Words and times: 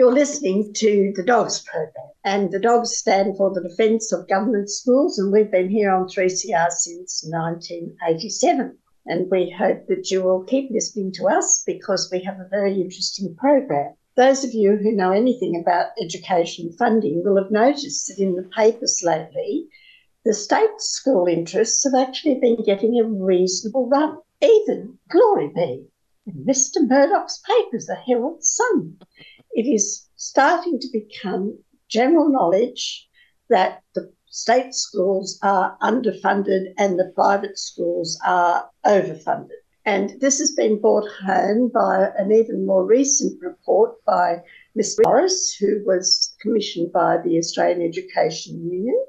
You're 0.00 0.14
listening 0.14 0.72
to 0.76 1.12
the 1.14 1.22
DOGS 1.22 1.60
program, 1.60 2.08
and 2.24 2.50
the 2.50 2.58
DOGS 2.58 2.96
stand 2.96 3.36
for 3.36 3.52
the 3.52 3.60
Defence 3.60 4.12
of 4.12 4.26
Government 4.30 4.70
Schools, 4.70 5.18
and 5.18 5.30
we've 5.30 5.50
been 5.50 5.68
here 5.68 5.92
on 5.92 6.08
3CR 6.08 6.70
since 6.70 7.22
1987. 7.28 8.78
And 9.04 9.30
we 9.30 9.50
hope 9.50 9.88
that 9.88 10.10
you 10.10 10.22
will 10.22 10.44
keep 10.44 10.70
listening 10.70 11.12
to 11.16 11.28
us 11.28 11.62
because 11.66 12.08
we 12.10 12.22
have 12.22 12.40
a 12.40 12.48
very 12.48 12.80
interesting 12.80 13.36
program. 13.36 13.92
Those 14.16 14.42
of 14.42 14.54
you 14.54 14.78
who 14.78 14.92
know 14.92 15.12
anything 15.12 15.60
about 15.60 15.90
education 16.02 16.72
funding 16.78 17.22
will 17.22 17.36
have 17.36 17.50
noticed 17.50 18.08
that 18.08 18.22
in 18.22 18.36
the 18.36 18.48
papers 18.56 19.02
lately, 19.04 19.66
the 20.24 20.32
state 20.32 20.78
school 20.80 21.26
interests 21.26 21.84
have 21.84 22.08
actually 22.08 22.40
been 22.40 22.64
getting 22.64 22.98
a 22.98 23.04
reasonable 23.04 23.86
run. 23.86 24.16
Even 24.40 24.98
glory 25.10 25.48
be 25.54 25.84
in 26.26 26.46
Mr. 26.46 26.86
Murdoch's 26.88 27.42
papers, 27.46 27.84
the 27.84 27.96
Herald 27.96 28.42
Sun. 28.42 28.96
It 29.52 29.66
is 29.66 30.08
starting 30.16 30.78
to 30.78 30.88
become 30.92 31.58
general 31.88 32.28
knowledge 32.28 33.08
that 33.48 33.82
the 33.94 34.12
state 34.26 34.74
schools 34.74 35.38
are 35.42 35.76
underfunded 35.82 36.72
and 36.78 36.98
the 36.98 37.12
private 37.14 37.58
schools 37.58 38.18
are 38.24 38.70
overfunded. 38.86 39.58
And 39.84 40.20
this 40.20 40.38
has 40.38 40.52
been 40.52 40.80
brought 40.80 41.08
home 41.24 41.68
by 41.72 42.10
an 42.16 42.30
even 42.32 42.66
more 42.66 42.84
recent 42.84 43.42
report 43.42 44.04
by 44.04 44.42
Mr. 44.78 45.00
Rorris, 45.04 45.56
who 45.58 45.82
was 45.84 46.36
commissioned 46.40 46.92
by 46.92 47.18
the 47.18 47.38
Australian 47.38 47.82
Education 47.82 48.70
Union. 48.70 49.04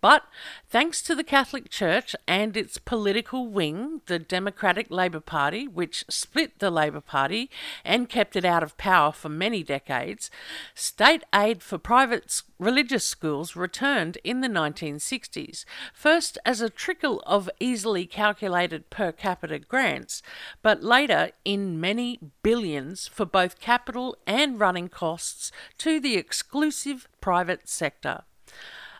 But 0.00 0.24
thanks 0.68 1.00
to 1.02 1.14
the 1.14 1.24
Catholic 1.24 1.70
Church 1.70 2.14
and 2.28 2.56
its 2.56 2.76
political 2.76 3.46
wing, 3.46 4.02
the 4.04 4.18
Democratic 4.18 4.90
Labour 4.90 5.20
Party, 5.20 5.66
which 5.66 6.04
split 6.10 6.58
the 6.58 6.70
Labour 6.70 7.00
Party 7.00 7.50
and 7.84 8.08
kept 8.08 8.36
it 8.36 8.44
out 8.44 8.62
of 8.62 8.76
power 8.76 9.12
for 9.12 9.30
many 9.30 9.62
decades, 9.62 10.30
state 10.74 11.22
aid 11.34 11.62
for 11.62 11.78
private 11.78 12.42
religious 12.58 13.06
schools 13.06 13.56
returned 13.56 14.18
in 14.24 14.42
the 14.42 14.48
1960s, 14.48 15.64
first 15.92 16.36
as 16.44 16.60
a 16.60 16.68
trickle 16.68 17.22
of 17.26 17.48
easily 17.58 18.04
calculated 18.04 18.90
per 18.90 19.10
capita 19.10 19.58
grants, 19.58 20.22
but 20.62 20.82
later 20.82 21.30
in 21.44 21.80
many 21.80 22.18
billions 22.42 23.08
for 23.08 23.24
both 23.24 23.60
capital 23.60 24.16
and 24.26 24.60
running 24.60 24.88
costs 24.88 25.50
to 25.78 25.98
the 25.98 26.16
exclusive 26.16 27.08
private 27.20 27.68
sector. 27.68 28.24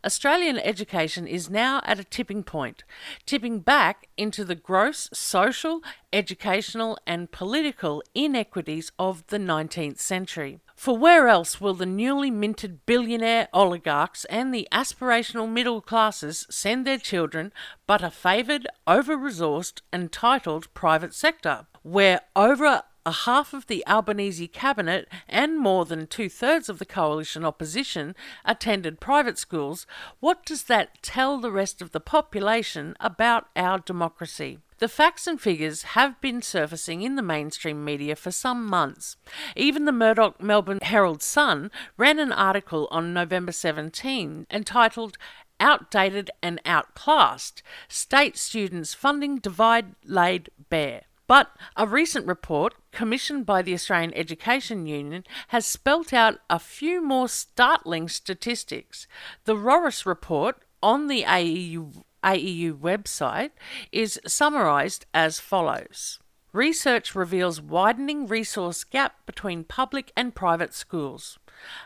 Australian 0.04 0.58
education 0.58 1.26
is 1.26 1.48
now 1.48 1.80
at 1.84 1.98
a 1.98 2.04
tipping 2.04 2.42
point, 2.42 2.84
tipping 3.24 3.60
back 3.60 4.08
into 4.16 4.44
the 4.44 4.54
gross 4.54 5.08
social, 5.12 5.80
educational, 6.12 6.98
and 7.06 7.30
political 7.30 8.02
inequities 8.14 8.92
of 8.98 9.26
the 9.28 9.38
19th 9.38 9.98
century. 9.98 10.60
For 10.76 10.98
where 10.98 11.28
else 11.28 11.60
will 11.60 11.74
the 11.74 11.86
newly 11.86 12.30
minted 12.30 12.84
billionaire 12.84 13.48
oligarchs 13.54 14.26
and 14.26 14.52
the 14.52 14.68
aspirational 14.70 15.50
middle 15.50 15.80
classes 15.80 16.46
send 16.50 16.86
their 16.86 16.98
children 16.98 17.52
but 17.86 18.02
a 18.02 18.10
favoured, 18.10 18.66
over 18.86 19.16
resourced, 19.16 19.80
entitled 19.92 20.72
private 20.74 21.14
sector, 21.14 21.66
where 21.82 22.22
over 22.36 22.82
a 23.06 23.12
half 23.12 23.52
of 23.52 23.66
the 23.66 23.86
Albanese 23.86 24.48
cabinet 24.48 25.08
and 25.28 25.58
more 25.58 25.84
than 25.84 26.06
two 26.06 26.28
thirds 26.28 26.68
of 26.68 26.78
the 26.78 26.86
coalition 26.86 27.44
opposition 27.44 28.14
attended 28.44 29.00
private 29.00 29.38
schools, 29.38 29.86
what 30.20 30.44
does 30.46 30.64
that 30.64 31.02
tell 31.02 31.38
the 31.38 31.52
rest 31.52 31.82
of 31.82 31.92
the 31.92 32.00
population 32.00 32.96
about 33.00 33.48
our 33.54 33.78
democracy? 33.78 34.58
The 34.78 34.88
facts 34.88 35.26
and 35.26 35.40
figures 35.40 35.82
have 35.82 36.20
been 36.20 36.42
surfacing 36.42 37.02
in 37.02 37.14
the 37.14 37.22
mainstream 37.22 37.84
media 37.84 38.16
for 38.16 38.32
some 38.32 38.66
months. 38.66 39.16
Even 39.54 39.84
the 39.84 39.92
Murdoch 39.92 40.42
Melbourne 40.42 40.80
Herald 40.82 41.22
Sun 41.22 41.70
ran 41.96 42.18
an 42.18 42.32
article 42.32 42.88
on 42.90 43.14
November 43.14 43.52
17 43.52 44.46
entitled 44.50 45.16
Outdated 45.60 46.30
and 46.42 46.60
Outclassed 46.64 47.62
State 47.88 48.36
Students 48.36 48.94
Funding 48.94 49.38
Divide 49.38 49.94
Laid 50.04 50.50
Bare. 50.68 51.02
But 51.26 51.56
a 51.76 51.86
recent 51.86 52.26
report 52.26 52.74
commissioned 52.92 53.46
by 53.46 53.62
the 53.62 53.72
Australian 53.72 54.12
Education 54.14 54.86
Union 54.86 55.24
has 55.48 55.66
spelt 55.66 56.12
out 56.12 56.40
a 56.50 56.58
few 56.58 57.02
more 57.02 57.28
startling 57.28 58.08
statistics. 58.08 59.06
The 59.44 59.56
Rorris 59.56 60.04
report 60.04 60.58
on 60.82 61.06
the 61.06 61.22
AEU, 61.22 62.02
AEU 62.22 62.78
website 62.78 63.52
is 63.90 64.20
summarised 64.26 65.06
as 65.14 65.40
follows. 65.40 66.18
Research 66.52 67.14
reveals 67.14 67.60
widening 67.60 68.26
resource 68.26 68.84
gap 68.84 69.26
between 69.26 69.64
public 69.64 70.12
and 70.16 70.34
private 70.34 70.74
schools. 70.74 71.38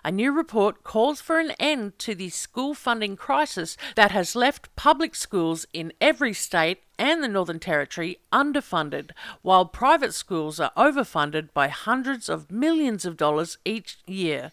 A 0.04 0.10
new 0.10 0.32
report 0.32 0.84
calls 0.84 1.20
for 1.20 1.38
an 1.38 1.52
end 1.58 1.98
to 2.00 2.15
the 2.15 2.30
school 2.30 2.74
funding 2.74 3.16
crisis 3.16 3.76
that 3.97 4.10
has 4.10 4.36
left 4.36 4.74
public 4.76 5.15
schools 5.15 5.66
in 5.72 5.92
every 6.00 6.32
state 6.32 6.82
and 6.98 7.22
the 7.22 7.28
Northern 7.28 7.60
Territory 7.60 8.18
underfunded, 8.32 9.10
while 9.42 9.65
private 9.65 10.15
schools 10.15 10.59
are 10.59 10.72
overfunded 10.76 11.53
by 11.53 11.68
hundreds 11.68 12.28
of 12.28 12.50
millions 12.50 13.04
of 13.04 13.16
dollars 13.16 13.59
each 13.65 13.98
year. 14.06 14.50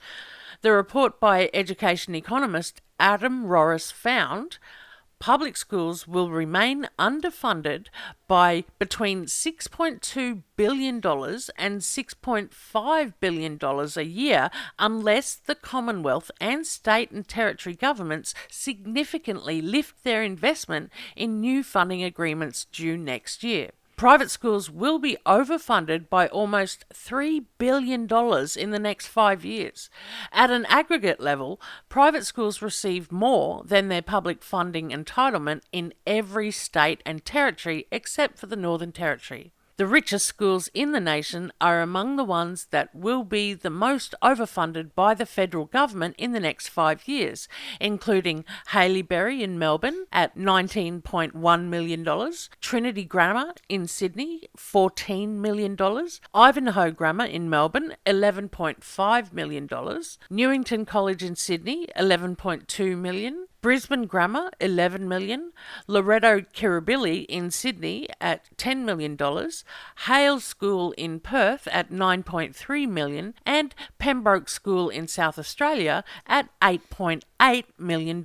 The 0.61 0.71
report 0.71 1.19
by 1.19 1.49
education 1.53 2.15
economist 2.15 2.81
Adam 2.99 3.45
Rorris 3.45 3.91
found 3.91 4.57
public 5.19 5.57
schools 5.57 6.07
will 6.07 6.29
remain 6.29 6.87
underfunded 6.99 7.87
by 8.27 8.63
between 8.79 9.25
$6.2 9.25 10.43
billion 10.55 10.95
and 10.95 11.81
$6.5 11.81 13.13
billion 13.19 13.59
a 13.61 14.01
year 14.01 14.49
unless 14.79 15.35
the 15.35 15.55
Commonwealth 15.55 16.31
and 16.39 16.65
state 16.65 17.11
and 17.11 17.27
territory 17.27 17.75
governments 17.75 18.33
significantly 18.49 19.61
lift 19.61 20.03
their 20.03 20.23
investment 20.23 20.91
in 21.15 21.39
new 21.39 21.63
funding 21.63 22.03
agreements 22.03 22.65
due 22.65 22.97
next 22.97 23.43
year. 23.43 23.71
Private 23.95 24.29
schools 24.29 24.69
will 24.69 24.99
be 24.99 25.17
overfunded 25.25 26.09
by 26.09 26.27
almost 26.27 26.83
$3 26.93 27.45
billion 27.57 28.01
in 28.01 28.71
the 28.71 28.79
next 28.79 29.07
five 29.07 29.45
years. 29.45 29.89
At 30.33 30.51
an 30.51 30.65
aggregate 30.65 31.21
level, 31.21 31.61
private 31.87 32.25
schools 32.25 32.61
receive 32.61 33.09
more 33.09 33.63
than 33.63 33.87
their 33.87 34.01
public 34.01 34.43
funding 34.43 34.89
entitlement 34.89 35.61
in 35.71 35.93
every 36.05 36.51
state 36.51 37.01
and 37.05 37.23
territory 37.23 37.87
except 37.89 38.37
for 38.37 38.47
the 38.47 38.57
Northern 38.57 38.91
Territory. 38.91 39.53
The 39.77 39.85
richest 39.85 40.25
schools 40.25 40.69
in 40.73 40.93
the 40.93 41.01
nation 41.01 41.51
are 41.59 41.81
among 41.81 42.15
the 42.15 42.23
ones 42.23 42.67
that 42.71 42.95
will 42.95 43.25
be 43.25 43.53
the 43.53 43.69
most 43.69 44.15
overfunded 44.23 44.95
by 44.95 45.13
the 45.13 45.25
federal 45.25 45.65
government 45.65 46.15
in 46.17 46.31
the 46.31 46.39
next 46.39 46.69
five 46.69 47.05
years, 47.09 47.49
including 47.81 48.45
Haileybury 48.69 49.41
in 49.41 49.59
Melbourne 49.59 50.05
at 50.13 50.37
$19.1 50.37 51.65
million, 51.65 52.33
Trinity 52.61 53.03
Grammar 53.03 53.53
in 53.67 53.85
Sydney, 53.85 54.43
$14 54.57 55.27
million, 55.31 55.77
Ivanhoe 56.33 56.91
Grammar 56.91 57.25
in 57.25 57.49
Melbourne, 57.49 57.97
$11.5 58.05 59.33
million, 59.33 59.69
Newington 60.29 60.85
College 60.85 61.21
in 61.21 61.35
Sydney, 61.35 61.87
$11.2 61.97 62.97
million, 62.97 63.47
Brisbane 63.65 64.05
Grammar, 64.05 64.51
11 64.59 65.07
million, 65.07 65.51
Loreto 65.87 66.41
Kirribilli 66.41 67.25
in 67.25 67.49
Sydney 67.49 68.07
at 68.21 68.55
$10 68.57 68.83
million, 68.83 69.17
Hale 70.05 70.39
School 70.39 70.91
in 70.91 71.19
Perth 71.19 71.67
at 71.71 71.89
9.3 71.89 72.87
million, 72.87 73.33
and 73.43 73.73
Pembroke 73.97 74.49
School 74.49 74.89
in 74.89 75.07
South 75.07 75.39
Australia 75.39 76.03
at 76.27 76.47
$8.8 76.61 77.63
million. 77.79 78.23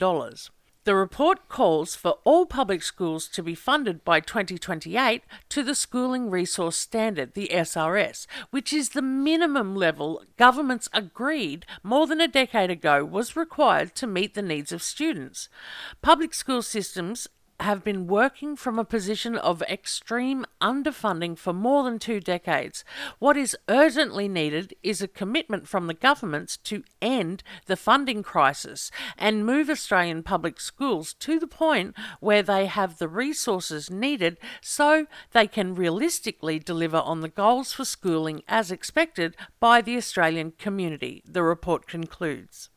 The 0.84 0.94
report 0.94 1.48
calls 1.50 1.94
for 1.94 2.18
all 2.24 2.46
public 2.46 2.82
schools 2.82 3.28
to 3.28 3.42
be 3.42 3.54
funded 3.54 4.02
by 4.02 4.20
2028 4.20 5.22
to 5.50 5.62
the 5.62 5.74
Schooling 5.74 6.30
Resource 6.30 6.76
Standard, 6.76 7.34
the 7.34 7.50
SRS, 7.52 8.26
which 8.50 8.72
is 8.72 8.90
the 8.90 9.02
minimum 9.02 9.76
level 9.76 10.24
governments 10.38 10.88
agreed 10.94 11.66
more 11.82 12.06
than 12.06 12.18
a 12.18 12.26
decade 12.26 12.70
ago 12.70 13.04
was 13.04 13.36
required 13.36 13.94
to 13.96 14.06
meet 14.06 14.32
the 14.32 14.40
needs 14.40 14.72
of 14.72 14.82
students. 14.82 15.50
Public 16.00 16.32
school 16.32 16.62
systems 16.62 17.28
have 17.60 17.84
been 17.84 18.06
working 18.06 18.56
from 18.56 18.78
a 18.78 18.84
position 18.84 19.36
of 19.36 19.62
extreme 19.62 20.46
underfunding 20.60 21.36
for 21.36 21.52
more 21.52 21.84
than 21.84 21.98
two 21.98 22.20
decades. 22.20 22.84
What 23.18 23.36
is 23.36 23.56
urgently 23.68 24.28
needed 24.28 24.74
is 24.82 25.02
a 25.02 25.08
commitment 25.08 25.68
from 25.68 25.86
the 25.86 25.94
governments 25.94 26.56
to 26.64 26.82
end 27.02 27.42
the 27.66 27.76
funding 27.76 28.22
crisis 28.22 28.90
and 29.18 29.44
move 29.44 29.68
Australian 29.68 30.22
public 30.22 30.60
schools 30.60 31.14
to 31.14 31.38
the 31.38 31.46
point 31.46 31.94
where 32.20 32.42
they 32.42 32.66
have 32.66 32.98
the 32.98 33.08
resources 33.08 33.90
needed 33.90 34.38
so 34.60 35.06
they 35.32 35.46
can 35.46 35.74
realistically 35.74 36.58
deliver 36.58 36.98
on 36.98 37.20
the 37.20 37.28
goals 37.28 37.72
for 37.72 37.84
schooling 37.84 38.42
as 38.48 38.70
expected 38.70 39.36
by 39.58 39.80
the 39.80 39.96
Australian 39.96 40.52
community, 40.52 41.22
the 41.26 41.42
report 41.42 41.86
concludes. 41.86 42.70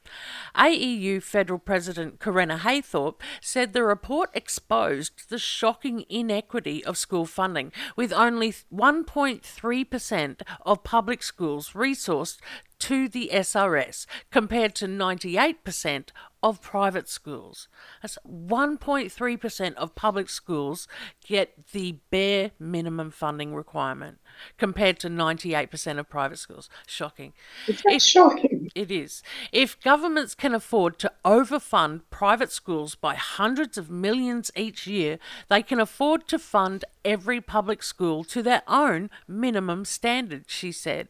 AEU 0.56 1.22
Federal 1.22 1.60
President 1.60 2.20
Correna 2.20 2.60
Haythorpe 2.60 3.22
said 3.42 3.74
the 3.74 3.84
report 3.84 4.30
exposed 4.34 5.30
the 5.30 5.38
shocking 5.38 6.06
inequity 6.10 6.84
of 6.86 6.98
school 6.98 7.26
funding, 7.26 7.72
with 7.96 8.14
only 8.14 8.52
1.3% 8.52 10.42
of 10.66 10.84
public 10.84 11.24
schools 11.24 11.72
resourced 11.72 12.38
to 12.80 13.08
the 13.08 13.30
SRS 13.32 14.06
compared 14.30 14.76
to 14.76 14.88
98% 14.88 16.10
of 16.44 16.62
private 16.62 17.08
schools. 17.08 17.70
That's 18.02 18.18
1.3% 18.28 19.74
of 19.76 19.96
public 19.96 20.30
schools 20.30 20.88
get 21.26 21.72
the 21.72 22.00
bare 22.10 22.52
minimum 22.60 23.12
funding 23.12 23.56
requirement 23.56 24.18
compared 24.58 25.00
to 25.00 25.08
98% 25.08 25.98
of 25.98 26.10
private 26.10 26.40
schools. 26.40 26.70
Shocking. 26.86 27.32
It's 27.68 28.06
shocking. 28.06 28.53
It 28.76 28.90
is. 28.90 29.22
If 29.52 29.80
governments 29.82 30.34
can 30.34 30.56
afford 30.56 30.98
to 31.00 31.12
overfund 31.24 32.02
private 32.10 32.52
schools 32.52 32.96
by 32.96 33.14
hundreds 33.14 33.78
of 33.78 33.92
millions 33.92 34.50
each 34.56 34.88
year, 34.88 35.20
they 35.48 35.62
can 35.62 35.80
afford 35.80 36.28
to 36.30 36.40
fund 36.40 36.84
every 37.06 37.40
public 37.40 37.84
school 37.84 38.24
to 38.26 38.42
their 38.42 38.64
own 38.68 39.12
minimum 39.28 39.86
standard, 39.86 40.46
she 40.48 40.72
said. 40.72 41.10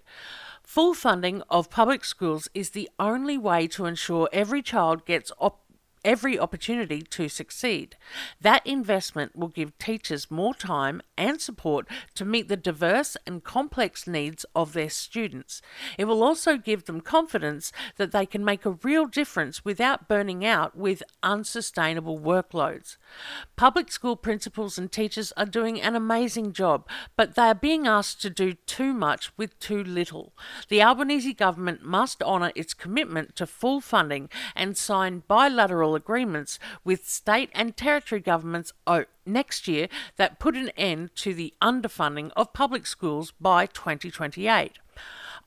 Full 0.63 0.93
funding 0.93 1.41
of 1.49 1.69
public 1.69 2.03
schools 2.03 2.49
is 2.53 2.71
the 2.71 2.89
only 2.99 3.37
way 3.37 3.67
to 3.67 3.85
ensure 3.85 4.27
every 4.33 4.61
child 4.61 5.05
gets 5.05 5.31
op- 5.39 5.62
every 6.03 6.37
opportunity 6.37 7.01
to 7.01 7.29
succeed. 7.29 7.95
That 8.41 8.65
investment 8.65 9.35
will 9.35 9.47
give 9.47 9.77
teachers 9.77 10.29
more 10.29 10.53
time 10.53 11.01
and 11.17 11.39
support 11.39 11.87
to 12.15 12.25
meet 12.25 12.47
the 12.47 12.57
diverse 12.57 13.15
and 13.25 13.43
complex 13.43 14.07
needs 14.07 14.45
of 14.55 14.73
their 14.73 14.89
students. 14.89 15.61
It 15.97 16.05
will 16.05 16.23
also 16.23 16.57
give 16.57 16.85
them 16.85 17.01
confidence 17.01 17.71
that 17.97 18.11
they 18.11 18.25
can 18.25 18.43
make 18.43 18.65
a 18.65 18.77
real 18.83 19.05
difference 19.05 19.63
without 19.63 20.07
burning 20.07 20.45
out 20.45 20.77
with 20.77 21.03
unsustainable 21.21 22.19
workloads. 22.19 22.97
Public 23.55 23.91
school 23.91 24.15
principals 24.15 24.77
and 24.77 24.91
teachers 24.91 25.31
are 25.37 25.45
doing 25.45 25.81
an 25.81 25.95
amazing 25.95 26.53
job, 26.53 26.87
but 27.15 27.35
they 27.35 27.43
are 27.43 27.55
being 27.55 27.87
asked 27.87 28.21
to 28.21 28.29
do 28.29 28.53
too 28.53 28.93
much 28.93 29.31
with 29.37 29.57
too 29.59 29.83
little. 29.83 30.33
The 30.69 30.81
Albanese 30.81 31.33
government 31.33 31.83
must 31.83 32.21
honour 32.23 32.51
its 32.55 32.73
commitment 32.73 33.35
to 33.35 33.47
full 33.47 33.81
funding 33.81 34.29
and 34.55 34.77
sign 34.77 35.23
bilateral 35.27 35.92
agreements 35.95 36.59
with 36.83 37.07
state 37.07 37.49
and 37.53 37.75
territory 37.75 38.21
governments 38.21 38.73
oh, 38.87 39.05
next 39.25 39.67
year 39.67 39.87
that 40.17 40.39
put 40.39 40.55
an 40.55 40.69
end 40.77 41.15
to 41.15 41.33
the 41.33 41.53
underfunding 41.61 42.31
of 42.35 42.53
public 42.53 42.85
schools 42.85 43.31
by 43.39 43.65
2028. 43.65 44.73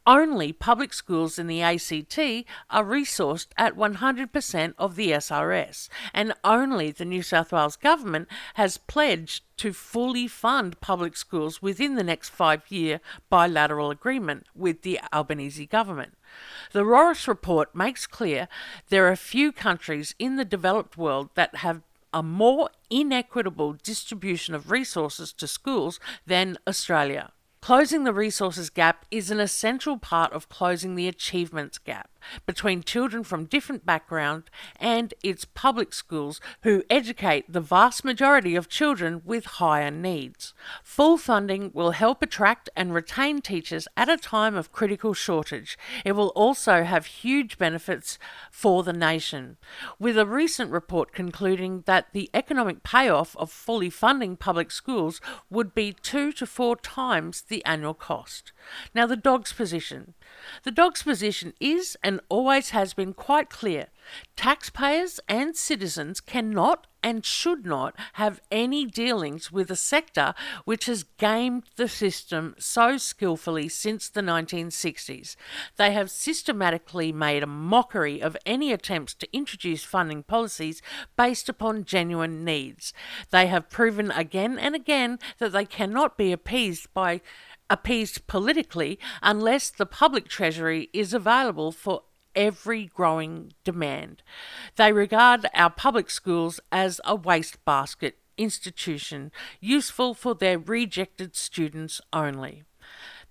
Only 0.07 0.53
public 0.53 0.95
schools 0.95 1.37
in 1.37 1.49
the 1.49 1.63
ACT 1.63 2.17
are 2.71 2.85
resourced 2.85 3.49
at 3.59 3.75
100% 3.77 4.75
of 4.79 4.95
the 4.95 5.11
SRS, 5.11 5.89
and 6.15 6.33
only 6.45 6.93
the 6.93 7.05
New 7.05 7.23
South 7.23 7.51
Wales 7.51 7.75
Government 7.75 8.29
has 8.55 8.79
pledged 8.79 9.43
to 9.57 9.73
fully 9.73 10.29
fund 10.29 10.81
public 10.81 11.17
schools 11.17 11.61
within 11.61 11.97
the 11.97 12.05
next 12.05 12.29
five 12.29 12.63
year 12.71 13.01
bilateral 13.29 13.91
agreement 13.91 14.47
with 14.55 14.83
the 14.83 15.01
Albanese 15.13 15.67
government. 15.67 16.15
The 16.71 16.85
Rorris 16.85 17.27
report 17.27 17.75
makes 17.75 18.07
clear 18.07 18.47
there 18.91 19.09
are 19.09 19.17
few 19.17 19.51
countries 19.51 20.15
in 20.21 20.37
the 20.37 20.45
developed 20.45 20.97
world 20.97 21.31
that 21.35 21.57
have 21.57 21.83
a 22.13 22.23
more 22.23 22.71
inequitable 22.91 23.73
distribution 23.73 24.55
of 24.55 24.71
resources 24.71 25.33
to 25.33 25.49
schools 25.49 25.99
than 26.27 26.59
Australia. 26.67 27.33
Closing 27.67 28.05
the 28.05 28.13
resources 28.13 28.71
gap 28.71 29.05
is 29.11 29.29
an 29.29 29.41
essential 29.41 29.99
part 29.99 30.33
of 30.33 30.49
closing 30.49 30.95
the 30.95 31.09
achievements 31.09 31.79
gap 31.79 32.09
between 32.47 32.83
children 32.83 33.25
from 33.25 33.45
different 33.45 33.85
backgrounds 33.85 34.49
and 34.79 35.15
its 35.23 35.45
public 35.45 35.93
schools 35.93 36.41
who 36.63 36.83
educate 36.91 37.53
the 37.53 37.61
vast 37.61 38.05
majority 38.05 38.57
of 38.57 38.69
children 38.69 39.23
with 39.25 39.45
higher 39.47 39.91
needs. 39.91 40.55
Full 40.83 41.17
funding 41.17 41.71
will 41.75 41.93
help 41.93 42.23
attract 42.23 42.69
and 42.77 42.95
retain 42.95 43.41
teachers 43.41 43.89
at 43.97 44.09
a 44.09 44.17
time 44.17 44.55
of 44.55 44.73
critical 44.73 45.15
shortage. 45.15 45.79
It 46.05 46.13
will 46.13 46.29
also 46.29 46.85
have 46.85 47.07
huge 47.07 47.59
benefits 47.59 48.19
for 48.51 48.83
the 48.83 48.93
nation, 48.93 49.57
with 49.99 50.19
a 50.19 50.27
recent 50.27 50.71
report 50.71 51.13
concluding 51.13 51.83
that 51.87 52.13
the 52.13 52.31
economic 52.35 52.83
payoff 52.83 53.37
of 53.37 53.51
fully 53.51 53.91
funding 53.91 54.37
public 54.37 54.71
schools 54.71 55.21
would 55.51 55.75
be 55.75 55.93
two 55.93 56.33
to 56.33 56.47
four 56.47 56.77
times 56.77 57.43
the 57.43 57.65
annual 57.65 57.95
cost. 57.95 58.53
Now, 58.95 59.07
the 59.07 59.17
dog's 59.17 59.53
position. 59.53 60.15
The 60.65 60.71
dog's 60.71 61.03
position 61.03 61.53
is 61.61 61.97
and 62.03 62.16
always 62.29 62.71
has 62.71 62.95
been 62.95 63.13
quite 63.13 63.51
clear. 63.51 63.87
Taxpayers 64.37 65.21
and 65.29 65.57
citizens 65.57 66.21
cannot 66.21 66.87
and 67.03 67.25
should 67.25 67.65
not 67.65 67.95
have 68.15 68.41
any 68.51 68.85
dealings 68.85 69.53
with 69.53 69.71
a 69.71 69.77
sector 69.77 70.35
which 70.65 70.87
has 70.87 71.05
gamed 71.19 71.63
the 71.77 71.87
system 71.89 72.55
so 72.59 72.99
skillfully 72.99 73.69
since 73.69 74.09
the 74.09 74.21
1960s. 74.21 75.37
They 75.77 75.93
have 75.93 76.11
systematically 76.11 77.13
made 77.13 77.45
a 77.45 77.47
mockery 77.47 78.21
of 78.21 78.37
any 78.45 78.73
attempts 78.73 79.15
to 79.15 79.29
introduce 79.33 79.85
funding 79.85 80.25
policies 80.25 80.83
based 81.17 81.49
upon 81.49 81.85
genuine 81.85 82.45
needs. 82.45 82.93
They 83.31 83.47
have 83.47 83.71
proven 83.71 84.11
again 84.11 84.59
and 84.59 84.75
again 84.75 85.21
that 85.39 85.53
they 85.53 85.65
cannot 85.65 86.17
be 86.17 86.33
appeased 86.33 86.93
by 86.93 87.21
appeased 87.69 88.27
politically 88.27 88.99
unless 89.23 89.71
the 89.71 89.87
public 89.87 90.29
treasury 90.29 90.89
is 90.93 91.13
available 91.13 91.73
for 91.73 92.03
every 92.35 92.87
growing 92.87 93.53
demand. 93.65 94.23
They 94.77 94.93
regard 94.93 95.47
our 95.55 95.71
public 95.71 96.11
schools 96.11 96.61
as 96.71 97.01
a 97.05 97.17
wastebasket 97.17 98.19
institution 98.37 99.33
useful 99.61 100.13
for 100.13 100.35
their 100.35 100.59
rejected 100.59 101.35
students 101.35 102.01
only. 102.13 102.63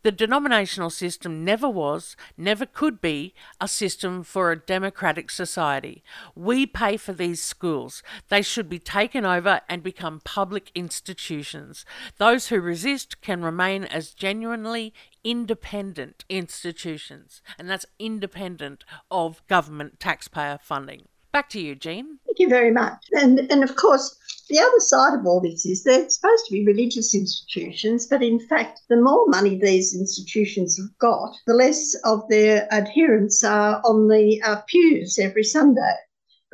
The 0.06 0.12
denominational 0.12 0.92
system 0.92 1.44
never 1.44 1.68
was, 1.68 2.16
never 2.38 2.68
could 2.68 3.02
be, 3.02 3.34
a 3.60 3.68
system 3.68 4.22
for 4.22 4.52
a 4.52 4.56
democratic 4.56 5.32
society. 5.32 6.04
We 6.36 6.68
pay 6.68 6.96
for 6.98 7.12
these 7.12 7.42
schools. 7.42 8.04
They 8.30 8.44
should 8.44 8.70
be 8.70 8.78
taken 8.78 9.26
over 9.26 9.62
and 9.68 9.82
become 9.82 10.22
public 10.24 10.70
institutions. 10.76 11.86
Those 12.20 12.50
who 12.50 12.62
resist 12.62 13.20
can 13.22 13.42
remain 13.42 13.84
as 13.84 14.14
genuinely 14.14 14.94
independent 15.24 16.24
institutions, 16.30 17.42
and 17.58 17.68
that's 17.68 17.88
independent 17.98 18.84
of 19.10 19.42
government 19.48 20.00
taxpayer 20.00 20.60
funding. 20.62 21.08
Back 21.32 21.50
to 21.50 21.60
you, 21.60 21.74
Jean. 21.74 22.20
Thank 22.28 22.38
you 22.38 22.48
very 22.48 22.70
much. 22.70 23.08
And, 23.14 23.40
and 23.52 23.64
of 23.64 23.76
course, 23.76 24.20
the 24.50 24.60
other 24.60 24.80
side 24.80 25.18
of 25.18 25.26
all 25.26 25.42
this 25.42 25.66
is 25.66 25.84
they're 25.84 26.10
supposed 26.10 26.46
to 26.46 26.52
be 26.52 26.66
religious 26.66 27.16
institutions, 27.16 28.08
but 28.08 28.22
in 28.22 28.40
fact, 28.48 28.82
the 28.90 28.98
more 28.98 29.26
money 29.28 29.58
these 29.58 29.96
institutions 29.96 30.78
have 30.78 30.98
got, 31.00 31.36
the 31.48 31.54
less 31.54 31.96
of 32.04 32.28
their 32.30 32.72
adherents 32.74 33.44
are 33.44 33.82
on 33.84 34.08
the 34.08 34.42
uh, 34.44 34.62
pews 34.68 35.18
every 35.20 35.44
Sunday 35.44 35.96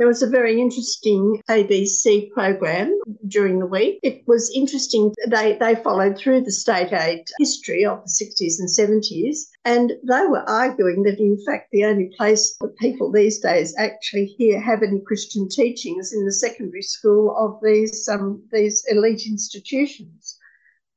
There 0.01 0.07
was 0.07 0.23
a 0.23 0.37
very 0.41 0.59
interesting 0.59 1.43
ABC 1.47 2.31
program 2.31 2.99
during 3.27 3.59
the 3.59 3.67
week. 3.67 3.99
It 4.01 4.23
was 4.25 4.49
interesting. 4.49 5.13
They, 5.27 5.59
they 5.59 5.75
followed 5.75 6.17
through 6.17 6.41
the 6.41 6.51
state 6.51 6.91
aid 6.91 7.27
history 7.37 7.85
of 7.85 8.01
the 8.01 8.09
60s 8.09 8.55
and 8.57 8.67
70s, 8.67 9.41
and 9.63 9.91
they 9.91 10.25
were 10.25 10.43
arguing 10.49 11.03
that, 11.03 11.19
in 11.19 11.37
fact, 11.45 11.69
the 11.71 11.85
only 11.85 12.11
place 12.17 12.57
that 12.61 12.79
people 12.79 13.11
these 13.11 13.37
days 13.41 13.75
actually 13.77 14.25
hear 14.25 14.59
have 14.59 14.81
any 14.81 15.01
Christian 15.01 15.47
teachings 15.47 16.11
in 16.13 16.25
the 16.25 16.33
secondary 16.33 16.81
school 16.81 17.37
of 17.37 17.59
these, 17.61 18.09
um, 18.09 18.41
these 18.51 18.83
elite 18.89 19.27
institutions 19.27 20.39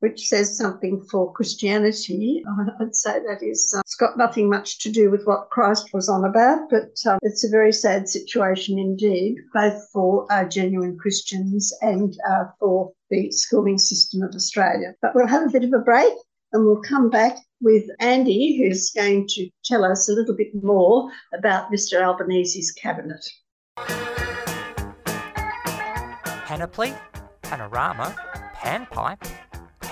which 0.05 0.29
says 0.29 0.55
something 0.55 1.03
for 1.11 1.33
Christianity. 1.33 2.45
I'd 2.81 2.95
say 2.95 3.21
that 3.21 3.43
is, 3.43 3.73
uh, 3.75 3.81
it's 3.81 3.95
got 3.95 4.19
nothing 4.19 4.51
much 4.51 4.79
to 4.81 4.93
do 4.93 5.11
with 5.11 5.25
what 5.25 5.49
Christ 5.49 5.95
was 5.95 6.11
on 6.11 6.27
about, 6.27 6.69
but 6.69 6.93
um, 7.07 7.19
it's 7.23 7.43
a 7.43 7.49
very 7.49 7.73
sad 7.73 8.07
situation 8.07 8.79
indeed, 8.79 9.39
both 9.55 9.89
for 9.95 10.31
uh, 10.31 10.45
genuine 10.45 10.99
Christians 10.99 11.73
and 11.81 12.15
uh, 12.29 12.45
for 12.61 12.93
the 13.09 13.33
schooling 13.33 13.79
system 13.79 14.23
of 14.23 14.35
Australia. 14.35 14.95
But 15.01 15.15
we'll 15.15 15.27
have 15.27 15.49
a 15.49 15.51
bit 15.51 15.65
of 15.65 15.73
a 15.73 15.79
break 15.79 16.13
and 16.53 16.67
we'll 16.67 16.83
come 16.83 17.09
back 17.09 17.39
with 17.63 17.85
Andy, 17.99 18.59
who's 18.59 18.91
going 18.91 19.27
to 19.29 19.49
tell 19.65 19.87
us 19.87 20.11
a 20.11 20.13
little 20.13 20.37
bit 20.37 20.49
more 20.63 21.11
about 21.33 21.73
Mr. 21.73 22.03
Albanese's 22.03 22.73
cabinet. 22.73 23.27
Panoply, 26.45 26.93
panorama, 27.41 28.15
panpipe 28.55 29.27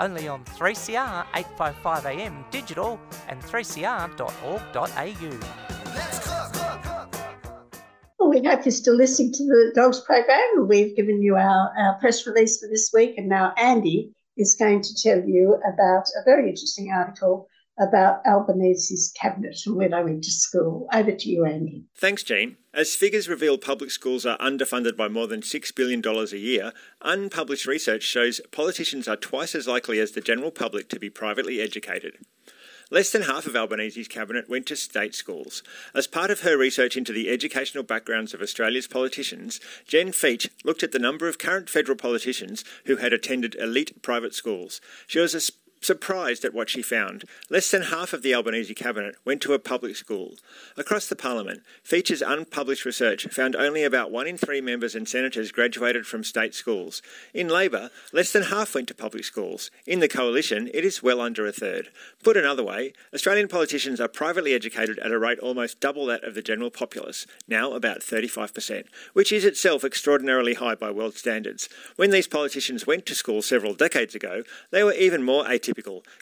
only 0.00 0.26
on 0.26 0.44
3CR 0.44 1.26
855 1.34 2.06
AM 2.06 2.44
digital 2.50 2.98
and 3.28 3.40
3cr.org.au. 3.42 4.10
Well, 8.18 8.30
we 8.30 8.42
hope 8.42 8.64
you're 8.64 8.72
still 8.72 8.96
listening 8.96 9.32
to 9.32 9.44
the 9.44 9.72
Dogs 9.74 10.00
program. 10.00 10.66
We've 10.66 10.96
given 10.96 11.22
you 11.22 11.36
our, 11.36 11.72
our 11.78 11.94
press 12.00 12.26
release 12.26 12.58
for 12.60 12.68
this 12.68 12.90
week, 12.92 13.16
and 13.18 13.28
now 13.28 13.52
Andy 13.56 14.12
is 14.36 14.56
going 14.56 14.82
to 14.82 14.94
tell 15.02 15.22
you 15.22 15.60
about 15.72 16.04
a 16.18 16.24
very 16.24 16.48
interesting 16.48 16.90
article 16.92 17.48
about 17.80 18.20
Albanese's 18.26 19.12
cabinet 19.16 19.58
when 19.66 19.94
I 19.94 20.02
went 20.02 20.22
to 20.24 20.30
school. 20.30 20.86
Over 20.92 21.12
to 21.12 21.28
you, 21.28 21.44
Andy. 21.44 21.84
Thanks, 21.96 22.22
Jean. 22.22 22.56
As 22.72 22.94
figures 22.94 23.28
reveal 23.28 23.58
public 23.58 23.90
schools 23.90 24.24
are 24.24 24.38
underfunded 24.38 24.96
by 24.96 25.08
more 25.08 25.26
than 25.26 25.40
$6 25.40 25.74
billion 25.74 26.02
a 26.06 26.36
year, 26.36 26.72
unpublished 27.02 27.66
research 27.66 28.02
shows 28.02 28.40
politicians 28.52 29.08
are 29.08 29.16
twice 29.16 29.54
as 29.54 29.66
likely 29.66 29.98
as 29.98 30.12
the 30.12 30.20
general 30.20 30.50
public 30.50 30.88
to 30.90 31.00
be 31.00 31.10
privately 31.10 31.60
educated. 31.60 32.18
Less 32.92 33.10
than 33.10 33.22
half 33.22 33.46
of 33.46 33.54
Albanese's 33.54 34.08
cabinet 34.08 34.48
went 34.48 34.66
to 34.66 34.74
state 34.74 35.14
schools. 35.14 35.62
As 35.94 36.08
part 36.08 36.32
of 36.32 36.40
her 36.40 36.58
research 36.58 36.96
into 36.96 37.12
the 37.12 37.30
educational 37.30 37.84
backgrounds 37.84 38.34
of 38.34 38.42
Australia's 38.42 38.88
politicians, 38.88 39.60
Jen 39.86 40.08
Feach 40.08 40.50
looked 40.64 40.82
at 40.82 40.90
the 40.90 40.98
number 40.98 41.28
of 41.28 41.38
current 41.38 41.70
federal 41.70 41.96
politicians 41.96 42.64
who 42.86 42.96
had 42.96 43.12
attended 43.12 43.54
elite 43.54 44.02
private 44.02 44.34
schools. 44.34 44.80
She 45.06 45.20
was 45.20 45.34
surprised 45.80 46.44
at 46.44 46.54
what 46.54 46.68
she 46.68 46.82
found. 46.82 47.24
Less 47.48 47.70
than 47.70 47.82
half 47.82 48.12
of 48.12 48.22
the 48.22 48.34
Albanese 48.34 48.74
cabinet 48.74 49.16
went 49.24 49.40
to 49.42 49.54
a 49.54 49.58
public 49.58 49.96
school. 49.96 50.34
Across 50.76 51.08
the 51.08 51.16
parliament, 51.16 51.62
Feach's 51.82 52.22
unpublished 52.22 52.84
research 52.84 53.26
found 53.28 53.56
only 53.56 53.82
about 53.82 54.10
one 54.10 54.26
in 54.26 54.36
three 54.36 54.60
members 54.60 54.94
and 54.94 55.08
senators 55.08 55.52
graduated 55.52 56.06
from 56.06 56.22
state 56.22 56.54
schools. 56.54 57.00
In 57.32 57.48
Labor, 57.48 57.90
less 58.12 58.32
than 58.32 58.44
half 58.44 58.74
went 58.74 58.88
to 58.88 58.94
public 58.94 59.24
schools. 59.24 59.70
In 59.86 60.00
the 60.00 60.08
coalition, 60.08 60.68
it 60.74 60.84
is 60.84 61.02
well 61.02 61.20
under 61.20 61.46
a 61.46 61.52
third. 61.52 61.88
Put 62.22 62.36
another 62.36 62.62
way, 62.62 62.92
Australian 63.14 63.48
politicians 63.48 64.00
are 64.00 64.08
privately 64.08 64.52
educated 64.52 64.98
at 64.98 65.12
a 65.12 65.18
rate 65.18 65.38
almost 65.38 65.80
double 65.80 66.06
that 66.06 66.24
of 66.24 66.34
the 66.34 66.42
general 66.42 66.70
populace, 66.70 67.26
now 67.48 67.72
about 67.72 68.00
35%, 68.00 68.84
which 69.14 69.32
is 69.32 69.44
itself 69.44 69.84
extraordinarily 69.84 70.54
high 70.54 70.74
by 70.74 70.90
world 70.90 71.14
standards. 71.14 71.68
When 71.96 72.10
these 72.10 72.28
politicians 72.28 72.86
went 72.86 73.06
to 73.06 73.14
school 73.14 73.42
several 73.42 73.74
decades 73.74 74.14
ago, 74.14 74.42
they 74.70 74.84
were 74.84 74.92
even 74.92 75.22
more 75.22 75.44
atypical 75.44 75.69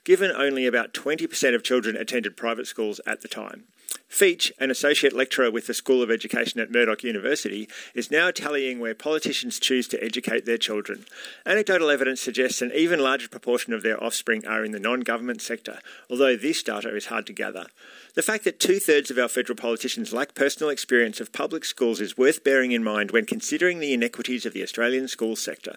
given 0.05 0.31
only 0.31 0.67
about 0.67 0.95
20% 0.95 1.55
of 1.55 1.63
children 1.63 1.97
attended 1.97 2.37
private 2.37 2.67
schools 2.67 3.01
at 3.07 3.21
the 3.21 3.29
time. 3.29 3.65
Feach, 4.11 4.53
an 4.59 4.71
associate 4.71 5.13
lecturer 5.13 5.51
with 5.51 5.67
the 5.67 5.75
School 5.75 6.03
of 6.03 6.11
Education 6.11 6.61
at 6.61 6.71
Murdoch 6.71 7.03
University, 7.03 7.69
is 7.95 8.11
now 8.11 8.31
tallying 8.31 8.81
where 8.81 8.95
politicians 8.95 9.59
choose 9.59 9.87
to 9.89 10.03
educate 10.03 10.45
their 10.45 10.59
children. 10.59 11.05
Anecdotal 11.47 11.91
evidence 11.91 12.21
suggests 12.21 12.61
an 12.61 12.73
even 12.75 13.01
larger 13.01 13.29
proportion 13.29 13.73
of 13.73 13.83
their 13.83 14.03
offspring 14.03 14.47
are 14.47 14.65
in 14.65 14.73
the 14.73 14.81
non 14.81 15.01
government 15.01 15.41
sector, 15.43 15.79
although 16.11 16.37
this 16.37 16.63
data 16.63 16.95
is 16.95 17.07
hard 17.07 17.27
to 17.27 17.33
gather. 17.33 17.67
The 18.15 18.23
fact 18.23 18.45
that 18.45 18.61
two 18.61 18.79
thirds 18.81 19.11
of 19.11 19.19
our 19.19 19.29
federal 19.29 19.57
politicians 19.57 20.13
lack 20.13 20.35
personal 20.35 20.71
experience 20.71 21.21
of 21.21 21.33
public 21.33 21.65
schools 21.65 22.01
is 22.01 22.19
worth 22.19 22.43
bearing 22.43 22.73
in 22.73 22.83
mind 22.83 23.11
when 23.11 23.27
considering 23.27 23.79
the 23.79 23.93
inequities 23.93 24.45
of 24.45 24.55
the 24.55 24.63
Australian 24.63 25.09
school 25.09 25.37
sector. 25.37 25.77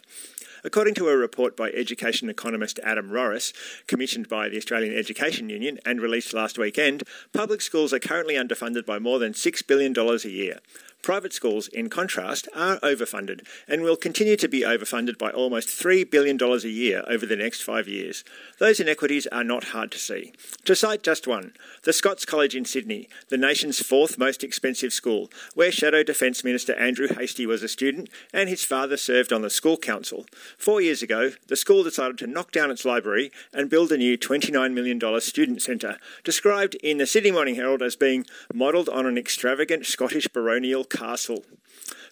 According 0.63 0.93
to 0.95 1.09
a 1.09 1.17
report 1.17 1.57
by 1.57 1.71
education 1.71 2.29
economist 2.29 2.79
Adam 2.83 3.09
Rorris, 3.09 3.51
commissioned 3.87 4.29
by 4.29 4.47
the 4.47 4.57
Australian 4.57 4.95
Education 4.95 5.49
Union 5.49 5.79
and 5.85 5.99
released 5.99 6.33
last 6.33 6.59
weekend, 6.59 7.03
public 7.33 7.61
schools 7.61 7.91
are 7.93 7.99
currently 7.99 8.35
underfunded 8.35 8.85
by 8.85 8.99
more 8.99 9.17
than 9.17 9.33
$6 9.33 9.67
billion 9.67 9.97
a 9.97 10.29
year. 10.29 10.59
Private 11.01 11.33
schools, 11.33 11.67
in 11.67 11.89
contrast, 11.89 12.47
are 12.55 12.79
overfunded 12.81 13.45
and 13.67 13.81
will 13.81 13.95
continue 13.95 14.35
to 14.37 14.47
be 14.47 14.61
overfunded 14.61 15.17
by 15.17 15.31
almost 15.31 15.67
$3 15.67 16.09
billion 16.09 16.39
a 16.41 16.57
year 16.67 17.03
over 17.07 17.25
the 17.25 17.35
next 17.35 17.63
five 17.63 17.87
years. 17.87 18.23
Those 18.59 18.79
inequities 18.79 19.25
are 19.27 19.43
not 19.43 19.65
hard 19.65 19.91
to 19.93 19.97
see. 19.97 20.33
To 20.65 20.75
cite 20.75 21.01
just 21.01 21.25
one, 21.25 21.53
the 21.83 21.93
Scots 21.93 22.23
College 22.23 22.55
in 22.55 22.65
Sydney, 22.65 23.09
the 23.29 23.37
nation's 23.37 23.79
fourth 23.79 24.19
most 24.19 24.43
expensive 24.43 24.93
school, 24.93 25.31
where 25.55 25.71
Shadow 25.71 26.03
Defence 26.03 26.43
Minister 26.43 26.75
Andrew 26.75 27.07
Hastie 27.07 27.47
was 27.47 27.63
a 27.63 27.67
student 27.67 28.09
and 28.31 28.47
his 28.47 28.63
father 28.63 28.97
served 28.97 29.33
on 29.33 29.41
the 29.41 29.49
school 29.49 29.77
council. 29.77 30.27
Four 30.57 30.81
years 30.81 31.01
ago, 31.01 31.31
the 31.47 31.55
school 31.55 31.83
decided 31.83 32.19
to 32.19 32.27
knock 32.27 32.51
down 32.51 32.69
its 32.69 32.85
library 32.85 33.31
and 33.51 33.71
build 33.71 33.91
a 33.91 33.97
new 33.97 34.17
$29 34.17 34.73
million 34.73 35.21
student 35.21 35.63
centre, 35.63 35.97
described 36.23 36.75
in 36.75 36.99
the 36.99 37.07
Sydney 37.07 37.31
Morning 37.31 37.55
Herald 37.55 37.81
as 37.81 37.95
being 37.95 38.25
modelled 38.53 38.89
on 38.89 39.07
an 39.07 39.17
extravagant 39.17 39.87
Scottish 39.87 40.27
baronial 40.27 40.83
castle. 40.91 41.43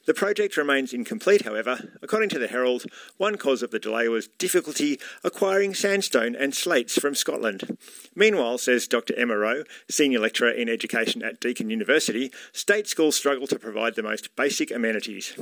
The 0.06 0.14
project 0.16 0.58
remains 0.58 0.92
incomplete, 0.92 1.44
however. 1.44 1.92
According 2.02 2.30
to 2.30 2.40
the 2.40 2.48
Herald, 2.48 2.86
one 3.18 3.38
cause 3.38 3.62
of 3.62 3.70
the 3.70 3.78
delay 3.78 4.08
was 4.08 4.28
difficulty 4.28 5.00
acquiring 5.24 5.76
sandstone 5.76 6.36
and 6.36 6.56
slates 6.56 6.98
from 6.98 7.14
Scotland. 7.14 7.78
Meanwhile, 8.16 8.58
says 8.58 8.88
Dr. 8.88 9.14
Emma 9.16 9.38
Rowe, 9.38 9.66
Senior 9.88 10.20
Lecturer 10.20 10.50
in 10.50 10.68
Education 10.68 11.22
at 11.22 11.40
Deakin 11.40 11.70
University, 11.70 12.32
state 12.54 12.88
schools 12.88 13.18
struggle 13.18 13.46
to 13.48 13.60
provide 13.60 13.96
the 13.96 14.02
most 14.02 14.36
basic 14.36 14.72
amenities. 14.72 15.38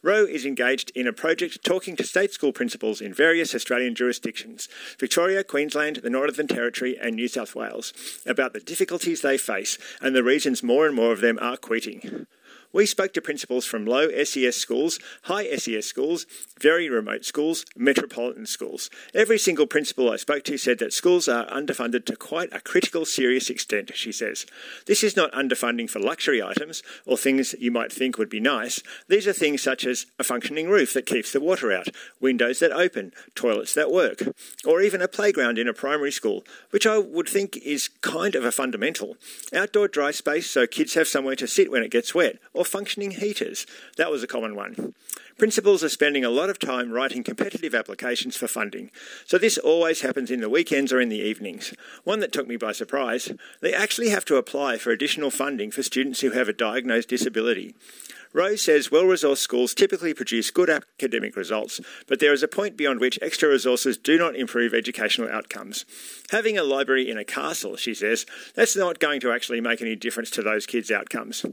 Rowe 0.00 0.26
is 0.26 0.46
engaged 0.46 0.92
in 0.94 1.08
a 1.08 1.12
project 1.12 1.64
talking 1.64 1.96
to 1.96 2.04
state 2.04 2.32
school 2.32 2.52
principals 2.52 3.00
in 3.00 3.12
various 3.12 3.54
Australian 3.54 3.94
jurisdictions 3.94 4.68
Victoria, 4.98 5.42
Queensland, 5.42 5.96
the 5.96 6.10
Northern 6.10 6.46
Territory, 6.46 6.96
and 6.96 7.16
New 7.16 7.26
South 7.26 7.54
Wales 7.54 7.92
about 8.26 8.52
the 8.52 8.60
difficulties 8.60 9.22
they 9.22 9.38
face 9.38 9.76
and 10.00 10.14
the 10.14 10.22
reasons 10.22 10.62
more 10.62 10.86
and 10.86 10.94
more 10.94 11.12
of 11.12 11.20
them 11.20 11.38
are 11.40 11.56
quitting. 11.56 12.26
We 12.74 12.86
spoke 12.86 13.12
to 13.12 13.22
principals 13.22 13.64
from 13.66 13.86
low 13.86 14.08
SES 14.24 14.56
schools, 14.56 14.98
high 15.22 15.48
SES 15.56 15.86
schools, 15.86 16.26
very 16.60 16.90
remote 16.90 17.24
schools, 17.24 17.64
metropolitan 17.76 18.46
schools. 18.46 18.90
Every 19.14 19.38
single 19.38 19.68
principal 19.68 20.10
I 20.10 20.16
spoke 20.16 20.42
to 20.44 20.58
said 20.58 20.80
that 20.80 20.92
schools 20.92 21.28
are 21.28 21.46
underfunded 21.46 22.04
to 22.06 22.16
quite 22.16 22.52
a 22.52 22.60
critical, 22.60 23.04
serious 23.04 23.48
extent, 23.48 23.92
she 23.94 24.10
says. 24.10 24.44
This 24.86 25.04
is 25.04 25.14
not 25.14 25.30
underfunding 25.30 25.88
for 25.88 26.00
luxury 26.00 26.42
items 26.42 26.82
or 27.06 27.16
things 27.16 27.54
you 27.60 27.70
might 27.70 27.92
think 27.92 28.18
would 28.18 28.28
be 28.28 28.40
nice. 28.40 28.82
These 29.06 29.28
are 29.28 29.32
things 29.32 29.62
such 29.62 29.86
as 29.86 30.06
a 30.18 30.24
functioning 30.24 30.68
roof 30.68 30.94
that 30.94 31.06
keeps 31.06 31.30
the 31.30 31.40
water 31.40 31.72
out, 31.72 31.90
windows 32.20 32.58
that 32.58 32.72
open, 32.72 33.12
toilets 33.36 33.74
that 33.74 33.92
work, 33.92 34.20
or 34.66 34.82
even 34.82 35.00
a 35.00 35.06
playground 35.06 35.60
in 35.60 35.68
a 35.68 35.72
primary 35.72 36.10
school, 36.10 36.42
which 36.70 36.88
I 36.88 36.98
would 36.98 37.28
think 37.28 37.56
is 37.58 37.88
kind 38.00 38.34
of 38.34 38.44
a 38.44 38.50
fundamental. 38.50 39.16
Outdoor 39.54 39.86
dry 39.86 40.10
space 40.10 40.50
so 40.50 40.66
kids 40.66 40.94
have 40.94 41.06
somewhere 41.06 41.36
to 41.36 41.46
sit 41.46 41.70
when 41.70 41.84
it 41.84 41.92
gets 41.92 42.16
wet, 42.16 42.38
or 42.52 42.63
or 42.64 42.66
functioning 42.66 43.10
heaters? 43.12 43.66
That 43.96 44.10
was 44.10 44.22
a 44.22 44.26
common 44.26 44.56
one. 44.56 44.94
Principals 45.36 45.82
are 45.82 45.88
spending 45.88 46.24
a 46.24 46.30
lot 46.30 46.48
of 46.48 46.60
time 46.60 46.92
writing 46.92 47.24
competitive 47.24 47.74
applications 47.74 48.36
for 48.36 48.46
funding, 48.46 48.90
so 49.26 49.36
this 49.36 49.58
always 49.58 50.02
happens 50.02 50.30
in 50.30 50.40
the 50.40 50.48
weekends 50.48 50.92
or 50.92 51.00
in 51.00 51.08
the 51.08 51.18
evenings. 51.18 51.74
One 52.04 52.20
that 52.20 52.32
took 52.32 52.46
me 52.46 52.56
by 52.56 52.70
surprise 52.70 53.32
they 53.60 53.74
actually 53.74 54.10
have 54.10 54.24
to 54.26 54.36
apply 54.36 54.78
for 54.78 54.90
additional 54.90 55.30
funding 55.30 55.72
for 55.72 55.82
students 55.82 56.20
who 56.20 56.30
have 56.30 56.48
a 56.48 56.52
diagnosed 56.52 57.08
disability. 57.08 57.74
Rowe 58.34 58.56
says 58.56 58.90
well 58.90 59.04
resourced 59.04 59.38
schools 59.38 59.74
typically 59.74 60.12
produce 60.12 60.50
good 60.50 60.68
academic 60.68 61.36
results, 61.36 61.80
but 62.08 62.18
there 62.18 62.32
is 62.32 62.42
a 62.42 62.48
point 62.48 62.76
beyond 62.76 62.98
which 62.98 63.18
extra 63.22 63.48
resources 63.48 63.96
do 63.96 64.18
not 64.18 64.34
improve 64.34 64.74
educational 64.74 65.28
outcomes. 65.28 65.84
Having 66.30 66.58
a 66.58 66.64
library 66.64 67.08
in 67.08 67.16
a 67.16 67.24
castle, 67.24 67.76
she 67.76 67.94
says, 67.94 68.26
that's 68.56 68.76
not 68.76 68.98
going 68.98 69.20
to 69.20 69.30
actually 69.30 69.60
make 69.60 69.80
any 69.80 69.94
difference 69.94 70.30
to 70.30 70.42
those 70.42 70.66
kids' 70.66 70.90
outcomes. 70.90 71.46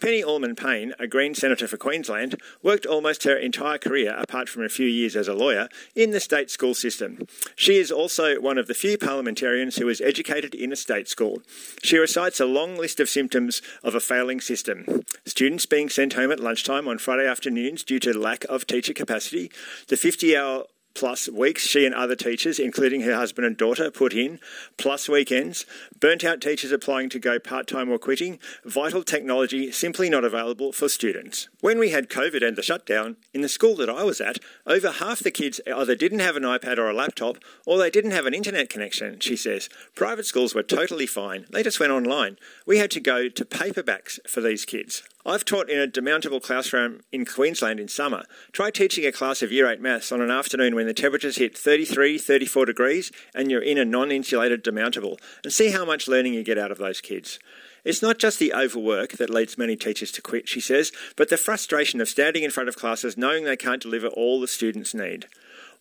Penny 0.00 0.24
Allman 0.24 0.56
Payne, 0.56 0.94
a 0.98 1.06
Green 1.06 1.34
Senator 1.34 1.68
for 1.68 1.76
Queensland, 1.76 2.40
worked 2.62 2.86
almost 2.86 3.13
her 3.22 3.36
entire 3.36 3.78
career, 3.78 4.16
apart 4.18 4.48
from 4.48 4.64
a 4.64 4.68
few 4.68 4.88
years 4.88 5.14
as 5.14 5.28
a 5.28 5.34
lawyer, 5.34 5.68
in 5.94 6.10
the 6.10 6.18
state 6.18 6.50
school 6.50 6.74
system. 6.74 7.28
She 7.54 7.76
is 7.76 7.92
also 7.92 8.40
one 8.40 8.58
of 8.58 8.66
the 8.66 8.74
few 8.74 8.98
parliamentarians 8.98 9.76
who 9.76 9.86
was 9.86 10.00
educated 10.00 10.56
in 10.56 10.72
a 10.72 10.76
state 10.76 11.08
school. 11.08 11.40
She 11.82 11.98
recites 11.98 12.40
a 12.40 12.46
long 12.46 12.76
list 12.76 12.98
of 12.98 13.08
symptoms 13.08 13.62
of 13.84 13.94
a 13.94 14.00
failing 14.00 14.40
system 14.40 15.04
students 15.24 15.66
being 15.66 15.88
sent 15.88 16.14
home 16.14 16.30
at 16.30 16.40
lunchtime 16.40 16.86
on 16.88 16.98
Friday 16.98 17.26
afternoons 17.26 17.82
due 17.82 17.98
to 18.00 18.18
lack 18.18 18.44
of 18.44 18.66
teacher 18.66 18.92
capacity, 18.92 19.50
the 19.88 19.96
50 19.96 20.36
hour 20.36 20.64
plus 20.94 21.28
weeks 21.28 21.66
she 21.66 21.84
and 21.84 21.94
other 21.94 22.16
teachers, 22.16 22.58
including 22.58 23.02
her 23.02 23.14
husband 23.14 23.46
and 23.46 23.56
daughter, 23.56 23.90
put 23.90 24.14
in, 24.14 24.40
plus 24.76 25.08
weekends, 25.08 25.66
burnt 26.00 26.24
out 26.24 26.40
teachers 26.40 26.72
applying 26.72 27.08
to 27.10 27.18
go 27.18 27.38
part 27.38 27.66
time 27.66 27.90
or 27.90 27.98
quitting, 27.98 28.38
vital 28.64 29.02
technology 29.02 29.70
simply 29.72 30.08
not 30.08 30.24
available 30.24 30.72
for 30.72 30.88
students. 30.88 31.48
When 31.60 31.78
we 31.78 31.90
had 31.90 32.08
COVID 32.08 32.46
and 32.46 32.56
the 32.56 32.62
shutdown, 32.62 33.16
in 33.32 33.40
the 33.40 33.48
school 33.48 33.76
that 33.76 33.90
I 33.90 34.04
was 34.04 34.20
at, 34.20 34.38
over 34.66 34.90
half 34.90 35.20
the 35.20 35.30
kids 35.30 35.60
either 35.66 35.94
didn't 35.94 36.20
have 36.20 36.36
an 36.36 36.42
iPad 36.42 36.78
or 36.78 36.88
a 36.88 36.94
laptop, 36.94 37.38
or 37.66 37.78
they 37.78 37.90
didn't 37.90 38.12
have 38.12 38.26
an 38.26 38.34
internet 38.34 38.70
connection, 38.70 39.20
she 39.20 39.36
says. 39.36 39.68
Private 39.94 40.26
schools 40.26 40.54
were 40.54 40.62
totally 40.62 41.06
fine. 41.06 41.46
They 41.50 41.62
just 41.62 41.80
went 41.80 41.92
online. 41.92 42.38
We 42.66 42.78
had 42.78 42.90
to 42.92 43.00
go 43.00 43.28
to 43.28 43.44
paperbacks 43.44 44.18
for 44.28 44.40
these 44.40 44.64
kids. 44.64 45.02
I've 45.26 45.46
taught 45.46 45.70
in 45.70 45.80
a 45.80 45.86
demountable 45.86 46.42
classroom 46.42 47.00
in 47.10 47.24
Queensland 47.24 47.80
in 47.80 47.88
summer. 47.88 48.24
Try 48.52 48.70
teaching 48.70 49.06
a 49.06 49.12
class 49.12 49.40
of 49.40 49.50
Year 49.50 49.70
8 49.70 49.80
maths 49.80 50.12
on 50.12 50.20
an 50.20 50.30
afternoon 50.30 50.74
when 50.74 50.86
the 50.86 50.92
temperatures 50.92 51.36
hit 51.36 51.56
33, 51.56 52.18
34 52.18 52.66
degrees 52.66 53.10
and 53.34 53.50
you're 53.50 53.62
in 53.62 53.78
a 53.78 53.86
non 53.86 54.12
insulated 54.12 54.62
demountable 54.62 55.16
and 55.42 55.50
see 55.50 55.70
how 55.70 55.86
much 55.86 56.08
learning 56.08 56.34
you 56.34 56.42
get 56.42 56.58
out 56.58 56.70
of 56.70 56.76
those 56.76 57.00
kids. 57.00 57.38
It's 57.84 58.02
not 58.02 58.18
just 58.18 58.38
the 58.38 58.52
overwork 58.52 59.12
that 59.12 59.30
leads 59.30 59.56
many 59.56 59.76
teachers 59.76 60.12
to 60.12 60.20
quit, 60.20 60.46
she 60.46 60.60
says, 60.60 60.92
but 61.16 61.30
the 61.30 61.38
frustration 61.38 62.02
of 62.02 62.08
standing 62.10 62.42
in 62.42 62.50
front 62.50 62.68
of 62.68 62.76
classes 62.76 63.16
knowing 63.16 63.44
they 63.44 63.56
can't 63.56 63.82
deliver 63.82 64.08
all 64.08 64.42
the 64.42 64.48
students 64.48 64.92
need. 64.92 65.26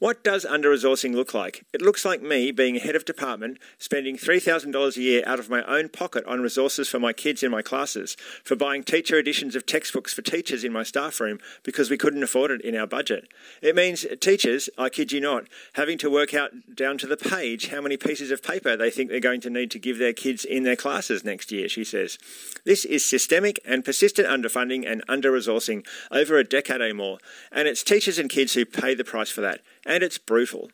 What 0.04 0.22
does 0.22 0.44
under 0.44 0.70
resourcing 0.70 1.16
look 1.16 1.34
like? 1.34 1.64
It 1.72 1.82
looks 1.82 2.04
like 2.04 2.22
me 2.22 2.52
being 2.52 2.76
a 2.76 2.80
head 2.82 2.98
of 2.98 3.06
department, 3.06 3.58
spending 3.78 4.18
$3,000 4.18 4.98
a 4.98 5.02
year 5.02 5.24
out 5.26 5.40
of 5.40 5.50
my 5.50 5.64
own 5.64 5.88
pocket 5.88 6.26
on 6.26 6.42
resources 6.42 6.90
for 6.90 7.00
my 7.00 7.14
kids 7.14 7.42
in 7.42 7.52
my 7.52 7.62
classes, 7.62 8.18
for 8.44 8.58
buying 8.58 8.84
teacher 8.84 9.18
editions 9.18 9.56
of 9.56 9.66
textbooks 9.66 10.14
for 10.14 10.22
teachers 10.22 10.66
in 10.66 10.74
my 10.74 10.84
staff 10.84 11.22
room 11.22 11.40
because 11.64 11.90
we 11.90 11.98
couldn't 11.98 12.22
afford 12.22 12.52
it 12.52 12.60
in 12.60 12.76
our 12.76 12.86
budget. 12.86 13.30
It 13.62 13.78
means 13.78 14.04
uh, 14.04 14.18
teachers, 14.20 14.70
I 14.78 14.90
kid 14.90 15.14
you 15.14 15.22
not, 15.22 15.46
having 15.76 15.98
to 16.00 16.10
work 16.10 16.34
out 16.34 16.52
down 16.76 16.98
to 16.98 17.08
the 17.08 17.16
page 17.16 17.70
how 17.70 17.80
many 17.80 17.96
pieces 17.96 18.30
of 18.30 18.44
paper 18.44 18.76
they 18.76 18.92
think 18.92 19.10
they're 19.10 19.22
going 19.22 19.40
to 19.40 19.50
need 19.50 19.72
to 19.72 19.80
give 19.80 20.00
their 20.00 20.12
kids 20.12 20.44
in 20.44 20.64
their 20.64 20.76
classes 20.76 21.24
next 21.24 21.50
year, 21.50 21.70
she 21.70 21.86
says. 21.86 22.18
This 22.66 22.84
is 22.84 23.06
systemic 23.06 23.58
and 23.64 23.86
persistent 23.86 24.28
underfunding 24.28 24.86
and 24.86 25.02
under 25.08 25.32
resourcing 25.32 25.88
over 26.12 26.38
a 26.38 26.44
decade 26.44 26.82
or 26.82 26.94
more, 26.94 27.20
and 27.54 27.70
it's 27.70 27.84
teachers 27.84 28.20
and 28.20 28.30
kids 28.30 28.54
who 28.54 28.66
pay 28.66 28.94
the 28.94 29.06
price 29.06 29.30
for 29.30 29.40
that 29.40 29.62
and 29.86 30.04
it's 30.04 30.18
brutal. 30.18 30.70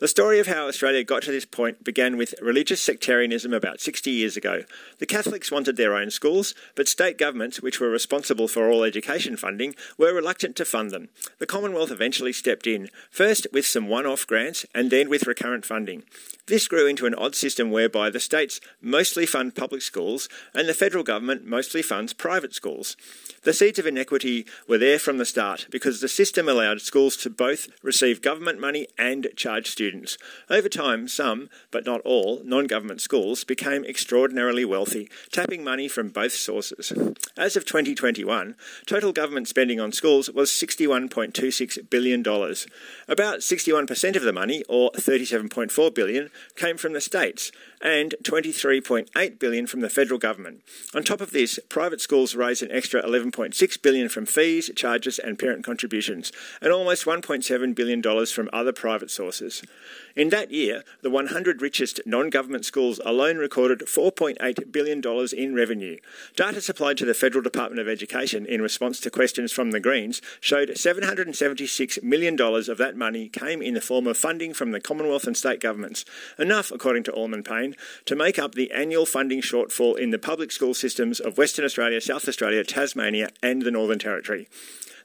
The 0.00 0.08
story 0.08 0.38
of 0.38 0.46
how 0.46 0.66
Australia 0.66 1.04
got 1.04 1.24
to 1.24 1.30
this 1.30 1.44
point 1.44 1.84
began 1.84 2.16
with 2.16 2.34
religious 2.40 2.80
sectarianism 2.80 3.52
about 3.52 3.82
60 3.82 4.10
years 4.10 4.34
ago. 4.34 4.64
The 4.98 5.04
Catholics 5.04 5.52
wanted 5.52 5.76
their 5.76 5.94
own 5.94 6.10
schools, 6.10 6.54
but 6.74 6.88
state 6.88 7.18
governments, 7.18 7.60
which 7.60 7.80
were 7.80 7.90
responsible 7.90 8.48
for 8.48 8.70
all 8.70 8.82
education 8.82 9.36
funding, 9.36 9.74
were 9.98 10.14
reluctant 10.14 10.56
to 10.56 10.64
fund 10.64 10.90
them. 10.90 11.10
The 11.38 11.44
Commonwealth 11.44 11.90
eventually 11.90 12.32
stepped 12.32 12.66
in, 12.66 12.88
first 13.10 13.46
with 13.52 13.66
some 13.66 13.88
one 13.88 14.06
off 14.06 14.26
grants 14.26 14.64
and 14.74 14.90
then 14.90 15.10
with 15.10 15.26
recurrent 15.26 15.66
funding. 15.66 16.04
This 16.46 16.66
grew 16.66 16.86
into 16.86 17.04
an 17.04 17.14
odd 17.14 17.34
system 17.34 17.70
whereby 17.70 18.08
the 18.08 18.20
states 18.20 18.58
mostly 18.80 19.26
fund 19.26 19.54
public 19.54 19.82
schools 19.82 20.30
and 20.54 20.66
the 20.66 20.74
federal 20.74 21.04
government 21.04 21.44
mostly 21.44 21.82
funds 21.82 22.14
private 22.14 22.54
schools. 22.54 22.96
The 23.42 23.52
seeds 23.52 23.78
of 23.78 23.86
inequity 23.86 24.46
were 24.66 24.78
there 24.78 24.98
from 24.98 25.18
the 25.18 25.26
start 25.26 25.66
because 25.70 26.00
the 26.00 26.08
system 26.08 26.48
allowed 26.48 26.80
schools 26.80 27.16
to 27.18 27.30
both 27.30 27.68
receive 27.82 28.22
government 28.22 28.58
money 28.58 28.88
and 28.96 29.28
charge 29.36 29.70
students. 29.70 29.89
Over 30.48 30.68
time, 30.68 31.08
some, 31.08 31.48
but 31.70 31.84
not 31.84 32.00
all, 32.02 32.42
non 32.44 32.66
government 32.66 33.00
schools 33.00 33.44
became 33.44 33.84
extraordinarily 33.84 34.64
wealthy, 34.64 35.10
tapping 35.32 35.64
money 35.64 35.88
from 35.88 36.08
both 36.08 36.32
sources. 36.32 36.92
As 37.36 37.56
of 37.56 37.64
2021, 37.64 38.54
total 38.86 39.12
government 39.12 39.48
spending 39.48 39.80
on 39.80 39.92
schools 39.92 40.30
was 40.30 40.50
$61.26 40.50 41.90
billion. 41.90 42.20
About 42.20 43.40
61% 43.40 44.16
of 44.16 44.22
the 44.22 44.32
money, 44.32 44.62
or 44.68 44.90
37.4 44.92 45.94
billion, 45.94 46.30
came 46.56 46.76
from 46.76 46.92
the 46.92 47.00
states, 47.00 47.50
and 47.80 48.14
23.8 48.22 49.38
billion 49.38 49.66
from 49.66 49.80
the 49.80 49.88
federal 49.88 50.18
government. 50.18 50.62
On 50.94 51.02
top 51.02 51.20
of 51.20 51.30
this, 51.30 51.58
private 51.68 52.00
schools 52.00 52.34
raise 52.34 52.62
an 52.62 52.70
extra 52.70 53.02
11.6 53.02 53.82
billion 53.82 54.08
from 54.08 54.26
fees, 54.26 54.70
charges 54.76 55.18
and 55.18 55.38
parent 55.38 55.64
contributions, 55.64 56.32
and 56.60 56.72
almost 56.72 57.04
1.7 57.04 57.74
billion 57.74 58.00
dollars 58.00 58.32
from 58.32 58.50
other 58.52 58.72
private 58.72 59.10
sources. 59.10 59.62
In 60.16 60.30
that 60.30 60.50
year, 60.50 60.82
the 61.02 61.10
100 61.10 61.62
richest 61.62 62.00
non-government 62.04 62.64
schools 62.64 63.00
alone 63.04 63.38
recorded 63.38 63.80
$4.8 63.80 64.72
billion 64.72 65.02
in 65.32 65.54
revenue. 65.54 65.98
Data 66.34 66.60
supplied 66.60 66.96
to 66.98 67.04
the 67.04 67.14
Federal 67.14 67.42
Department 67.42 67.80
of 67.80 67.88
Education 67.88 68.44
in 68.44 68.60
response 68.60 68.98
to 69.00 69.10
questions 69.10 69.52
from 69.52 69.70
the 69.70 69.80
Greens 69.80 70.20
showed 70.40 70.70
$776 70.70 72.02
million 72.02 72.40
of 72.40 72.78
that 72.78 72.96
money 72.96 73.28
came 73.28 73.62
in 73.62 73.74
the 73.74 73.80
form 73.80 74.06
of 74.06 74.16
funding 74.16 74.52
from 74.52 74.72
the 74.72 74.80
Commonwealth 74.80 75.26
and 75.26 75.36
state 75.36 75.60
governments, 75.60 76.04
enough, 76.38 76.72
according 76.72 77.04
to 77.04 77.12
Allman 77.12 77.44
Payne, 77.44 77.76
to 78.06 78.16
make 78.16 78.38
up 78.38 78.54
the 78.54 78.72
annual 78.72 79.06
funding 79.06 79.40
shortfall 79.40 79.96
in 79.96 80.10
the 80.10 80.18
public 80.18 80.50
school 80.50 80.74
systems 80.74 81.20
of 81.20 81.38
Western 81.38 81.64
Australia, 81.64 82.00
South 82.00 82.26
Australia, 82.26 82.64
Tasmania, 82.64 83.30
and 83.42 83.62
the 83.62 83.70
Northern 83.70 83.98
Territory. 83.98 84.48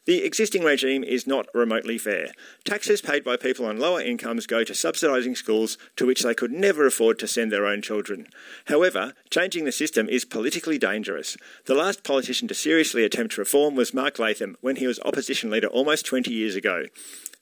The 0.05 0.23
existing 0.23 0.63
regime 0.63 1.03
is 1.03 1.25
not 1.25 1.47
remotely 1.51 1.97
fair. 1.97 2.31
Taxes 2.63 3.01
paid 3.01 3.23
by 3.23 3.37
people 3.37 3.65
on 3.65 3.79
lower 3.79 3.99
incomes 3.99 4.45
go 4.45 4.63
to 4.63 4.73
subsidising 4.73 5.35
schools 5.35 5.79
to 5.95 6.05
which 6.05 6.21
they 6.21 6.35
could 6.35 6.51
never 6.51 6.85
afford 6.85 7.17
to 7.19 7.27
send 7.27 7.51
their 7.51 7.65
own 7.65 7.81
children. 7.81 8.27
However, 8.65 9.13
changing 9.31 9.65
the 9.65 9.71
system 9.71 10.07
is 10.07 10.23
politically 10.23 10.77
dangerous. 10.77 11.37
The 11.65 11.73
last 11.73 12.03
politician 12.03 12.47
to 12.49 12.53
seriously 12.53 13.03
attempt 13.03 13.35
reform 13.39 13.73
was 13.75 13.95
Mark 13.95 14.19
Latham 14.19 14.57
when 14.61 14.75
he 14.75 14.85
was 14.85 14.99
opposition 14.99 15.49
leader 15.49 15.67
almost 15.67 16.05
20 16.05 16.31
years 16.31 16.55
ago. 16.55 16.85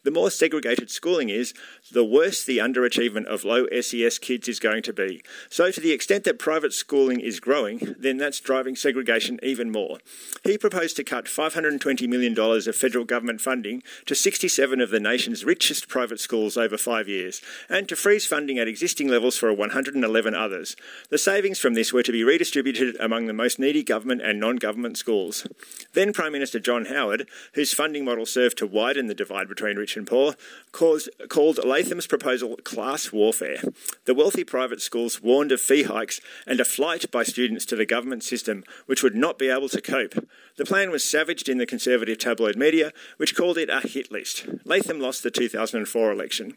The 0.04 0.12
more 0.12 0.30
segregated 0.32 0.90
schooling 0.90 1.30
is, 1.30 1.54
the 1.92 2.06
worse 2.06 2.44
the 2.44 2.60
underachievement 2.60 3.26
of 3.26 3.44
low 3.44 3.68
SES 3.82 4.18
kids 4.18 4.48
is 4.48 4.60
going 4.60 4.84
to 4.84 4.94
be. 4.94 5.22
So, 5.50 5.70
to 5.70 5.82
the 5.82 5.92
extent 5.92 6.24
that 6.24 6.40
private 6.40 6.74
schooling 6.74 7.20
is 7.20 7.40
growing, 7.42 7.96
then 8.00 8.18
that's 8.18 8.40
driving 8.40 8.76
segregation 8.76 9.40
even 9.44 9.72
more. 9.72 9.98
He 10.44 10.58
proposed 10.58 10.96
to 10.96 11.04
cut 11.04 11.26
$520 11.26 12.08
million 12.08 12.40
of 12.40 12.76
federal 12.76 13.04
government 13.04 13.42
funding 13.42 13.84
to 14.06 14.16
67 14.16 14.80
of 14.80 14.92
the 14.92 15.00
nation's 15.00 15.44
richest 15.44 15.90
private 15.90 16.20
schools 16.20 16.56
over 16.56 16.78
five 16.78 17.10
years, 17.10 17.42
and 17.70 17.90
to 17.90 17.96
freeze 17.96 18.26
funding 18.26 18.60
at 18.60 18.68
existing 18.68 19.10
levels 19.10 19.38
for 19.38 19.52
111 19.54 20.34
others. 20.34 20.76
The 21.10 21.18
savings 21.18 21.60
from 21.60 21.74
this 21.74 21.92
were 21.92 22.04
to 22.04 22.12
be 22.12 22.24
redistributed 22.24 22.96
among 23.00 23.26
the 23.26 23.34
most 23.34 23.60
needy 23.60 23.84
government 23.84 24.22
and 24.22 24.40
non 24.40 24.56
government 24.56 24.98
schools. 24.98 25.46
Then 25.94 26.14
Prime 26.14 26.32
Minister 26.32 26.60
John 26.60 26.86
Howard, 26.86 27.28
whose 27.54 27.74
funding 27.74 28.06
model 28.06 28.26
served 28.26 28.58
to 28.60 28.68
widen 28.68 29.08
the 29.08 29.14
divide 29.14 29.50
between 29.50 29.78
rich 29.78 29.98
and 29.98 30.08
poor, 30.08 30.36
caused, 30.72 31.10
called 31.30 31.60
Latham's 31.74 32.06
proposal 32.06 32.56
class 32.58 33.12
warfare. 33.12 33.58
The 34.06 34.14
wealthy 34.14 34.44
private 34.44 34.80
schools 34.80 35.24
warned 35.24 35.52
of 35.52 35.60
fee 35.60 35.82
hikes 35.82 36.22
and 36.46 36.60
a 36.60 36.66
flight 36.66 37.10
by 37.10 37.24
students 37.24 37.66
to 37.66 37.76
the 37.76 37.84
government 37.84 38.24
system, 38.24 38.64
which 38.86 39.02
would 39.02 39.16
not 39.16 39.40
be 39.40 39.50
able 39.50 39.70
to 39.70 39.82
cope. 39.82 40.14
The 40.56 40.66
plan 40.66 40.92
was 40.92 41.04
savaged 41.04 41.50
in 41.50 41.58
the 41.58 41.66
conservative 41.66 42.20
tabloid 42.20 42.56
media, 42.56 42.92
which 43.18 43.36
called 43.36 43.58
it 43.58 43.72
a 43.72 43.80
hit 43.80 44.12
list. 44.12 44.46
Latham 44.66 45.00
lost 45.00 45.24
the 45.24 45.32
2004 45.32 46.12
election. 46.12 46.54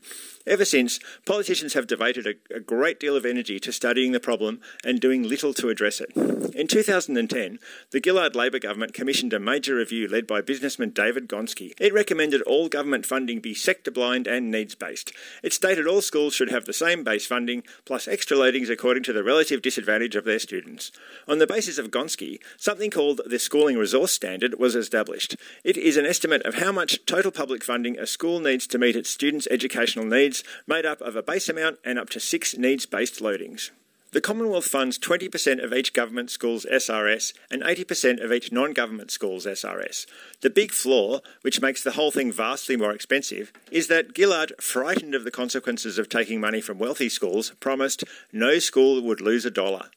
Ever 0.47 0.67
since, 0.67 1.01
politicians 1.25 1.73
have 1.73 1.87
devoted 1.87 2.27
a, 2.27 2.55
a, 2.55 2.61
great 2.61 3.01
deal 3.01 3.17
of 3.17 3.27
energy 3.27 3.59
to 3.59 3.73
studying 3.73 4.13
the 4.13 4.21
problem 4.21 4.61
and 4.85 5.01
doing 5.01 5.23
little 5.23 5.53
to 5.55 5.71
address 5.71 6.01
it. 6.01 6.15
In 6.55 6.69
2010, 6.69 7.59
the 7.91 8.01
Gillard 8.05 8.37
Labor 8.37 8.59
government 8.59 8.95
commissioned 8.95 9.33
a 9.33 9.41
major 9.41 9.75
review 9.75 10.07
led 10.07 10.27
by 10.27 10.41
businessman 10.43 10.91
David 10.91 11.27
Gonski. 11.27 11.73
It 11.81 11.93
recommended 11.93 12.43
all 12.43 12.69
government 12.69 13.07
funding 13.07 13.41
be 13.41 13.55
sector 13.55 13.91
blind 13.91 14.27
and 14.29 14.51
needs 14.51 14.75
based. 14.75 15.13
It 15.43 15.53
stated 15.53 15.87
all 15.87 16.03
schools 16.03 16.35
should 16.35 16.51
have 16.51 16.67
the 16.67 16.73
same 16.73 17.03
base 17.03 17.27
funding 17.27 17.65
plus 17.85 18.07
extra 18.07 18.37
loadings 18.37 18.71
according 18.71 19.03
to 19.05 19.13
the 19.13 19.25
relative 19.25 19.63
disadvantage 19.63 20.15
of 20.15 20.25
their 20.25 20.39
students. 20.39 20.93
On 21.27 21.39
the 21.39 21.47
basis 21.47 21.79
of 21.79 21.91
Gonski, 21.91 22.39
something 22.57 22.91
called 22.91 23.23
the 23.27 23.39
Schooling 23.39 23.77
Resource 23.87 24.11
Standard 24.11 24.59
was 24.59 24.75
established. 24.75 25.37
It 25.62 25.77
is 25.77 25.96
an 25.96 26.07
estimate 26.07 26.42
of 26.42 26.57
how 26.57 26.72
much 26.72 27.07
total 27.07 27.31
public 27.31 27.62
funding 27.62 27.96
a 28.01 28.05
school 28.05 28.40
needs 28.40 28.66
to 28.66 28.79
meet 28.79 28.96
its 28.96 29.09
students' 29.09 29.46
educational 29.49 30.05
needs, 30.05 30.42
made 30.66 30.85
up 30.85 31.01
of 31.01 31.14
a 31.14 31.22
base 31.22 31.49
amount 31.49 31.79
and 31.85 31.96
up 31.96 32.11
to 32.11 32.18
six 32.18 32.59
needs 32.59 32.85
based 32.85 33.20
loadings. 33.20 33.70
The 34.11 34.20
Commonwealth 34.20 34.64
funds 34.66 34.99
20% 34.99 35.62
of 35.62 35.72
each 35.72 35.92
government 35.92 36.31
school's 36.31 36.66
SRS 36.66 37.33
and 37.49 37.62
80% 37.62 38.20
of 38.20 38.33
each 38.33 38.51
non 38.51 38.72
government 38.72 39.12
school's 39.12 39.46
SRS. 39.46 40.07
The 40.40 40.51
big 40.51 40.72
flaw, 40.72 41.20
which 41.42 41.61
makes 41.61 41.85
the 41.85 41.92
whole 41.92 42.11
thing 42.11 42.33
vastly 42.33 42.77
more 42.77 42.92
expensive, 42.92 43.53
is 43.70 43.87
that 43.87 44.16
Gillard, 44.16 44.53
frightened 44.61 45.14
of 45.14 45.22
the 45.22 45.31
consequences 45.31 45.96
of 45.96 46.09
taking 46.09 46.40
money 46.40 46.61
from 46.61 46.81
wealthy 46.81 47.09
schools, 47.09 47.53
promised 47.61 48.03
no 48.33 48.59
school 48.59 49.01
would 49.01 49.20
lose 49.20 49.46
a 49.46 49.51
dollar. 49.53 49.90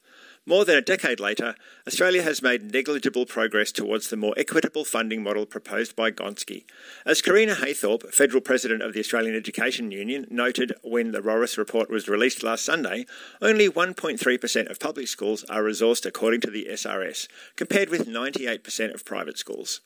More 0.46 0.64
than 0.64 0.76
a 0.76 0.80
decade 0.80 1.20
later, 1.20 1.54
Australia 1.86 2.22
has 2.22 2.40
made 2.40 2.72
negligible 2.72 3.26
progress 3.26 3.70
towards 3.70 4.08
the 4.08 4.16
more 4.16 4.32
equitable 4.38 4.86
funding 4.86 5.22
model 5.22 5.44
proposed 5.44 5.94
by 5.94 6.10
Gonski. 6.10 6.64
As 7.04 7.20
Correna 7.20 7.56
Haythorpe, 7.56 8.10
Federal 8.14 8.40
President 8.40 8.80
of 8.82 8.94
the 8.94 9.00
Australian 9.00 9.36
Education 9.36 9.90
Union, 9.90 10.26
noted 10.30 10.72
when 10.82 11.12
the 11.12 11.20
Rorris 11.20 11.58
report 11.58 11.90
was 11.90 12.08
released 12.08 12.42
last 12.42 12.64
Sunday, 12.64 13.04
only 13.42 13.68
1.3% 13.68 14.70
of 14.70 14.80
public 14.80 15.08
schools 15.08 15.44
are 15.44 15.62
resourced 15.62 16.06
according 16.06 16.40
to 16.40 16.50
the 16.50 16.68
SRS, 16.70 17.28
compared 17.56 17.90
with 17.90 18.08
98% 18.08 18.94
of 18.94 19.04
private 19.04 19.36
schools. 19.36 19.82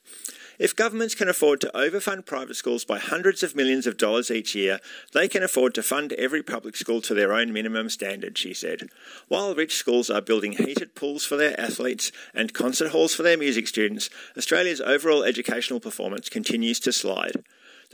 If 0.59 0.77
governments 0.77 1.15
can 1.15 1.29
afford 1.29 1.61
to 1.63 1.71
overfund 1.75 2.27
private 2.27 2.55
schools 2.55 2.85
by 2.85 2.99
hundreds 2.99 3.43
of 3.43 3.57
millions 3.57 3.87
of 3.87 3.97
dollars 3.97 4.31
each 4.31 4.55
year, 4.55 4.79
they 5.13 5.29
can 5.29 5.43
afford 5.43 5.75
to 5.75 5.83
fund 5.83 6.13
every 6.13 6.43
public 6.43 6.77
school 6.77 7.01
to 7.03 7.15
their 7.15 7.33
own 7.33 7.53
minimum 7.53 7.91
standard, 7.91 8.39
she 8.39 8.55
said. 8.55 8.89
While 9.29 9.55
rich 9.55 9.75
schools 9.75 10.11
are 10.11 10.21
building 10.21 10.53
heated 10.53 10.95
pools 10.95 11.25
for 11.25 11.37
their 11.37 11.59
athletes 11.61 12.13
and 12.33 12.55
concert 12.55 12.91
halls 12.91 13.15
for 13.15 13.23
their 13.23 13.37
music 13.37 13.67
students, 13.67 14.11
Australia's 14.37 14.81
overall 14.81 15.25
educational 15.25 15.81
performance 15.81 16.29
continues 16.29 16.79
to 16.81 16.93
slide. 16.93 17.43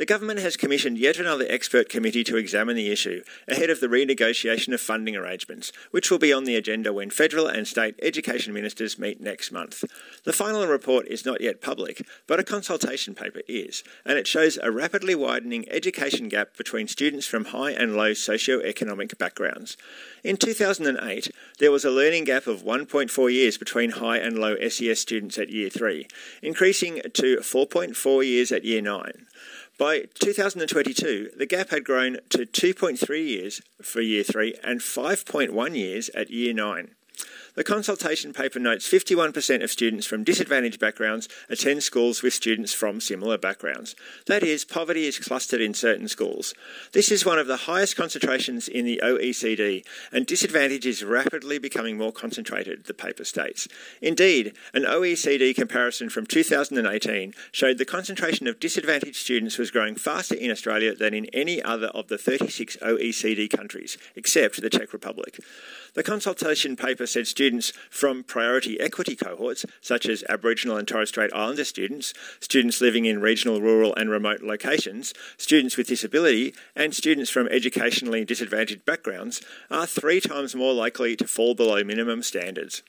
The 0.01 0.07
government 0.07 0.41
has 0.41 0.57
commissioned 0.57 0.97
yet 0.97 1.19
another 1.19 1.45
expert 1.51 1.91
committee 1.91 2.25
to 2.25 2.39
examine 2.39 2.75
the 2.75 2.91
issue 2.91 3.23
ahead 3.47 3.69
of 3.69 3.81
the 3.81 3.87
renegotiation 3.87 4.73
of 4.73 4.81
funding 4.81 5.15
arrangements, 5.15 5.73
which 5.91 6.11
will 6.11 6.19
be 6.19 6.33
on 6.33 6.45
the 6.45 6.57
agenda 6.57 6.91
when 6.91 7.11
federal 7.11 7.47
and 7.47 7.69
state 7.69 7.97
education 8.01 8.55
ministers 8.55 8.99
meet 8.99 9.21
next 9.21 9.53
month. 9.53 9.85
The 10.25 10.33
final 10.33 10.67
report 10.67 11.07
is 11.09 11.27
not 11.27 11.43
yet 11.43 11.61
public, 11.61 12.07
but 12.27 12.41
a 12.41 12.45
consultation 12.45 13.15
paper 13.15 13.43
is, 13.47 13.85
and 14.07 14.17
it 14.17 14.27
shows 14.27 14.59
a 14.63 14.71
rapidly 14.71 15.15
widening 15.15 15.69
education 15.69 16.31
gap 16.31 16.57
between 16.57 16.89
students 16.89 17.27
from 17.27 17.45
high 17.45 17.73
and 17.73 17.95
low 17.95 18.15
socio-economic 18.15 19.19
backgrounds. 19.19 19.77
In 20.25 20.39
2008, 20.39 21.31
there 21.59 21.71
was 21.71 21.85
a 21.85 21.91
learning 21.91 22.25
gap 22.25 22.47
of 22.47 22.63
1.4 22.63 23.31
years 23.31 23.59
between 23.59 23.91
high 23.91 24.17
and 24.17 24.39
low 24.39 24.57
SES 24.67 24.99
students 24.99 25.37
at 25.37 25.51
Year 25.51 25.69
3, 25.69 26.09
increasing 26.41 27.03
to 27.13 27.37
4.4 27.41 28.27
years 28.27 28.51
at 28.51 28.65
Year 28.65 28.81
9. 28.81 29.27
By 29.81 30.03
2022, 30.19 31.31
the 31.39 31.47
gap 31.47 31.71
had 31.71 31.85
grown 31.85 32.19
to 32.29 32.41
2.3 32.41 33.27
years 33.27 33.63
for 33.81 34.03
Year 34.03 34.23
3 34.23 34.57
and 34.63 34.81
5.1 34.81 35.75
years 35.75 36.11
at 36.11 36.29
Year 36.29 36.53
9. 36.53 36.91
The 37.61 37.65
consultation 37.65 38.33
paper 38.33 38.59
notes 38.59 38.89
51% 38.89 39.63
of 39.63 39.71
students 39.71 40.07
from 40.07 40.25
disadvantaged 40.25 40.81
backgrounds 40.81 41.29
attend 41.51 41.83
schools 41.83 42.23
with 42.23 42.33
students 42.33 42.73
from 42.73 43.03
similar 43.03 43.37
backgrounds. 43.37 43.95
That 44.25 44.43
is, 44.43 44.65
poverty 44.65 45.05
is 45.05 45.19
clustered 45.19 45.61
in 45.61 45.75
certain 45.75 46.09
schools. 46.09 46.55
This 46.93 47.11
is 47.11 47.27
one 47.27 47.39
of 47.39 47.47
the 47.47 47.69
highest 47.69 47.97
concentrations 47.97 48.67
in 48.67 48.87
the 48.87 48.99
OECD, 49.05 49.85
and 50.11 50.25
disadvantage 50.25 50.87
is 50.87 51.05
rapidly 51.05 51.59
becoming 51.59 51.99
more 51.99 52.13
concentrated, 52.13 52.87
the 52.87 52.95
paper 52.95 53.25
states. 53.25 53.69
Indeed, 54.01 54.55
an 54.73 54.85
OECD 54.85 55.55
comparison 55.55 56.09
from 56.09 56.25
2018 56.25 57.35
showed 57.53 57.77
the 57.77 57.85
concentration 57.85 58.47
of 58.47 58.59
disadvantaged 58.59 59.17
students 59.17 59.59
was 59.59 59.71
growing 59.71 59.97
faster 59.97 60.35
in 60.35 60.51
Australia 60.51 60.95
than 60.95 61.13
in 61.13 61.27
any 61.35 61.63
other 61.63 61.89
of 61.89 62.09
the 62.09 62.17
36 62.17 62.79
OECD 62.79 63.51
countries, 63.51 63.99
except 64.17 64.63
the 64.63 64.71
Czech 64.71 64.95
Republic. 64.95 65.39
The 65.95 66.03
consultation 66.03 66.77
paper 66.77 67.07
said 67.07 67.27
students 67.27 67.73
from 67.91 68.23
priority 68.23 68.79
equity 68.79 69.17
cohorts, 69.17 69.67
such 69.81 70.07
as 70.07 70.25
Aboriginal 70.29 70.77
and 70.77 70.87
Torres 70.87 71.09
Strait 71.09 71.33
Islander 71.35 71.65
students, 71.65 72.15
students 72.41 72.81
living 72.81 73.07
in 73.07 73.21
regional, 73.21 73.61
rural, 73.61 73.95
and 73.97 74.09
remote 74.09 74.43
locations, 74.43 75.13
students 75.37 75.77
with 75.77 75.89
disability, 75.89 76.55
and 76.77 76.95
students 76.95 77.31
from 77.31 77.49
educationally 77.49 78.25
disadvantaged 78.25 78.85
backgrounds, 78.85 79.41
are 79.71 79.87
three 79.87 80.21
times 80.21 80.55
more 80.55 80.75
likely 80.75 81.17
to 81.17 81.27
fall 81.27 81.55
below 81.55 81.83
minimum 81.83 82.23
standards. 82.23 82.83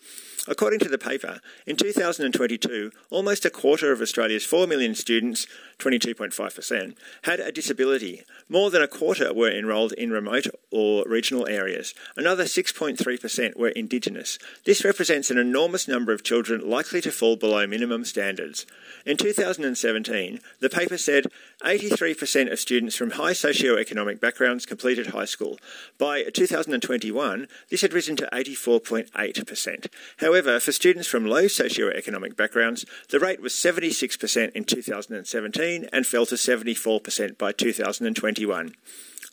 According 0.48 0.80
to 0.80 0.90
the 0.90 0.98
paper, 0.98 1.40
in 1.68 1.76
2022, 1.76 2.92
almost 3.12 3.46
a 3.46 3.52
quarter 3.52 3.92
of 3.92 4.02
Australia's 4.02 4.44
4 4.44 4.66
million 4.66 4.96
students, 4.96 5.46
22.5%, 5.78 6.96
had 7.24 7.40
a 7.40 7.52
disability. 7.52 8.24
More 8.50 8.72
than 8.72 8.82
a 8.82 8.88
quarter 8.88 9.32
were 9.36 9.52
enrolled 9.52 9.94
in 9.94 10.10
remote 10.10 10.48
or 10.72 11.04
regional 11.08 11.48
areas. 11.48 11.94
Another 12.18 12.46
6.3% 12.46 13.56
were 13.56 13.70
Indigenous. 13.70 14.40
This 14.66 14.84
represents 14.84 15.30
an 15.30 15.38
enormous 15.38 15.88
number 15.88 16.12
of 16.12 16.24
children 16.24 16.68
likely 16.68 17.02
to 17.02 17.12
fall 17.12 17.36
below 17.36 17.68
minimum 17.68 18.04
standards. 18.04 18.66
In 19.06 19.18
2017, 19.18 20.40
the 20.60 20.70
paper 20.70 20.98
said 20.98 21.28
83% 21.64 22.52
of 22.52 22.60
students 22.60 22.96
from 22.96 23.12
high 23.12 23.34
socio-economic 23.34 24.20
backgrounds 24.20 24.66
completed 24.66 25.08
high 25.08 25.26
school. 25.26 25.60
By 26.00 26.24
2021, 26.24 27.48
this 27.70 27.82
had 27.82 27.94
risen 27.94 28.16
to 28.16 28.30
84.8%. 28.34 29.88
However, 30.18 30.31
for 30.62 30.72
students 30.72 31.10
from 31.10 31.26
low 31.26 31.50
socio-economic 31.50 32.38
backgrounds, 32.38 32.86
the 33.10 33.20
rate 33.20 33.42
was 33.42 33.52
76% 33.52 34.52
in 34.54 34.64
2017 34.64 35.90
and 35.92 36.08
fell 36.08 36.26
to 36.26 36.36
74% 36.36 37.38
by 37.38 37.52
2021. 37.52 38.74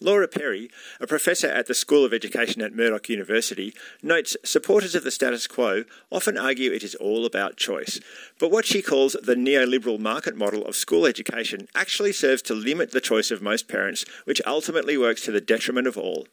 Laura 0.01 0.27
Perry, 0.27 0.71
a 1.01 1.07
professor 1.07 1.47
at 1.47 1.67
the 1.67 1.75
School 1.75 2.05
of 2.05 2.13
Education 2.13 2.63
at 2.63 2.75
Murdoch 2.75 3.09
University, 3.09 3.75
notes 4.03 4.37
supporters 4.45 4.97
of 4.97 5.05
the 5.05 5.13
status 5.13 5.47
quo 5.47 5.85
often 6.11 6.37
argue 6.37 6.73
it 6.73 6.83
is 6.83 6.97
all 6.97 7.25
about 7.25 7.57
choice. 7.57 8.01
But 8.41 8.51
what 8.51 8.67
she 8.67 8.83
calls 8.83 9.13
the 9.13 9.37
neoliberal 9.37 10.01
market 10.01 10.37
model 10.37 10.65
of 10.67 10.75
school 10.75 11.07
education 11.07 11.69
actually 11.77 12.13
serves 12.13 12.43
to 12.43 12.55
limit 12.55 12.91
the 12.91 13.01
choice 13.01 13.31
of 13.31 13.41
most 13.41 13.69
parents, 13.69 14.05
which 14.25 14.43
ultimately 14.47 14.97
works 14.97 15.23
to 15.23 15.31
the 15.31 15.41
detriment 15.41 15.87
of 15.87 15.97
all. 15.97 16.27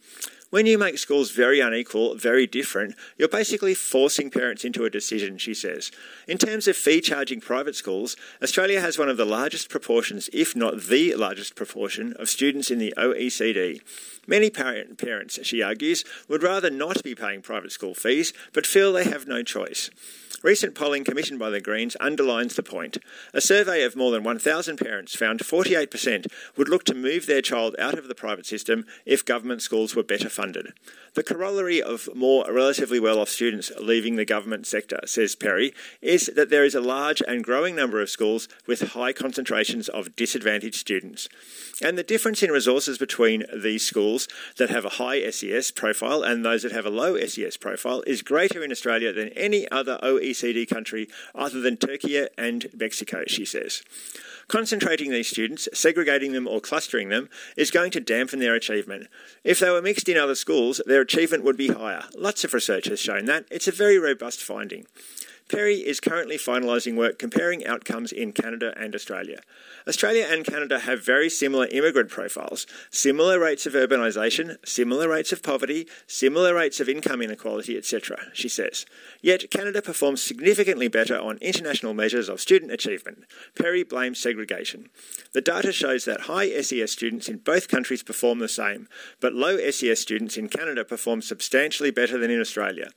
When 0.55 0.67
you 0.67 0.77
make 0.77 0.97
schools 0.97 1.31
very 1.31 1.59
unequal, 1.59 2.15
very 2.15 2.47
different, 2.47 2.95
you're 3.17 3.27
basically 3.27 3.73
forcing 3.73 4.31
parents 4.31 4.63
into 4.63 4.85
a 4.85 4.89
decision, 4.89 5.37
she 5.37 5.53
says. 5.53 5.91
In 6.29 6.37
terms 6.37 6.65
of 6.69 6.77
fee 6.77 7.01
charging 7.01 7.41
private 7.41 7.75
schools, 7.75 8.15
Australia 8.41 8.79
has 8.79 8.97
one 8.97 9.09
of 9.09 9.17
the 9.17 9.25
largest 9.25 9.67
proportions, 9.67 10.29
if 10.31 10.55
not 10.55 10.83
the 10.83 11.13
largest 11.15 11.55
proportion, 11.55 12.13
of 12.13 12.29
students 12.29 12.71
in 12.71 12.79
the 12.79 12.93
OECD. 12.95 13.81
Many 14.27 14.49
parent, 14.49 14.97
parents, 14.97 15.37
she 15.43 15.61
argues, 15.61 16.05
would 16.29 16.41
rather 16.41 16.69
not 16.69 17.03
be 17.03 17.15
paying 17.15 17.41
private 17.41 17.73
school 17.73 17.93
fees, 17.93 18.31
but 18.53 18.65
feel 18.65 18.93
they 18.93 19.03
have 19.03 19.27
no 19.27 19.43
choice. 19.43 19.89
Recent 20.45 20.75
polling 20.75 21.03
commissioned 21.03 21.39
by 21.39 21.49
the 21.49 21.59
Greens 21.59 21.97
underlines 21.99 22.55
the 22.55 22.61
point. 22.61 22.99
A 23.33 23.41
survey 23.41 23.81
of 23.81 23.95
more 23.95 24.11
than 24.11 24.23
1,000 24.23 24.77
parents 24.77 25.15
found 25.15 25.39
48% 25.39 26.27
would 26.55 26.69
look 26.69 26.83
to 26.83 26.93
move 26.93 27.25
their 27.25 27.41
child 27.41 27.75
out 27.79 27.97
of 27.97 28.07
the 28.07 28.13
private 28.13 28.45
system 28.45 28.85
if 29.07 29.25
government 29.25 29.63
schools 29.63 29.95
were 29.95 30.03
better 30.03 30.29
funded. 30.29 30.73
The 31.15 31.23
corollary 31.23 31.81
of 31.81 32.09
more 32.13 32.45
relatively 32.47 32.99
well 32.99 33.17
off 33.17 33.29
students 33.29 33.71
leaving 33.79 34.17
the 34.17 34.23
government 34.25 34.67
sector, 34.67 34.99
says 35.05 35.33
Perry, 35.33 35.73
is 35.99 36.29
that 36.35 36.51
there 36.51 36.63
is 36.63 36.75
a 36.75 36.79
large 36.79 37.23
and 37.27 37.43
growing 37.43 37.75
number 37.75 37.99
of 37.99 38.11
schools 38.11 38.47
with 38.67 38.91
high 38.91 39.13
concentrations 39.13 39.89
of 39.89 40.15
disadvantaged 40.15 40.75
students. 40.75 41.27
And 41.81 41.97
the 41.97 42.03
difference 42.03 42.41
in 42.41 42.51
resources 42.51 42.97
between 42.97 43.43
these 43.53 43.85
schools 43.85 44.27
that 44.57 44.69
have 44.69 44.85
a 44.85 44.89
high 44.89 45.29
SES 45.29 45.71
profile 45.71 46.23
and 46.23 46.45
those 46.45 46.63
that 46.63 46.71
have 46.71 46.85
a 46.85 46.89
low 46.89 47.17
SES 47.19 47.57
profile 47.57 48.01
is 48.07 48.21
greater 48.21 48.63
in 48.63 48.71
Australia 48.71 49.11
than 49.11 49.29
any 49.29 49.69
other 49.71 49.99
OECD 50.01 50.67
country 50.69 51.09
other 51.33 51.59
than 51.59 51.75
Turkey 51.75 52.25
and 52.37 52.67
Mexico, 52.73 53.23
she 53.27 53.43
says. 53.43 53.83
Concentrating 54.47 55.11
these 55.11 55.27
students, 55.27 55.67
segregating 55.73 56.31
them 56.31 56.47
or 56.47 56.61
clustering 56.61 57.09
them, 57.09 57.29
is 57.57 57.71
going 57.71 57.91
to 57.91 57.99
dampen 57.99 58.39
their 58.39 58.55
achievement. 58.55 59.07
If 59.43 59.59
they 59.59 59.69
were 59.69 59.81
mixed 59.81 60.07
in 60.07 60.17
other 60.17 60.35
schools, 60.35 60.79
their 60.85 61.01
achievement 61.01 61.43
would 61.43 61.57
be 61.57 61.69
higher. 61.69 62.03
Lots 62.15 62.43
of 62.43 62.53
research 62.53 62.85
has 62.85 62.99
shown 62.99 63.25
that. 63.25 63.45
It's 63.49 63.67
a 63.67 63.71
very 63.71 63.97
robust 63.97 64.41
finding. 64.41 64.85
Perry 65.47 65.75
is 65.75 65.99
currently 65.99 66.37
finalising 66.37 66.95
work 66.95 67.19
comparing 67.19 67.63
outcomes 67.67 68.11
in 68.11 68.31
Canada 68.31 68.73
and 68.77 68.95
Australia. 68.95 69.41
Australia 69.87 70.25
and 70.27 70.43
Canada 70.43 70.79
have 70.79 71.05
very 71.05 71.29
similar 71.29 71.67
immigrant 71.67 72.09
profiles, 72.09 72.65
similar 72.89 73.39
rates 73.39 73.67
of 73.67 73.73
urbanisation, 73.73 74.57
similar 74.65 75.07
rates 75.07 75.31
of 75.31 75.43
poverty, 75.43 75.87
similar 76.07 76.55
rates 76.55 76.79
of 76.79 76.89
income 76.89 77.21
inequality, 77.21 77.77
etc., 77.77 78.17
she 78.33 78.49
says. 78.49 78.87
Yet 79.21 79.51
Canada 79.51 79.83
performs 79.83 80.23
significantly 80.23 80.87
better 80.87 81.19
on 81.19 81.37
international 81.37 81.93
measures 81.93 82.27
of 82.27 82.41
student 82.41 82.71
achievement. 82.71 83.25
Perry 83.55 83.83
blames 83.83 84.19
segregation. 84.19 84.89
The 85.33 85.41
data 85.41 85.71
shows 85.71 86.05
that 86.05 86.21
high 86.21 86.49
SES 86.59 86.91
students 86.91 87.29
in 87.29 87.37
both 87.37 87.67
countries 87.67 88.01
perform 88.01 88.39
the 88.39 88.47
same, 88.47 88.87
but 89.19 89.33
low 89.33 89.57
SES 89.69 89.99
students 89.99 90.37
in 90.37 90.49
Canada 90.49 90.83
perform 90.83 91.21
substantially 91.21 91.91
better 91.91 92.17
than 92.17 92.31
in 92.31 92.41
Australia. 92.41 92.89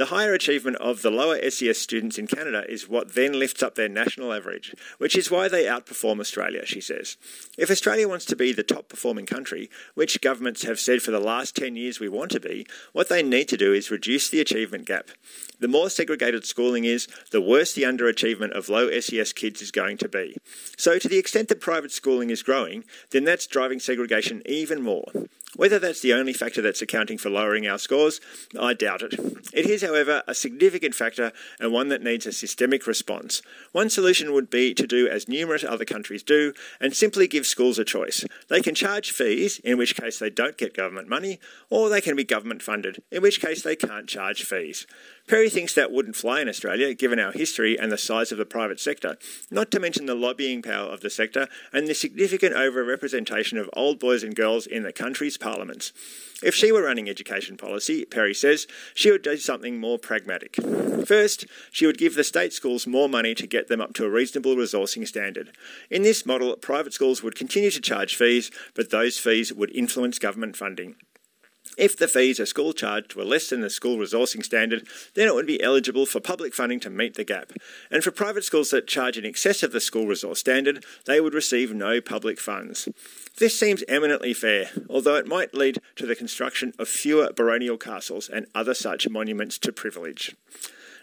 The 0.00 0.06
higher 0.06 0.32
achievement 0.32 0.78
of 0.78 1.02
the 1.02 1.10
lower 1.10 1.38
SES 1.50 1.76
students 1.76 2.16
in 2.16 2.26
Canada 2.26 2.64
is 2.66 2.88
what 2.88 3.14
then 3.14 3.38
lifts 3.38 3.62
up 3.62 3.74
their 3.74 3.86
national 3.86 4.32
average, 4.32 4.74
which 4.96 5.14
is 5.14 5.30
why 5.30 5.46
they 5.46 5.64
outperform 5.64 6.20
Australia, 6.20 6.64
she 6.64 6.80
says. 6.80 7.18
If 7.58 7.70
Australia 7.70 8.08
wants 8.08 8.24
to 8.24 8.34
be 8.34 8.54
the 8.54 8.62
top 8.62 8.88
performing 8.88 9.26
country, 9.26 9.68
which 9.92 10.22
governments 10.22 10.62
have 10.62 10.80
said 10.80 11.02
for 11.02 11.10
the 11.10 11.20
last 11.20 11.54
10 11.54 11.76
years 11.76 12.00
we 12.00 12.08
want 12.08 12.30
to 12.30 12.40
be, 12.40 12.66
what 12.94 13.10
they 13.10 13.22
need 13.22 13.48
to 13.48 13.58
do 13.58 13.74
is 13.74 13.90
reduce 13.90 14.30
the 14.30 14.40
achievement 14.40 14.86
gap. 14.86 15.10
The 15.58 15.68
more 15.68 15.90
segregated 15.90 16.46
schooling 16.46 16.86
is, 16.86 17.06
the 17.30 17.42
worse 17.42 17.74
the 17.74 17.82
underachievement 17.82 18.52
of 18.52 18.70
low 18.70 18.88
SES 19.00 19.34
kids 19.34 19.60
is 19.60 19.70
going 19.70 19.98
to 19.98 20.08
be. 20.08 20.34
So, 20.78 20.98
to 20.98 21.08
the 21.08 21.18
extent 21.18 21.48
that 21.48 21.60
private 21.60 21.92
schooling 21.92 22.30
is 22.30 22.42
growing, 22.42 22.84
then 23.10 23.24
that's 23.24 23.46
driving 23.46 23.80
segregation 23.80 24.40
even 24.46 24.80
more. 24.80 25.04
Whether 25.56 25.78
that's 25.80 26.00
the 26.00 26.12
only 26.12 26.32
factor 26.32 26.62
that's 26.62 26.80
accounting 26.80 27.18
for 27.18 27.28
lowering 27.28 27.66
our 27.66 27.78
scores, 27.78 28.20
I 28.58 28.72
doubt 28.74 29.02
it. 29.02 29.14
It 29.52 29.66
is, 29.66 29.82
however, 29.82 30.22
a 30.28 30.34
significant 30.34 30.94
factor 30.94 31.32
and 31.58 31.72
one 31.72 31.88
that 31.88 32.02
needs 32.02 32.24
a 32.24 32.32
systemic 32.32 32.86
response. 32.86 33.42
One 33.72 33.90
solution 33.90 34.32
would 34.32 34.48
be 34.48 34.74
to 34.74 34.86
do 34.86 35.08
as 35.08 35.28
numerous 35.28 35.64
other 35.64 35.84
countries 35.84 36.22
do 36.22 36.54
and 36.80 36.94
simply 36.94 37.26
give 37.26 37.46
schools 37.46 37.78
a 37.78 37.84
choice. 37.84 38.24
They 38.48 38.60
can 38.60 38.76
charge 38.76 39.10
fees, 39.10 39.58
in 39.64 39.76
which 39.76 39.96
case 39.96 40.18
they 40.18 40.30
don't 40.30 40.56
get 40.56 40.76
government 40.76 41.08
money, 41.08 41.40
or 41.68 41.88
they 41.88 42.00
can 42.00 42.14
be 42.14 42.24
government 42.24 42.62
funded, 42.62 43.02
in 43.10 43.20
which 43.20 43.40
case 43.40 43.62
they 43.62 43.76
can't 43.76 44.08
charge 44.08 44.44
fees. 44.44 44.86
Perry 45.30 45.48
thinks 45.48 45.74
that 45.74 45.92
wouldn't 45.92 46.16
fly 46.16 46.40
in 46.40 46.48
Australia, 46.48 46.92
given 46.92 47.20
our 47.20 47.30
history 47.30 47.78
and 47.78 47.92
the 47.92 47.96
size 47.96 48.32
of 48.32 48.38
the 48.38 48.44
private 48.44 48.80
sector, 48.80 49.16
not 49.48 49.70
to 49.70 49.78
mention 49.78 50.06
the 50.06 50.14
lobbying 50.16 50.60
power 50.60 50.88
of 50.88 51.02
the 51.02 51.08
sector 51.08 51.46
and 51.72 51.86
the 51.86 51.94
significant 51.94 52.56
overrepresentation 52.56 53.56
of 53.56 53.70
old 53.74 54.00
boys 54.00 54.24
and 54.24 54.34
girls 54.34 54.66
in 54.66 54.82
the 54.82 54.92
country's 54.92 55.38
parliaments. 55.38 55.92
If 56.42 56.56
she 56.56 56.72
were 56.72 56.82
running 56.82 57.08
education 57.08 57.56
policy, 57.56 58.04
Perry 58.06 58.34
says, 58.34 58.66
she 58.92 59.12
would 59.12 59.22
do 59.22 59.36
something 59.36 59.78
more 59.78 60.00
pragmatic. 60.00 60.56
First, 61.06 61.46
she 61.70 61.86
would 61.86 61.98
give 61.98 62.16
the 62.16 62.24
state 62.24 62.52
schools 62.52 62.88
more 62.88 63.08
money 63.08 63.32
to 63.36 63.46
get 63.46 63.68
them 63.68 63.80
up 63.80 63.94
to 63.94 64.06
a 64.06 64.10
reasonable 64.10 64.56
resourcing 64.56 65.06
standard. 65.06 65.52
In 65.90 66.02
this 66.02 66.26
model, 66.26 66.56
private 66.56 66.92
schools 66.92 67.22
would 67.22 67.36
continue 67.36 67.70
to 67.70 67.80
charge 67.80 68.16
fees, 68.16 68.50
but 68.74 68.90
those 68.90 69.16
fees 69.16 69.52
would 69.52 69.70
influence 69.76 70.18
government 70.18 70.56
funding. 70.56 70.96
If 71.78 71.96
the 71.96 72.08
fees 72.08 72.40
a 72.40 72.46
school 72.46 72.72
charged 72.72 73.14
were 73.14 73.24
less 73.24 73.48
than 73.48 73.60
the 73.60 73.70
school 73.70 73.96
resourcing 73.96 74.44
standard, 74.44 74.86
then 75.14 75.28
it 75.28 75.34
would 75.34 75.46
be 75.46 75.62
eligible 75.62 76.04
for 76.04 76.20
public 76.20 76.54
funding 76.54 76.80
to 76.80 76.90
meet 76.90 77.14
the 77.14 77.24
gap. 77.24 77.52
And 77.90 78.02
for 78.02 78.10
private 78.10 78.44
schools 78.44 78.70
that 78.70 78.86
charge 78.86 79.16
in 79.16 79.24
excess 79.24 79.62
of 79.62 79.72
the 79.72 79.80
school 79.80 80.06
resource 80.06 80.40
standard, 80.40 80.84
they 81.06 81.20
would 81.20 81.34
receive 81.34 81.72
no 81.72 82.00
public 82.00 82.38
funds. 82.38 82.88
This 83.38 83.58
seems 83.58 83.84
eminently 83.88 84.34
fair, 84.34 84.70
although 84.88 85.16
it 85.16 85.26
might 85.26 85.54
lead 85.54 85.78
to 85.96 86.06
the 86.06 86.16
construction 86.16 86.72
of 86.78 86.88
fewer 86.88 87.32
baronial 87.32 87.78
castles 87.78 88.28
and 88.28 88.46
other 88.54 88.74
such 88.74 89.08
monuments 89.08 89.58
to 89.58 89.72
privilege. 89.72 90.34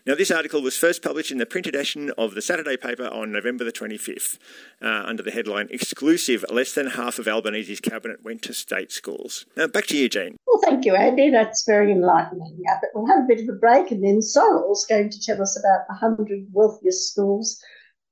Now, 0.07 0.15
this 0.15 0.31
article 0.31 0.61
was 0.61 0.77
first 0.77 1.03
published 1.03 1.33
in 1.33 1.37
the 1.37 1.45
printed 1.45 1.75
edition 1.75 2.11
of 2.17 2.33
the 2.33 2.41
Saturday 2.41 2.77
paper 2.77 3.07
on 3.07 3.33
November 3.33 3.65
the 3.65 3.73
25th 3.73 4.37
uh, 4.81 5.03
under 5.05 5.21
the 5.21 5.31
headline 5.31 5.67
Exclusive 5.69 6.45
Less 6.49 6.71
Than 6.71 6.91
Half 6.91 7.19
of 7.19 7.27
Albanese's 7.27 7.81
Cabinet 7.81 8.23
Went 8.23 8.41
to 8.43 8.53
State 8.53 8.93
Schools. 8.93 9.45
Now, 9.57 9.67
back 9.67 9.87
to 9.87 9.97
you, 9.97 10.07
Jean. 10.07 10.37
Well, 10.47 10.61
thank 10.63 10.85
you, 10.85 10.95
Andy. 10.95 11.29
That's 11.29 11.65
very 11.65 11.91
enlightening. 11.91 12.57
Uh, 12.69 12.75
but 12.79 12.89
we'll 12.95 13.13
have 13.13 13.25
a 13.25 13.27
bit 13.27 13.41
of 13.41 13.53
a 13.53 13.59
break, 13.59 13.91
and 13.91 14.01
then 14.01 14.21
Sorrel's 14.21 14.85
going 14.85 15.09
to 15.09 15.19
tell 15.19 15.41
us 15.41 15.59
about 15.59 15.87
the 15.89 16.07
100 16.07 16.47
wealthiest 16.53 17.11
schools 17.11 17.61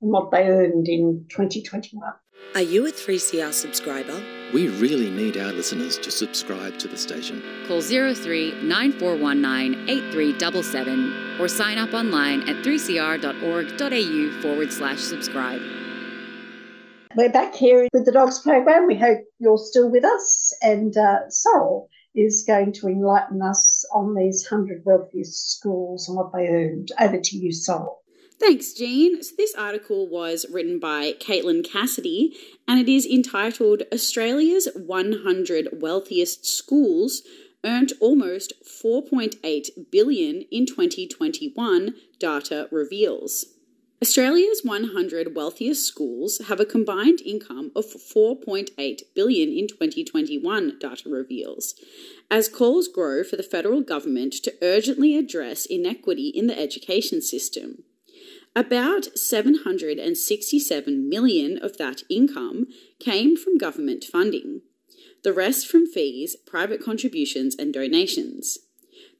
and 0.02 0.10
what 0.12 0.30
they 0.30 0.42
earned 0.42 0.88
in 0.88 1.24
2021. 1.30 2.12
Are 2.56 2.60
you 2.60 2.86
a 2.86 2.90
3CR 2.90 3.54
subscriber? 3.54 4.22
We 4.56 4.68
really 4.68 5.10
need 5.10 5.36
our 5.36 5.52
listeners 5.52 5.98
to 5.98 6.10
subscribe 6.10 6.78
to 6.78 6.88
the 6.88 6.96
station. 6.96 7.42
Call 7.68 7.82
03 7.82 8.62
9419 8.62 9.86
8377 9.86 11.38
or 11.38 11.46
sign 11.46 11.76
up 11.76 11.92
online 11.92 12.48
at 12.48 12.64
3cr.org.au 12.64 14.40
forward 14.40 14.72
slash 14.72 15.00
subscribe. 15.00 15.60
We're 17.14 17.30
back 17.30 17.54
here 17.54 17.86
with 17.92 18.06
the 18.06 18.12
Dogs 18.12 18.38
program. 18.38 18.86
We 18.86 18.96
hope 18.96 19.18
you're 19.40 19.58
still 19.58 19.90
with 19.90 20.06
us. 20.06 20.56
And 20.62 20.96
uh, 20.96 21.28
Sorrel 21.28 21.90
is 22.14 22.42
going 22.46 22.72
to 22.80 22.86
enlighten 22.86 23.42
us 23.42 23.84
on 23.92 24.14
these 24.14 24.48
100 24.50 24.84
wealthiest 24.86 25.50
schools 25.50 26.08
and 26.08 26.16
what 26.16 26.32
they 26.32 26.48
earned. 26.48 26.92
Over 26.98 27.20
to 27.20 27.36
you, 27.36 27.52
Sorrel. 27.52 28.00
Thanks, 28.38 28.74
Jean. 28.74 29.22
So, 29.22 29.34
this 29.36 29.54
article 29.54 30.08
was 30.08 30.44
written 30.52 30.78
by 30.78 31.14
Caitlin 31.18 31.64
Cassidy 31.64 32.36
and 32.68 32.78
it 32.78 32.88
is 32.88 33.06
entitled 33.06 33.84
Australia's 33.92 34.68
100 34.74 35.68
Wealthiest 35.80 36.46
Schools 36.46 37.22
Earned 37.64 37.94
Almost 37.98 38.52
4.8 38.64 39.90
billion 39.90 40.42
in 40.52 40.66
2021, 40.66 41.94
data 42.18 42.68
reveals. 42.70 43.46
Australia's 44.02 44.60
100 44.62 45.34
wealthiest 45.34 45.86
schools 45.86 46.40
have 46.48 46.60
a 46.60 46.66
combined 46.66 47.22
income 47.22 47.72
of 47.74 47.86
4.8 47.86 49.00
billion 49.14 49.48
in 49.48 49.66
2021, 49.66 50.78
data 50.78 51.08
reveals. 51.08 51.74
As 52.30 52.48
calls 52.48 52.88
grow 52.88 53.24
for 53.24 53.36
the 53.36 53.42
federal 53.42 53.80
government 53.80 54.34
to 54.44 54.54
urgently 54.60 55.16
address 55.16 55.64
inequity 55.64 56.28
in 56.28 56.46
the 56.46 56.58
education 56.58 57.22
system. 57.22 57.84
About 58.56 59.16
767 59.18 61.08
million 61.10 61.58
of 61.58 61.76
that 61.76 62.02
income 62.08 62.68
came 62.98 63.36
from 63.36 63.58
government 63.58 64.02
funding. 64.04 64.62
The 65.24 65.34
rest 65.34 65.68
from 65.68 65.86
fees, 65.86 66.36
private 66.46 66.82
contributions 66.82 67.54
and 67.54 67.74
donations. 67.74 68.58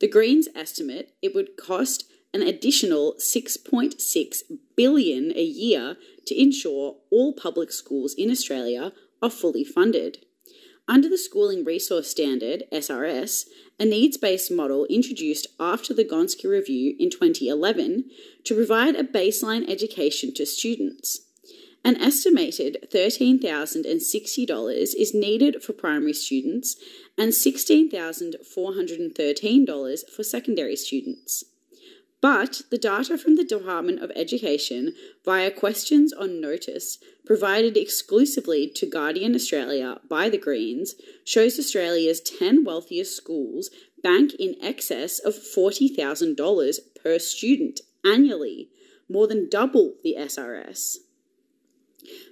The 0.01 0.09
Greens 0.09 0.49
estimate 0.55 1.13
it 1.21 1.35
would 1.35 1.59
cost 1.59 2.11
an 2.33 2.41
additional 2.41 3.15
6.6 3.19 4.43
billion 4.75 5.33
a 5.37 5.45
year 5.45 5.99
to 6.27 6.41
ensure 6.41 6.97
all 7.11 7.35
public 7.35 7.73
schools 7.73 8.15
in 8.15 8.31
Australia 8.31 8.95
are 9.21 9.29
fully 9.29 9.65
funded. 9.65 10.25
Under 10.89 11.09
the 11.09 11.19
Schooling 11.19 11.65
Resource 11.65 12.07
Standard, 12.09 12.63
SRS, 12.73 13.47
a 13.79 13.85
needs 13.85 14.17
based 14.17 14.51
model 14.53 14.87
introduced 14.87 15.49
after 15.59 15.93
the 15.93 16.05
Gonski 16.05 16.49
Review 16.49 16.95
in 16.99 17.11
2011 17.11 18.05
to 18.45 18.55
provide 18.55 18.95
a 18.95 19.03
baseline 19.03 19.69
education 19.69 20.33
to 20.35 20.47
students. 20.47 21.23
An 21.85 21.97
estimated 21.97 22.87
$13,060 22.93 24.95
is 24.97 25.13
needed 25.15 25.61
for 25.63 25.73
primary 25.73 26.13
students 26.13 26.77
and 27.19 27.33
$16,413 27.33 30.11
for 30.11 30.23
secondary 30.23 30.77
students. 30.77 31.45
But 32.21 32.63
the 32.71 32.79
data 32.79 33.19
from 33.19 33.35
the 33.37 33.45
Department 33.45 34.01
of 34.01 34.11
Education 34.17 34.95
via 35.25 35.51
questions 35.51 36.13
on 36.13 36.41
notice 36.41 36.99
provided 37.27 37.77
exclusively 37.77 38.71
to 38.75 38.87
Guardian 38.87 39.35
Australia 39.35 40.01
by 40.09 40.31
the 40.31 40.39
Greens 40.39 40.95
shows 41.25 41.59
Australia's 41.59 42.21
10 42.21 42.63
wealthiest 42.65 43.17
schools 43.17 43.71
bank 44.03 44.33
in 44.39 44.55
excess 44.63 45.19
of 45.19 45.35
$40,000 45.35 46.79
per 47.03 47.19
student 47.19 47.81
annually, 48.05 48.69
more 49.09 49.27
than 49.27 49.49
double 49.49 49.95
the 50.03 50.15
SRS. 50.19 50.99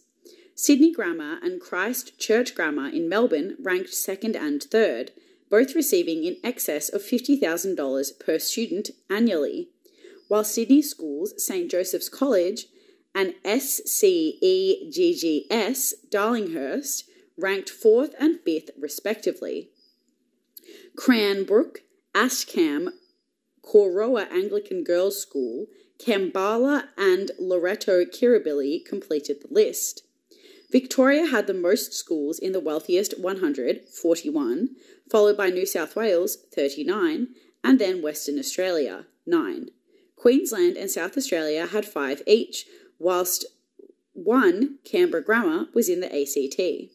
Sydney 0.54 0.92
Grammar 0.92 1.40
and 1.42 1.60
Christ 1.60 2.16
Church 2.16 2.54
Grammar 2.54 2.90
in 2.90 3.08
Melbourne 3.08 3.56
ranked 3.60 3.92
second 3.92 4.36
and 4.36 4.62
third, 4.62 5.10
both 5.50 5.74
receiving 5.74 6.22
in 6.22 6.36
excess 6.44 6.88
of 6.88 7.02
$50,000 7.02 8.20
per 8.20 8.38
student 8.38 8.90
annually, 9.10 9.70
while 10.28 10.44
Sydney 10.44 10.82
Schools, 10.82 11.34
St 11.44 11.68
Joseph's 11.68 12.08
College, 12.08 12.68
and 13.14 13.34
SCEGGS 13.44 13.84
Darlinghurst 16.10 17.04
ranked 17.36 17.70
fourth 17.70 18.14
and 18.18 18.40
fifth 18.40 18.70
respectively. 18.78 19.70
Cranbrook, 20.96 21.82
Ascham, 22.14 22.92
Korowa 23.62 24.30
Anglican 24.30 24.82
Girls' 24.82 25.20
School, 25.20 25.66
Kambala, 25.98 26.88
and 26.96 27.30
Loreto 27.38 28.04
Kirribilli 28.04 28.84
completed 28.84 29.42
the 29.42 29.52
list. 29.52 30.02
Victoria 30.70 31.26
had 31.26 31.46
the 31.46 31.54
most 31.54 31.94
schools 31.94 32.38
in 32.38 32.52
the 32.52 32.60
wealthiest 32.60 33.18
100, 33.18 33.88
41, 33.88 34.76
followed 35.10 35.36
by 35.36 35.48
New 35.48 35.64
South 35.64 35.96
Wales, 35.96 36.36
39, 36.54 37.28
and 37.64 37.78
then 37.78 38.02
Western 38.02 38.38
Australia, 38.38 39.06
9. 39.26 39.70
Queensland 40.16 40.76
and 40.76 40.90
South 40.90 41.16
Australia 41.16 41.66
had 41.66 41.86
5 41.86 42.22
each, 42.26 42.66
whilst 42.98 43.46
one, 44.12 44.78
Canberra 44.84 45.22
Grammar, 45.22 45.66
was 45.74 45.88
in 45.88 46.00
the 46.00 46.12
ACT. 46.12 46.90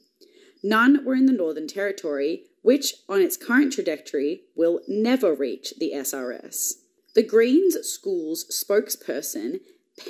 None 0.62 1.04
were 1.06 1.16
in 1.16 1.26
the 1.26 1.34
Northern 1.34 1.68
Territory, 1.68 2.44
which, 2.62 2.96
on 3.10 3.22
its 3.22 3.38
current 3.38 3.74
trajectory, 3.74 4.44
will 4.56 4.82
never 4.88 5.34
reach 5.34 5.74
the 5.80 5.92
SRS. 5.94 6.76
The 7.16 7.24
Greens 7.24 7.78
Schools 7.84 8.46
spokesperson, 8.50 9.60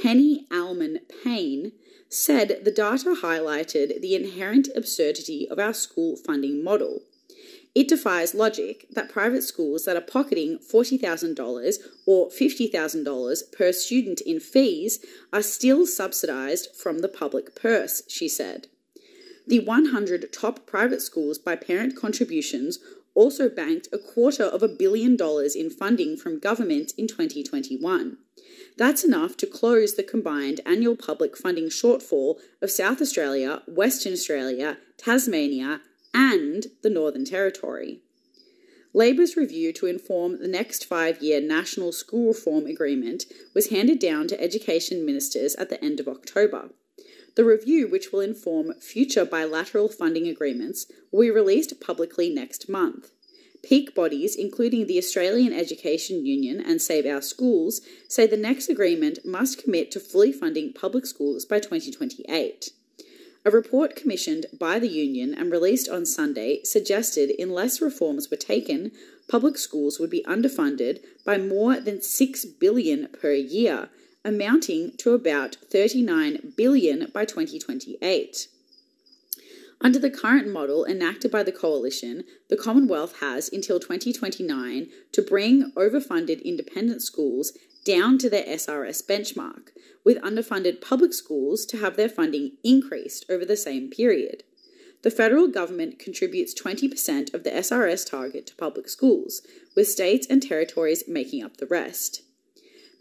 Penny 0.01 0.47
Allman 0.51 0.99
Payne, 1.23 1.73
said 2.07 2.61
the 2.63 2.71
data 2.71 3.15
highlighted 3.21 4.01
the 4.01 4.15
inherent 4.15 4.69
absurdity 4.75 5.47
of 5.49 5.59
our 5.59 5.73
school 5.73 6.15
funding 6.15 6.63
model. 6.63 7.01
It 7.75 7.87
defies 7.87 8.35
logic 8.35 8.85
that 8.91 9.09
private 9.09 9.41
schools 9.41 9.85
that 9.85 9.97
are 9.97 10.01
pocketing 10.01 10.59
$40,000 10.59 11.77
or 12.05 12.29
$50,000 12.29 13.51
per 13.51 13.71
student 13.71 14.21
in 14.21 14.39
fees 14.39 15.03
are 15.31 15.41
still 15.41 15.87
subsidised 15.87 16.75
from 16.75 16.99
the 16.99 17.07
public 17.07 17.55
purse, 17.55 18.03
she 18.07 18.27
said. 18.27 18.67
The 19.47 19.59
100 19.59 20.31
top 20.31 20.65
private 20.67 21.01
schools 21.01 21.37
by 21.37 21.55
parent 21.55 21.95
contributions 21.95 22.79
also 23.15 23.49
banked 23.49 23.87
a 23.91 23.97
quarter 23.97 24.43
of 24.43 24.63
a 24.63 24.67
billion 24.67 25.15
dollars 25.15 25.55
in 25.55 25.69
funding 25.69 26.15
from 26.15 26.39
government 26.39 26.93
in 26.97 27.07
2021. 27.07 28.17
That's 28.77 29.03
enough 29.03 29.37
to 29.37 29.47
close 29.47 29.95
the 29.95 30.03
combined 30.03 30.61
annual 30.65 30.95
public 30.95 31.37
funding 31.37 31.65
shortfall 31.65 32.37
of 32.61 32.71
South 32.71 33.01
Australia, 33.01 33.61
Western 33.67 34.13
Australia, 34.13 34.77
Tasmania, 34.97 35.81
and 36.13 36.67
the 36.81 36.89
Northern 36.89 37.25
Territory. 37.25 38.01
Labor's 38.93 39.35
review 39.35 39.73
to 39.73 39.87
inform 39.87 40.39
the 40.39 40.47
next 40.47 40.85
five 40.85 41.21
year 41.21 41.41
National 41.41 41.91
School 41.91 42.27
Reform 42.27 42.67
Agreement 42.67 43.25
was 43.55 43.69
handed 43.69 43.97
down 43.97 44.27
to 44.27 44.39
Education 44.39 45.03
Ministers 45.05 45.55
at 45.55 45.69
the 45.69 45.83
end 45.83 45.99
of 45.99 46.07
October. 46.07 46.69
The 47.35 47.43
review, 47.43 47.87
which 47.87 48.11
will 48.11 48.19
inform 48.19 48.75
future 48.75 49.25
bilateral 49.25 49.89
funding 49.89 50.27
agreements, 50.27 50.85
will 51.11 51.21
be 51.21 51.31
released 51.31 51.81
publicly 51.81 52.29
next 52.29 52.69
month. 52.69 53.09
Peak 53.63 53.95
bodies, 53.95 54.35
including 54.35 54.85
the 54.85 54.99
Australian 54.99 55.53
Education 55.53 56.25
Union 56.25 56.59
and 56.59 56.81
Save 56.81 57.07
Our 57.07 57.21
Schools, 57.21 57.81
say 58.07 58.27
the 58.27 58.37
next 58.37 58.69
agreement 58.69 59.19
must 59.25 59.63
commit 59.63 59.89
to 59.91 59.99
fully 59.99 60.31
funding 60.31 60.73
public 60.73 61.07
schools 61.07 61.45
by 61.45 61.59
2028. 61.59 62.69
A 63.45 63.51
report 63.51 63.97
commissioned 63.97 64.45
by 64.57 64.79
the 64.79 64.87
union 64.87 65.33
and 65.33 65.51
released 65.51 65.89
on 65.89 66.05
Sunday 66.05 66.61
suggested 66.63 67.35
unless 67.37 67.81
reforms 67.81 68.31
were 68.31 68.37
taken, 68.37 68.91
public 69.27 69.57
schools 69.57 69.99
would 69.99 70.09
be 70.09 70.23
underfunded 70.23 71.03
by 71.25 71.37
more 71.37 71.79
than 71.81 72.01
6 72.01 72.45
billion 72.45 73.09
per 73.09 73.33
year, 73.33 73.89
amounting 74.23 74.95
to 74.97 75.13
about 75.13 75.57
39 75.69 76.53
billion 76.55 77.11
by 77.13 77.25
2028. 77.25 78.47
Under 79.81 79.99
the 79.99 80.09
current 80.09 80.47
model 80.47 80.85
enacted 80.85 81.29
by 81.29 81.43
the 81.43 81.51
coalition, 81.51 82.23
the 82.49 82.55
Commonwealth 82.55 83.19
has 83.19 83.51
until 83.51 83.81
2029 83.81 84.87
to 85.11 85.21
bring 85.21 85.73
overfunded 85.75 86.41
independent 86.45 87.01
schools 87.01 87.51
down 87.83 88.17
to 88.17 88.29
their 88.29 88.45
SRS 88.45 89.05
benchmark, 89.05 89.69
with 90.03 90.21
underfunded 90.21 90.81
public 90.81 91.13
schools 91.13 91.65
to 91.65 91.77
have 91.77 91.95
their 91.95 92.09
funding 92.09 92.51
increased 92.63 93.25
over 93.29 93.45
the 93.45 93.57
same 93.57 93.89
period. 93.89 94.43
The 95.01 95.11
federal 95.11 95.49
government 95.49 95.99
contributes 95.99 96.53
20% 96.53 97.33
of 97.33 97.43
the 97.43 97.51
SRS 97.51 98.09
target 98.09 98.47
to 98.47 98.55
public 98.55 98.87
schools, 98.87 99.41
with 99.75 99.89
states 99.89 100.25
and 100.29 100.41
territories 100.41 101.03
making 101.07 101.43
up 101.43 101.57
the 101.57 101.67
rest. 101.67 102.21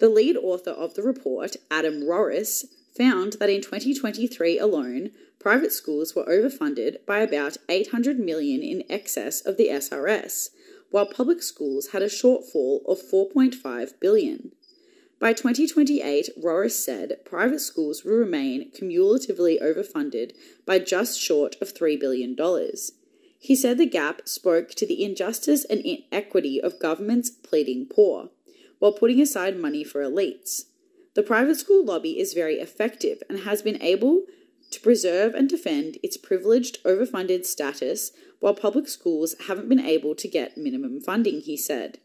The 0.01 0.09
lead 0.09 0.37
author 0.37 0.73
of 0.73 0.95
the 0.95 1.03
report, 1.03 1.57
Adam 1.71 2.03
Rorris, 2.03 2.65
found 2.97 3.35
that 3.35 3.51
in 3.51 3.63
2023 3.63 4.59
alone, 4.59 5.13
private 5.39 5.73
schools 5.73 6.15
were 6.15 6.25
overfunded 6.25 7.07
by 7.07 7.21
about 7.21 7.57
800 7.69 8.19
million 8.19 8.63
in 8.63 8.83
excess 8.91 9.41
of 9.41 9.57
the 9.57 9.69
SRS, 9.69 10.49
while 10.91 11.07
public 11.07 11.43
schools 11.43 11.89
had 11.89 12.03
a 12.03 12.07
shortfall 12.07 12.81
of 12.87 13.01
4.5 13.01 14.01
billion. 14.01 14.53
By 15.23 15.35
2028, 15.35 16.31
Rorris 16.43 16.73
said 16.73 17.25
private 17.25 17.61
schools 17.61 18.03
will 18.03 18.15
remain 18.15 18.73
cumulatively 18.73 19.57
overfunded 19.63 20.33
by 20.67 20.81
just 20.81 21.21
short 21.21 21.55
of 21.63 21.73
$3 21.73 22.01
billion. 22.01 22.37
He 23.39 23.55
said 23.55 23.79
the 23.79 23.87
gap 23.87 24.27
spoke 24.27 24.71
to 24.71 24.85
the 24.85 25.05
injustice 25.05 25.65
and 25.65 25.81
inequity 25.83 26.61
of 26.61 26.81
governments 26.81 27.31
pleading 27.31 27.87
poor 27.87 28.31
while 28.81 28.91
putting 28.91 29.21
aside 29.21 29.57
money 29.57 29.85
for 29.85 30.03
elites. 30.03 30.63
The 31.15 31.23
private 31.23 31.59
school 31.59 31.85
lobby 31.85 32.19
is 32.19 32.35
very 32.35 32.57
effective 32.57 33.23
and 33.29 33.45
has 33.45 33.63
been 33.63 33.81
able 33.81 34.25
to 34.73 34.81
preserve 34.81 35.35
and 35.35 35.49
defend 35.49 35.99
its 36.03 36.17
privileged, 36.17 36.83
overfunded 36.83 37.47
status 37.47 38.11
while 38.41 38.55
public 38.55 38.89
schools 38.89 39.37
haven't 39.47 39.69
been 39.69 39.87
able 39.87 40.17
to 40.17 40.27
get 40.27 40.59
minimum 40.59 41.01
funding, 41.01 41.43
he 41.43 41.57
said. 41.57 42.01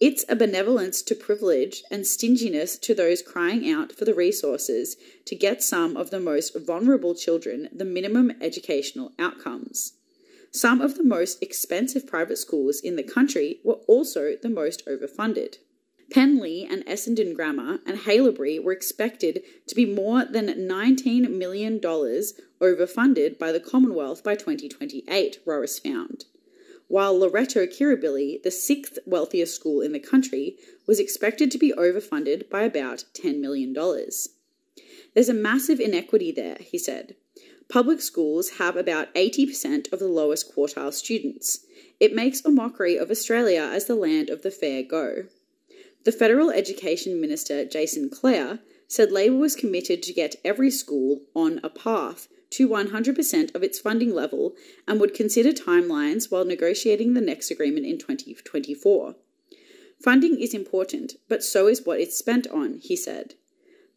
It's 0.00 0.24
a 0.30 0.34
benevolence 0.34 1.02
to 1.02 1.14
privilege 1.14 1.82
and 1.90 2.06
stinginess 2.06 2.78
to 2.78 2.94
those 2.94 3.20
crying 3.20 3.70
out 3.70 3.92
for 3.92 4.06
the 4.06 4.14
resources 4.14 4.96
to 5.26 5.36
get 5.36 5.62
some 5.62 5.94
of 5.94 6.08
the 6.08 6.18
most 6.18 6.56
vulnerable 6.58 7.14
children 7.14 7.68
the 7.70 7.84
minimum 7.84 8.32
educational 8.40 9.12
outcomes. 9.18 9.92
Some 10.52 10.80
of 10.80 10.96
the 10.96 11.04
most 11.04 11.42
expensive 11.42 12.06
private 12.06 12.38
schools 12.38 12.80
in 12.80 12.96
the 12.96 13.02
country 13.02 13.60
were 13.62 13.80
also 13.86 14.36
the 14.40 14.48
most 14.48 14.86
overfunded. 14.86 15.58
Penleigh 16.10 16.66
and 16.68 16.84
Essendon 16.86 17.34
Grammar 17.34 17.80
and 17.86 17.98
Haileybury 17.98 18.58
were 18.60 18.72
expected 18.72 19.42
to 19.68 19.74
be 19.74 19.84
more 19.84 20.24
than 20.24 20.46
$19 20.46 21.30
million 21.30 21.78
overfunded 21.78 23.38
by 23.38 23.52
the 23.52 23.60
Commonwealth 23.60 24.24
by 24.24 24.34
2028, 24.34 25.44
Rorris 25.46 25.78
found. 25.78 26.24
While 26.90 27.16
Loreto 27.16 27.68
Kirribilli, 27.68 28.42
the 28.42 28.50
sixth 28.50 28.98
wealthiest 29.06 29.54
school 29.54 29.80
in 29.80 29.92
the 29.92 30.00
country, 30.00 30.56
was 30.88 30.98
expected 30.98 31.48
to 31.52 31.58
be 31.58 31.72
overfunded 31.72 32.50
by 32.50 32.62
about 32.62 33.04
$10 33.14 33.38
million. 33.38 33.72
There's 35.14 35.28
a 35.28 35.32
massive 35.32 35.78
inequity 35.78 36.32
there, 36.32 36.56
he 36.58 36.78
said. 36.78 37.14
Public 37.68 38.00
schools 38.00 38.58
have 38.58 38.76
about 38.76 39.14
80% 39.14 39.92
of 39.92 40.00
the 40.00 40.08
lowest 40.08 40.52
quartile 40.52 40.92
students. 40.92 41.64
It 42.00 42.12
makes 42.12 42.44
a 42.44 42.50
mockery 42.50 42.96
of 42.96 43.08
Australia 43.08 43.70
as 43.72 43.84
the 43.84 43.94
land 43.94 44.28
of 44.28 44.42
the 44.42 44.50
fair 44.50 44.82
go. 44.82 45.26
The 46.02 46.10
Federal 46.10 46.50
Education 46.50 47.20
Minister, 47.20 47.64
Jason 47.64 48.10
Clare, 48.10 48.58
said 48.88 49.12
Labor 49.12 49.36
was 49.36 49.54
committed 49.54 50.02
to 50.02 50.12
get 50.12 50.34
every 50.44 50.72
school 50.72 51.20
on 51.36 51.60
a 51.62 51.70
path 51.70 52.26
to 52.50 52.68
100% 52.68 53.54
of 53.54 53.62
its 53.62 53.78
funding 53.78 54.14
level 54.14 54.54
and 54.86 55.00
would 55.00 55.14
consider 55.14 55.52
timelines 55.52 56.30
while 56.30 56.44
negotiating 56.44 57.14
the 57.14 57.20
next 57.20 57.50
agreement 57.50 57.86
in 57.86 57.98
2024. 57.98 59.14
Funding 60.02 60.40
is 60.40 60.54
important, 60.54 61.14
but 61.28 61.44
so 61.44 61.66
is 61.66 61.84
what 61.84 62.00
it's 62.00 62.16
spent 62.16 62.46
on, 62.48 62.78
he 62.82 62.96
said. 62.96 63.34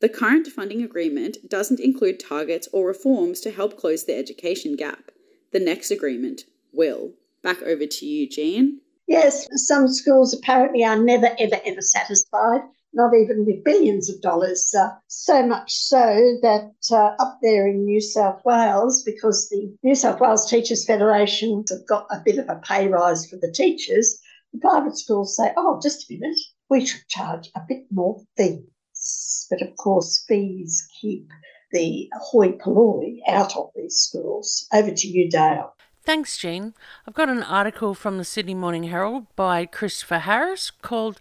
The 0.02 0.10
current 0.10 0.48
funding 0.48 0.84
agreement 0.84 1.50
doesn't 1.50 1.80
include 1.80 2.20
targets 2.20 2.68
or 2.74 2.88
reforms 2.88 3.40
to 3.42 3.52
help 3.52 3.78
close 3.78 4.04
the 4.04 4.18
education 4.18 4.76
gap. 4.76 5.12
The 5.52 5.62
next 5.62 5.92
agreement 5.92 6.42
will. 6.74 7.14
Back 7.42 7.62
over 7.62 7.86
to 7.86 8.06
you, 8.06 8.28
Jean. 8.28 8.82
Yes, 9.08 9.48
some 9.68 9.88
schools 9.88 10.34
apparently 10.34 10.84
are 10.84 10.98
never, 10.98 11.30
ever, 11.40 11.60
ever 11.66 11.82
satisfied, 11.82 12.62
not 12.94 13.14
even 13.16 13.46
with 13.46 13.64
billions 13.64 14.10
of 14.10 14.22
dollars. 14.22 14.74
Uh, 14.78 14.90
so 15.08 15.46
much 15.46 15.74
so 15.74 16.38
that 16.42 16.72
uh, 16.92 17.16
up 17.20 17.40
there 17.42 17.68
in 17.68 17.86
New 17.86 18.02
South 18.02 18.42
Wales, 18.46 19.04
because 19.04 19.50
the 19.50 19.76
New 19.84 19.96
South 19.96 20.20
Wales 20.20 20.50
Teachers 20.50 20.86
Federation 20.86 21.64
have 21.70 21.86
got 21.88 22.08
a 22.12 22.22
bit 22.24 22.38
of 22.38 22.50
a 22.50 22.62
pay 22.68 22.88
rise 22.88 23.28
for 23.30 23.38
the 23.38 23.52
teachers, 23.52 24.20
the 24.54 24.60
private 24.60 24.98
schools 24.98 25.36
say, 25.36 25.52
oh, 25.58 25.80
just 25.82 26.10
a 26.10 26.14
minute, 26.14 26.38
we 26.70 26.86
should 26.86 27.08
charge 27.08 27.50
a 27.56 27.62
bit 27.68 27.86
more 27.92 28.22
fees. 28.38 29.48
But 29.50 29.62
of 29.62 29.76
course, 29.78 30.24
fees 30.28 30.88
keep 31.02 31.28
the 31.72 32.08
hoi 32.16 32.52
polloi 32.54 33.18
out 33.28 33.58
of 33.58 33.72
these 33.76 33.96
schools. 33.96 34.68
Over 34.72 34.92
to 34.92 35.08
you, 35.08 35.30
Dale. 35.30 35.76
Thanks, 36.06 36.38
Jean. 36.38 36.74
I've 37.08 37.14
got 37.14 37.30
an 37.30 37.44
article 37.44 37.94
from 37.94 38.18
the 38.18 38.26
Sydney 38.26 38.54
Morning 38.54 38.84
Herald 38.84 39.26
by 39.36 39.66
Christopher 39.66 40.20
Harris 40.20 40.70
called 40.70 41.20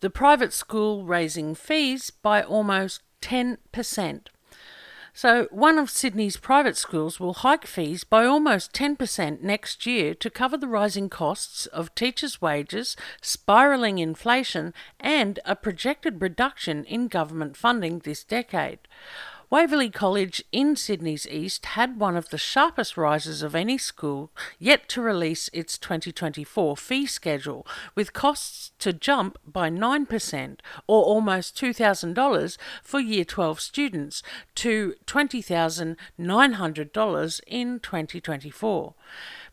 The 0.00 0.10
Private 0.10 0.52
School 0.52 1.04
Raising 1.04 1.56
Fees 1.56 2.10
by 2.10 2.40
Almost 2.40 3.02
10%. 3.20 4.26
So, 5.12 5.48
one 5.50 5.76
of 5.76 5.90
Sydney's 5.90 6.36
private 6.36 6.76
schools 6.76 7.18
will 7.18 7.34
hike 7.34 7.66
fees 7.66 8.04
by 8.04 8.24
almost 8.24 8.72
10% 8.72 9.42
next 9.42 9.86
year 9.86 10.14
to 10.14 10.30
cover 10.30 10.56
the 10.56 10.68
rising 10.68 11.08
costs 11.08 11.66
of 11.66 11.92
teachers' 11.96 12.40
wages, 12.40 12.96
spiralling 13.20 13.98
inflation, 13.98 14.72
and 15.00 15.40
a 15.44 15.56
projected 15.56 16.22
reduction 16.22 16.84
in 16.84 17.08
government 17.08 17.56
funding 17.56 17.98
this 17.98 18.22
decade. 18.22 18.78
Waverley 19.50 19.88
College 19.88 20.44
in 20.52 20.76
Sydney's 20.76 21.26
East 21.26 21.64
had 21.64 21.98
one 21.98 22.18
of 22.18 22.28
the 22.28 22.36
sharpest 22.36 22.98
rises 22.98 23.42
of 23.42 23.54
any 23.54 23.78
school 23.78 24.30
yet 24.58 24.90
to 24.90 25.00
release 25.00 25.48
its 25.54 25.78
2024 25.78 26.76
fee 26.76 27.06
schedule, 27.06 27.66
with 27.94 28.12
costs 28.12 28.72
to 28.78 28.92
jump 28.92 29.38
by 29.46 29.70
9%, 29.70 30.58
or 30.86 31.02
almost 31.02 31.56
$2,000 31.56 32.58
for 32.82 33.00
Year 33.00 33.24
12 33.24 33.58
students, 33.58 34.22
to 34.54 34.96
$20,900 35.06 37.40
in 37.46 37.80
2024. 37.80 38.94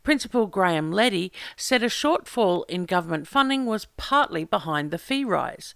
Principal 0.06 0.45
Graham 0.45 0.91
Leddy 0.91 1.32
said 1.58 1.82
a 1.82 1.88
shortfall 1.88 2.64
in 2.70 2.86
government 2.86 3.28
funding 3.28 3.66
was 3.66 3.88
partly 3.97 4.43
behind 4.43 4.91
the 4.91 4.99
fee 4.99 5.26
rise. 5.26 5.74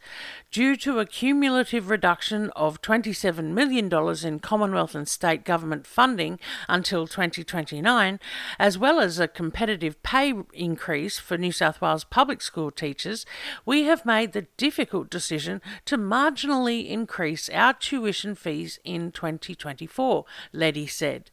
Due 0.52 0.76
to 0.78 1.00
a 1.00 1.06
cumulative 1.08 1.90
reduction 1.90 2.52
of 2.52 2.80
$27 2.84 3.46
million 3.46 3.92
in 4.24 4.40
Commonwealth 4.40 4.94
and 4.94 5.08
state 5.08 5.44
government 5.44 5.88
funding 5.88 6.40
until 6.68 7.08
2029, 7.08 8.20
as 8.60 8.78
well 8.78 9.00
as 9.00 9.18
a 9.18 9.28
competitive 9.28 10.02
pay 10.04 10.36
increase 10.54 11.18
for 11.18 11.36
New 11.36 11.52
South 11.52 11.82
Wales 11.82 12.04
public 12.04 12.44
school 12.44 12.70
teachers, 12.70 13.26
we 13.66 13.86
have 13.86 14.06
made 14.06 14.34
the 14.34 14.46
difficult 14.58 15.10
decision 15.10 15.60
to 15.86 15.98
marginally 15.98 16.88
increase 16.88 17.50
our 17.50 17.74
tuition 17.74 18.36
fees 18.36 18.80
in 18.84 19.12
2024, 19.12 20.24
Leddy 20.54 20.86
said. 20.86 21.32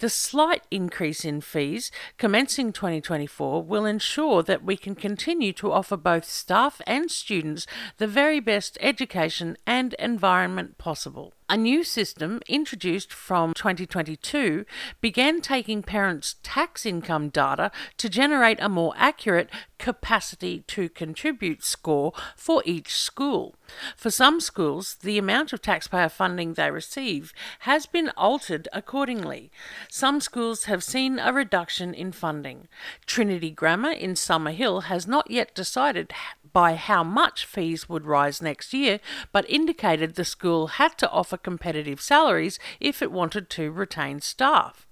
The 0.00 0.10
slight 0.10 0.64
increase 0.72 1.24
in 1.24 1.40
fees 1.40 1.92
commencing 2.32 2.72
2024 2.72 3.62
will 3.62 3.84
ensure 3.84 4.42
that 4.42 4.64
we 4.64 4.74
can 4.74 4.94
continue 4.94 5.52
to 5.52 5.70
offer 5.70 5.98
both 5.98 6.24
staff 6.24 6.80
and 6.86 7.10
students 7.10 7.66
the 7.98 8.06
very 8.06 8.40
best 8.40 8.78
education 8.80 9.54
and 9.66 9.92
environment 9.98 10.78
possible. 10.78 11.34
A 11.52 11.56
new 11.58 11.84
system 11.84 12.40
introduced 12.48 13.12
from 13.12 13.52
2022 13.52 14.64
began 15.02 15.42
taking 15.42 15.82
parents' 15.82 16.36
tax 16.42 16.86
income 16.86 17.28
data 17.28 17.70
to 17.98 18.08
generate 18.08 18.58
a 18.58 18.70
more 18.70 18.94
accurate 18.96 19.50
capacity 19.76 20.64
to 20.68 20.88
contribute 20.88 21.62
score 21.62 22.14
for 22.36 22.62
each 22.64 22.94
school. 22.94 23.54
For 23.98 24.10
some 24.10 24.40
schools, 24.40 24.96
the 25.02 25.18
amount 25.18 25.52
of 25.52 25.60
taxpayer 25.60 26.08
funding 26.08 26.54
they 26.54 26.70
receive 26.70 27.34
has 27.60 27.84
been 27.84 28.10
altered 28.16 28.66
accordingly. 28.72 29.50
Some 29.90 30.22
schools 30.22 30.64
have 30.64 30.82
seen 30.82 31.18
a 31.18 31.34
reduction 31.34 31.92
in 31.92 32.12
funding. 32.12 32.68
Trinity 33.04 33.50
Grammar 33.50 33.92
in 33.92 34.14
Summerhill 34.14 34.84
has 34.84 35.06
not 35.06 35.30
yet 35.30 35.54
decided 35.54 36.12
by 36.52 36.74
how 36.74 37.02
much 37.02 37.44
fees 37.46 37.88
would 37.88 38.06
rise 38.06 38.42
next 38.42 38.72
year, 38.72 39.00
but 39.32 39.48
indicated 39.48 40.14
the 40.14 40.24
school 40.24 40.66
had 40.68 40.98
to 40.98 41.10
offer 41.10 41.36
competitive 41.36 42.00
salaries 42.00 42.58
if 42.80 43.02
it 43.02 43.12
wanted 43.12 43.48
to 43.50 43.70
retain 43.70 44.20
staff. 44.20 44.86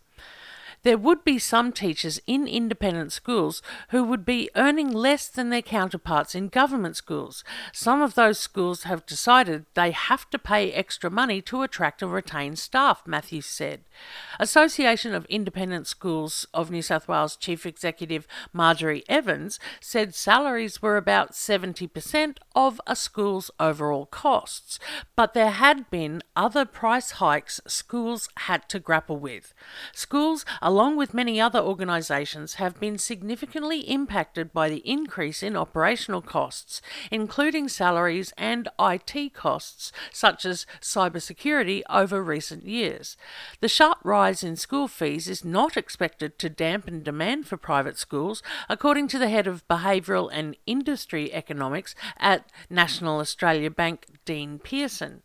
There 0.84 0.98
would 0.98 1.24
be 1.24 1.38
some 1.38 1.72
teachers 1.72 2.20
in 2.26 2.48
independent 2.48 3.12
schools 3.12 3.62
who 3.90 4.04
would 4.04 4.26
be 4.26 4.50
earning 4.56 4.92
less 4.92 5.28
than 5.28 5.50
their 5.50 5.62
counterparts 5.62 6.34
in 6.34 6.48
government 6.48 6.98
schools. 6.98 7.44
Some 7.72 8.02
of 8.02 8.16
those 8.16 8.40
schools 8.40 8.84
have 8.84 9.06
decided 9.06 9.66
they 9.76 9.92
have 9.92 10.28
to 10.32 10.40
pay 10.40 10.72
extra 10.72 11.12
money 11.12 11.40
to 11.44 11.62
attract 11.62 12.02
and 12.02 12.12
retain 12.12 12.56
staff, 12.56 13.04
Matthews 13.06 13.46
said. 13.46 13.82
Association 14.40 15.14
of 15.14 15.26
Independent 15.26 15.86
Schools 15.86 16.48
of 16.54 16.72
New 16.72 16.82
South 16.82 17.08
Wales 17.08 17.36
Chief 17.36 17.66
Executive 17.66 18.28
Margery 18.52 19.04
Evans 19.08 19.60
said 19.80 20.16
salaries 20.16 20.82
were 20.82 20.98
about 20.98 21.34
70% 21.34 22.38
of 22.56 22.82
a 22.88 22.96
school's 22.96 23.52
overall 23.60 24.08
costs, 24.08 24.80
but 25.16 25.34
there 25.34 25.52
had 25.52 25.90
been 25.92 26.24
other 26.36 26.66
price 26.66 27.12
hikes 27.12 27.62
schools 27.68 28.30
had 28.38 28.68
to 28.70 28.80
grapple 28.80 29.18
with. 29.18 29.54
Schools 29.94 30.46
are 30.62 30.71
along 30.72 30.96
with 30.96 31.14
many 31.14 31.38
other 31.42 31.60
organisations, 31.60 32.54
have 32.54 32.80
been 32.80 32.98
significantly 32.98 33.82
impacted 33.82 34.54
by 34.54 34.70
the 34.70 34.82
increase 34.90 35.44
in 35.44 35.58
operational 35.58 36.22
costs, 36.22 36.82
including 37.12 37.68
salaries 37.68 38.32
and 38.38 38.70
IT 38.80 39.34
costs, 39.34 39.92
such 40.14 40.46
as 40.46 40.66
cybersecurity, 40.80 41.82
over 41.90 42.24
recent 42.24 42.66
years. 42.66 43.18
The 43.60 43.68
sharp 43.68 43.98
rise 44.06 44.46
in 44.46 44.56
school 44.56 44.88
fees 44.88 45.28
is 45.28 45.44
not 45.44 45.76
expected 45.76 46.40
to 46.40 46.48
dampen 46.48 47.04
demand 47.04 47.48
for 47.48 47.58
private 47.58 47.98
schools, 47.98 48.42
according 48.70 49.10
to 49.10 49.20
the 49.20 49.28
head 49.28 49.48
of 49.48 49.68
Behavioural 49.68 50.30
and 50.32 50.56
Industry 50.66 51.34
Economics 51.34 51.96
at 52.18 52.50
National 52.70 53.20
Australia 53.20 53.70
Bank, 53.70 54.06
Dean 54.24 54.58
Pearson. 54.58 55.22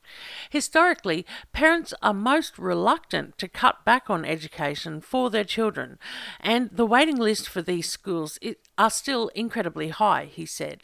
Historically, 0.50 1.24
parents 1.52 1.94
are 2.02 2.12
most 2.12 2.58
reluctant 2.58 3.38
to 3.38 3.46
cut 3.46 3.84
back 3.84 4.10
on 4.10 4.24
education 4.24 5.00
for 5.00 5.30
their 5.36 5.44
children, 5.44 5.98
and 6.40 6.70
the 6.72 6.86
waiting 6.86 7.18
list 7.18 7.48
for 7.48 7.60
these 7.60 7.88
schools 7.88 8.38
are 8.78 8.90
still 8.90 9.28
incredibly 9.34 9.88
high, 9.90 10.24
he 10.24 10.46
said. 10.46 10.78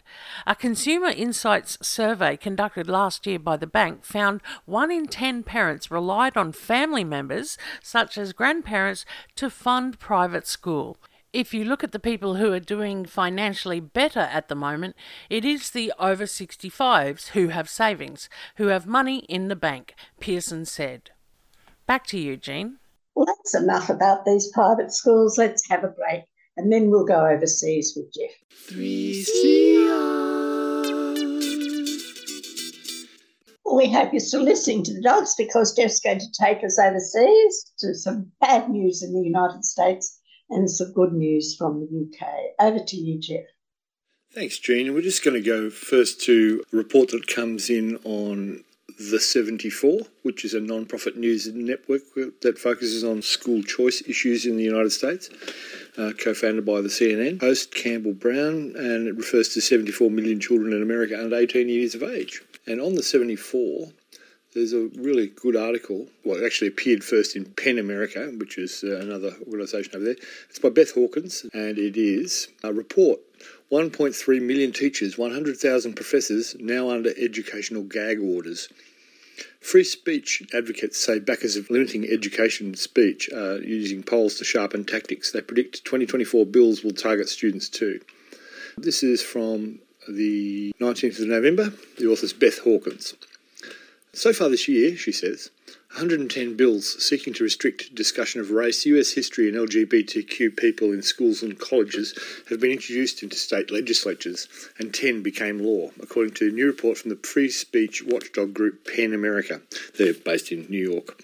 A 0.46 0.55
Consumer 0.55 1.09
Insights 1.09 1.78
survey 1.80 2.36
conducted 2.36 2.86
last 2.88 3.26
year 3.26 3.38
by 3.38 3.57
the 3.57 3.66
bank 3.66 4.05
found 4.05 4.42
one 4.66 4.90
in 4.90 5.07
ten 5.07 5.42
parents 5.42 5.90
relied 5.90 6.36
on 6.36 6.53
family 6.53 7.05
members, 7.05 7.57
such 7.82 8.18
as 8.18 8.34
grandparents, 8.34 9.07
to 9.36 9.48
fund 9.48 9.98
private 9.98 10.46
school. 10.46 10.98
if 11.32 11.55
you 11.55 11.64
look 11.64 11.82
at 11.82 11.92
the 11.92 11.98
people 11.98 12.36
who 12.36 12.53
are 12.53 12.61
doing 12.61 13.07
financially 13.07 13.80
better 13.80 14.20
at 14.20 14.48
the 14.48 14.55
moment, 14.55 14.94
it 15.30 15.44
is 15.44 15.70
the 15.70 15.90
over 15.98 16.24
65s 16.24 17.28
who 17.28 17.48
have 17.48 17.68
savings, 17.70 18.28
who 18.57 18.66
have 18.66 18.86
money 18.86 19.20
in 19.30 19.48
the 19.48 19.57
bank, 19.57 19.94
Pearson 20.20 20.66
said. 20.66 21.11
Back 21.86 22.07
to 22.09 22.18
you, 22.18 22.36
Jean. 22.36 22.78
Well, 23.14 23.26
that's 23.26 23.54
enough 23.54 23.90
about 23.90 24.24
these 24.24 24.50
private 24.52 24.92
schools. 24.92 25.38
Let's 25.38 25.68
have 25.68 25.84
a 25.84 25.88
break 25.88 26.22
and 26.56 26.72
then 26.72 26.90
we'll 26.90 27.04
go 27.04 27.26
overseas 27.26 27.94
with 27.96 28.12
Jeff. 28.12 28.30
3CR. 28.68 30.32
we 33.74 33.90
hope 33.90 34.12
you're 34.12 34.20
still 34.20 34.42
listening 34.42 34.82
to 34.84 34.92
the 34.92 35.00
dogs 35.00 35.34
because 35.36 35.74
Jeff's 35.74 36.00
going 36.00 36.18
to 36.18 36.26
take 36.40 36.62
us 36.62 36.78
overseas 36.78 37.72
to 37.78 37.94
some 37.94 38.30
bad 38.40 38.68
news 38.68 39.02
in 39.02 39.12
the 39.14 39.26
United 39.26 39.64
States 39.64 40.20
and 40.50 40.70
some 40.70 40.92
good 40.92 41.12
news 41.12 41.56
from 41.56 41.80
the 41.80 42.06
UK. 42.06 42.28
Over 42.60 42.84
to 42.84 42.96
you, 42.96 43.18
Jeff. 43.18 43.44
Thanks, 44.34 44.58
Jean. 44.58 44.94
We're 44.94 45.02
just 45.02 45.24
going 45.24 45.42
to 45.42 45.46
go 45.46 45.70
first 45.70 46.20
to 46.22 46.62
a 46.72 46.76
report 46.76 47.10
that 47.10 47.26
comes 47.26 47.70
in 47.70 47.96
on 48.04 48.64
the 48.99 49.20
74, 49.20 50.01
which 50.22 50.45
is 50.45 50.55
a 50.55 50.61
non 50.61 50.86
profit 50.86 51.16
news 51.16 51.47
network 51.53 52.03
that 52.40 52.59
focuses 52.59 53.05
on 53.05 53.22
school 53.22 53.62
choice 53.62 54.03
issues 54.07 54.47
in 54.47 54.57
the 54.57 54.62
United 54.62 54.90
States, 54.90 55.30
uh, 55.99 56.12
co 56.18 56.34
founded 56.34 56.64
by 56.64 56.80
the 56.80 56.88
CNN 56.88 57.40
host 57.40 57.74
Campbell 57.74 58.14
Brown, 58.14 58.74
and 58.76 59.09
it 59.09 59.16
refers 59.16 59.51
to 59.51 59.61
74 59.61 60.11
million 60.11 60.40
children 60.40 60.72
in 60.72 60.82
America 60.82 61.18
under 61.18 61.36
18 61.36 61.68
years 61.68 61.95
of 61.95 62.03
age. 62.03 62.43
And 62.66 62.80
on 62.80 62.95
the 62.95 63.03
74, 63.03 63.88
there's 64.55 64.72
a 64.72 64.88
really 64.97 65.28
good 65.28 65.57
article. 65.57 66.07
Well, 66.24 66.38
it 66.38 66.45
actually 66.45 66.68
appeared 66.68 67.03
first 67.03 67.36
in 67.36 67.47
PEN 67.47 67.78
America, 67.78 68.30
which 68.36 68.59
is 68.59 68.84
uh, 68.84 68.97
another 69.01 69.34
organisation 69.47 69.97
over 69.97 70.05
there. 70.05 70.16
It's 70.51 70.59
by 70.59 70.68
Beth 70.68 70.93
Hawkins, 70.93 71.47
and 71.55 71.78
it 71.78 71.97
is 71.97 72.49
a 72.62 72.72
report 72.72 73.20
1.3 73.72 74.42
million 74.42 74.70
teachers, 74.70 75.16
100,000 75.16 75.94
professors 75.94 76.54
now 76.60 76.90
under 76.90 77.10
educational 77.16 77.82
gag 77.82 78.20
orders. 78.20 78.68
Free 79.60 79.82
speech 79.82 80.42
advocates 80.52 81.02
say 81.02 81.18
backers 81.18 81.56
of 81.56 81.70
limiting 81.70 82.06
education 82.06 82.74
speech 82.74 83.30
are 83.32 83.56
using 83.62 84.02
polls 84.02 84.34
to 84.34 84.44
sharpen 84.44 84.84
tactics. 84.84 85.32
They 85.32 85.40
predict 85.40 85.86
2024 85.86 86.44
bills 86.44 86.84
will 86.84 86.92
target 86.92 87.30
students 87.30 87.70
too. 87.70 88.00
This 88.76 89.02
is 89.02 89.22
from 89.22 89.78
the 90.06 90.74
19th 90.78 91.20
of 91.20 91.28
November. 91.28 91.72
The 91.98 92.08
author's 92.08 92.34
Beth 92.34 92.58
Hawkins. 92.58 93.14
So 94.14 94.34
far 94.34 94.50
this 94.50 94.68
year, 94.68 94.94
she 94.94 95.10
says, 95.10 95.50
110 95.92 96.54
bills 96.54 97.02
seeking 97.02 97.32
to 97.32 97.44
restrict 97.44 97.94
discussion 97.94 98.42
of 98.42 98.50
race, 98.50 98.84
US 98.84 99.12
history, 99.12 99.48
and 99.48 99.56
LGBTQ 99.56 100.54
people 100.54 100.92
in 100.92 101.00
schools 101.00 101.42
and 101.42 101.58
colleges 101.58 102.12
have 102.50 102.60
been 102.60 102.72
introduced 102.72 103.22
into 103.22 103.36
state 103.36 103.70
legislatures, 103.70 104.48
and 104.78 104.92
10 104.92 105.22
became 105.22 105.60
law, 105.60 105.90
according 105.98 106.34
to 106.34 106.48
a 106.48 106.52
new 106.52 106.66
report 106.66 106.98
from 106.98 107.08
the 107.08 107.16
free 107.16 107.48
speech 107.48 108.02
watchdog 108.02 108.52
group 108.52 108.86
PEN 108.86 109.14
America. 109.14 109.62
They're 109.96 110.12
based 110.12 110.52
in 110.52 110.66
New 110.68 110.90
York. 110.90 111.22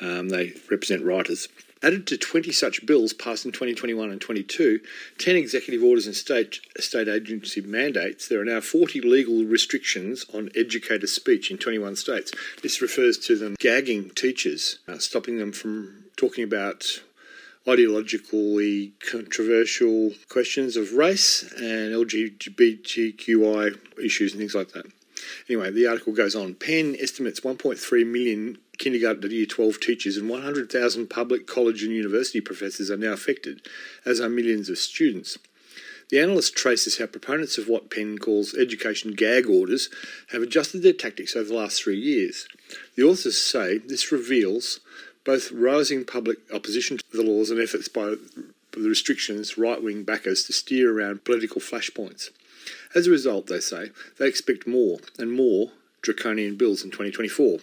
Um, 0.00 0.30
they 0.30 0.54
represent 0.70 1.04
writers. 1.04 1.48
Added 1.82 2.06
to 2.06 2.16
20 2.16 2.52
such 2.52 2.86
bills 2.86 3.12
passed 3.12 3.44
in 3.44 3.52
2021 3.52 4.10
and 4.10 4.20
22, 4.20 4.80
10 5.18 5.36
executive 5.36 5.84
orders 5.84 6.06
and 6.06 6.16
state, 6.16 6.60
state 6.78 7.06
agency 7.06 7.60
mandates, 7.60 8.28
there 8.28 8.40
are 8.40 8.46
now 8.46 8.62
40 8.62 9.02
legal 9.02 9.44
restrictions 9.44 10.24
on 10.32 10.48
educator 10.56 11.06
speech 11.06 11.50
in 11.50 11.58
21 11.58 11.96
states. 11.96 12.32
This 12.62 12.80
refers 12.80 13.18
to 13.18 13.36
them 13.36 13.56
gagging 13.58 14.10
teachers, 14.10 14.78
uh, 14.88 14.98
stopping 14.98 15.38
them 15.38 15.52
from 15.52 16.04
talking 16.16 16.44
about 16.44 17.02
ideologically 17.66 18.92
controversial 19.00 20.12
questions 20.30 20.76
of 20.76 20.94
race 20.94 21.42
and 21.58 21.92
LGBTQI 21.92 23.76
issues 24.02 24.32
and 24.32 24.40
things 24.40 24.54
like 24.54 24.72
that. 24.72 24.86
Anyway, 25.48 25.70
the 25.70 25.86
article 25.86 26.12
goes 26.12 26.36
on. 26.36 26.54
PEN 26.54 26.96
estimates 27.00 27.40
1.3 27.40 28.06
million 28.06 28.58
kindergarten 28.78 29.22
to 29.22 29.28
year 29.28 29.46
12 29.46 29.80
teachers 29.80 30.16
and 30.16 30.28
100,000 30.28 31.08
public 31.08 31.46
college 31.46 31.82
and 31.82 31.92
university 31.92 32.40
professors 32.40 32.90
are 32.90 32.96
now 32.96 33.12
affected, 33.12 33.66
as 34.04 34.20
are 34.20 34.28
millions 34.28 34.68
of 34.68 34.78
students. 34.78 35.38
The 36.08 36.20
analyst 36.20 36.54
traces 36.54 36.98
how 36.98 37.06
proponents 37.06 37.58
of 37.58 37.68
what 37.68 37.90
PEN 37.90 38.18
calls 38.18 38.54
education 38.54 39.12
gag 39.14 39.46
orders 39.48 39.88
have 40.30 40.40
adjusted 40.40 40.82
their 40.82 40.92
tactics 40.92 41.34
over 41.34 41.48
the 41.48 41.54
last 41.54 41.82
three 41.82 41.98
years. 41.98 42.46
The 42.94 43.02
authors 43.02 43.42
say 43.42 43.78
this 43.78 44.12
reveals 44.12 44.78
both 45.24 45.50
rising 45.50 46.04
public 46.04 46.38
opposition 46.54 46.98
to 46.98 47.04
the 47.12 47.24
laws 47.24 47.50
and 47.50 47.60
efforts 47.60 47.88
by 47.88 48.14
the 48.72 48.88
restrictions 48.88 49.58
right 49.58 49.82
wing 49.82 50.04
backers 50.04 50.44
to 50.44 50.52
steer 50.52 50.96
around 50.96 51.24
political 51.24 51.60
flashpoints. 51.60 52.30
As 52.94 53.06
a 53.06 53.10
result, 53.10 53.48
they 53.48 53.60
say, 53.60 53.90
they 54.18 54.28
expect 54.28 54.66
more 54.66 54.98
and 55.18 55.32
more 55.32 55.72
draconian 56.02 56.56
bills 56.56 56.84
in 56.84 56.90
2024. 56.90 57.58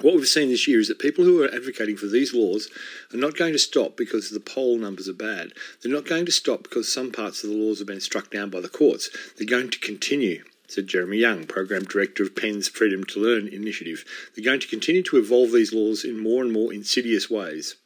What 0.00 0.14
we've 0.14 0.26
seen 0.26 0.48
this 0.48 0.66
year 0.66 0.80
is 0.80 0.88
that 0.88 0.98
people 0.98 1.24
who 1.24 1.42
are 1.44 1.54
advocating 1.54 1.96
for 1.96 2.06
these 2.06 2.34
laws 2.34 2.68
are 3.12 3.18
not 3.18 3.36
going 3.36 3.52
to 3.52 3.58
stop 3.58 3.96
because 3.96 4.30
the 4.30 4.40
poll 4.40 4.78
numbers 4.78 5.08
are 5.08 5.12
bad. 5.12 5.52
They're 5.80 5.92
not 5.92 6.06
going 6.06 6.26
to 6.26 6.32
stop 6.32 6.64
because 6.64 6.92
some 6.92 7.12
parts 7.12 7.44
of 7.44 7.50
the 7.50 7.56
laws 7.56 7.78
have 7.78 7.86
been 7.86 8.00
struck 8.00 8.30
down 8.30 8.50
by 8.50 8.60
the 8.60 8.68
courts. 8.68 9.10
They're 9.36 9.46
going 9.46 9.70
to 9.70 9.78
continue, 9.78 10.44
said 10.66 10.88
Jeremy 10.88 11.18
Young, 11.18 11.44
Program 11.44 11.84
Director 11.84 12.22
of 12.22 12.34
PEN's 12.34 12.68
Freedom 12.68 13.04
to 13.04 13.20
Learn 13.20 13.46
initiative. 13.46 14.04
They're 14.34 14.44
going 14.44 14.60
to 14.60 14.66
continue 14.66 15.02
to 15.04 15.18
evolve 15.18 15.52
these 15.52 15.72
laws 15.72 16.04
in 16.04 16.18
more 16.18 16.42
and 16.42 16.52
more 16.52 16.72
insidious 16.72 17.30
ways. 17.30 17.76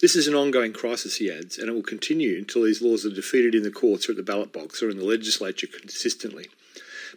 This 0.00 0.16
is 0.16 0.26
an 0.26 0.34
ongoing 0.34 0.72
crisis, 0.72 1.16
he 1.16 1.30
adds, 1.30 1.58
and 1.58 1.68
it 1.68 1.72
will 1.72 1.82
continue 1.82 2.38
until 2.38 2.62
these 2.62 2.82
laws 2.82 3.06
are 3.06 3.10
defeated 3.10 3.54
in 3.54 3.62
the 3.62 3.70
courts 3.70 4.08
or 4.08 4.12
at 4.12 4.16
the 4.16 4.22
ballot 4.22 4.52
box 4.52 4.82
or 4.82 4.90
in 4.90 4.98
the 4.98 5.04
legislature 5.04 5.66
consistently. 5.66 6.48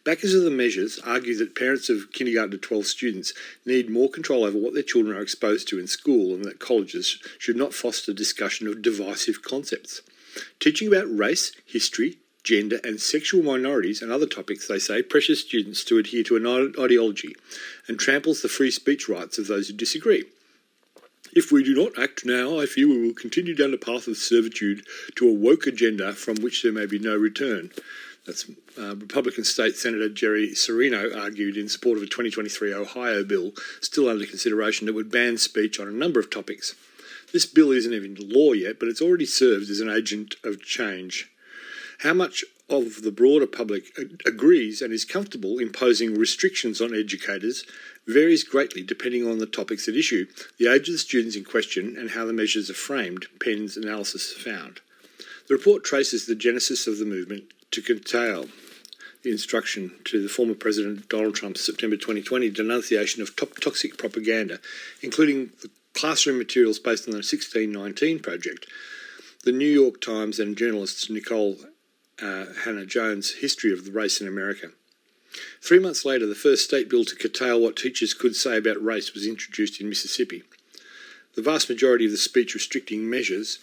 Backers 0.06 0.36
of 0.36 0.44
the 0.44 0.52
measures 0.52 1.00
argue 1.00 1.36
that 1.38 1.56
parents 1.56 1.90
of 1.90 2.12
kindergarten 2.14 2.52
to 2.52 2.58
12 2.60 2.86
students 2.86 3.34
need 3.66 3.90
more 3.90 4.08
control 4.08 4.44
over 4.44 4.56
what 4.56 4.76
their 4.76 4.84
children 4.84 5.18
are 5.18 5.22
exposed 5.22 5.68
to 5.70 5.80
in 5.80 5.88
school 5.88 6.36
and 6.36 6.46
that 6.46 6.60
colleges 6.60 7.18
should 7.40 7.56
not 7.56 7.74
foster 7.74 8.14
discussion 8.14 8.68
of 8.68 8.84
divisive 8.84 9.42
concepts. 9.42 10.02
Teaching 10.60 10.88
about 10.88 11.08
race, 11.10 11.54
history, 11.66 12.20
gender, 12.44 12.80
and 12.84 13.02
sexual 13.02 13.42
minorities 13.42 14.04
and 14.04 14.12
other 14.12 14.28
topics, 14.28 14.68
they 14.68 14.78
say, 14.78 15.02
pressures 15.02 15.40
students 15.40 15.84
to 15.84 15.98
adhere 15.98 16.24
to 16.24 16.36
an 16.36 16.76
ideology 16.80 17.36
and 17.88 17.98
tramples 17.98 18.44
the 18.44 18.48
free 18.48 18.70
speech 18.70 19.10
rights 19.10 19.40
of 19.40 19.48
those 19.48 19.70
who 19.70 19.74
disagree. 19.74 20.26
If 21.34 21.52
we 21.52 21.64
do 21.64 21.74
not 21.74 21.98
act 21.98 22.26
now, 22.26 22.60
I 22.60 22.68
fear 22.68 22.88
we 22.88 23.08
will 23.08 23.16
continue 23.16 23.56
down 23.56 23.72
the 23.72 23.78
path 23.78 24.08
of 24.08 24.18
servitude 24.18 24.86
to 25.16 25.28
a 25.28 25.34
woke 25.34 25.66
agenda 25.66 26.14
from 26.14 26.36
which 26.36 26.62
there 26.62 26.72
may 26.72 26.86
be 26.86 27.00
no 27.00 27.16
return. 27.16 27.72
That's 28.26 28.50
uh, 28.78 28.96
Republican 28.96 29.44
State 29.44 29.76
Senator 29.76 30.10
Jerry 30.10 30.50
Cirino 30.50 31.16
argued 31.16 31.58
in 31.58 31.70
support 31.70 31.98
of 31.98 32.04
a 32.04 32.08
2023 32.08 32.74
Ohio 32.74 33.24
bill 33.24 33.52
still 33.82 34.10
under 34.10 34.26
consideration 34.26 34.88
that 34.88 34.94
would 34.94 35.12
ban 35.12 35.38
speech 35.38 35.80
on 35.80 35.88
a 35.88 35.92
number 35.92 36.20
of 36.20 36.32
topics. 36.32 36.74
This 37.32 37.46
bill 37.46 37.72
isn't 37.72 37.94
even 37.94 38.18
law 38.20 38.54
yet, 38.54 38.80
but 38.80 38.88
it's 38.88 39.02
already 39.02 39.26
served 39.26 39.70
as 39.70 39.80
an 39.80 39.90
agent 39.90 40.36
of 40.44 40.62
change. 40.62 41.30
How 42.00 42.14
much 42.14 42.44
of 42.68 43.04
the 43.04 43.12
broader 43.12 43.46
public 43.46 43.96
agrees 44.26 44.82
and 44.82 44.92
is 44.92 45.06
comfortable 45.06 45.60
imposing 45.60 46.16
restrictions 46.16 46.82
on 46.82 46.96
educators 46.96 47.64
varies 48.08 48.44
greatly 48.44 48.82
depending 48.82 49.28
on 49.28 49.38
the 49.38 49.46
topics 49.46 49.88
at 49.88 49.96
issue, 49.96 50.26
the 50.58 50.68
age 50.68 50.88
of 50.88 50.94
the 50.94 51.00
students 51.00 51.36
in 51.36 51.44
question, 51.44 51.96
and 51.98 52.12
how 52.12 52.26
the 52.26 52.34
measures 52.34 52.70
are 52.70 52.76
framed, 52.76 53.28
PEN's 53.40 53.78
analysis 53.78 54.34
found. 54.34 54.82
The 55.48 55.56
report 55.56 55.84
traces 55.84 56.26
the 56.26 56.36
genesis 56.36 56.88
of 56.88 56.98
the 56.98 57.06
movement 57.06 57.52
to 57.72 57.82
curtail 57.82 58.48
the 59.24 59.32
instruction 59.32 59.92
to 60.06 60.22
the 60.22 60.30
former 60.30 60.54
President 60.54 61.10
Donald 61.10 61.36
Trump's 61.36 61.66
September 61.66 61.96
2020 61.96 62.50
denunciation 62.52 63.22
of 63.22 63.36
top 63.36 63.60
toxic 63.60 63.98
propaganda, 63.98 64.60
including 65.02 65.50
the 65.62 65.70
classroom 65.94 66.38
materials 66.38 66.78
based 66.78 67.08
on 67.08 67.12
the 67.12 67.18
1619 67.18 68.20
project. 68.20 68.68
The 69.44 69.52
New 69.52 69.68
York 69.68 70.00
Times 70.00 70.40
and 70.40 70.58
journalists 70.58 71.08
Nikole 71.08 71.66
uh, 72.22 72.46
Hannah 72.64 72.86
Jones' 72.86 73.36
History 73.36 73.74
of 73.74 73.86
the 73.86 73.92
Race 73.92 74.22
in 74.22 74.28
America. 74.28 74.68
Three 75.62 75.80
months 75.80 76.06
later, 76.06 76.26
the 76.26 76.36
first 76.36 76.64
state 76.64 76.90
bill 76.90 77.04
to 77.06 77.16
curtail 77.16 77.60
what 77.60 77.76
teachers 77.76 78.14
could 78.14 78.36
say 78.36 78.58
about 78.58 78.84
race 78.84 79.14
was 79.14 79.28
introduced 79.28 79.82
in 79.82 79.90
Mississippi. 79.90 80.44
The 81.36 81.42
vast 81.42 81.70
majority 81.70 82.06
of 82.06 82.12
the 82.12 82.18
speech 82.18 82.54
restricting 82.54 83.10
measures 83.10 83.60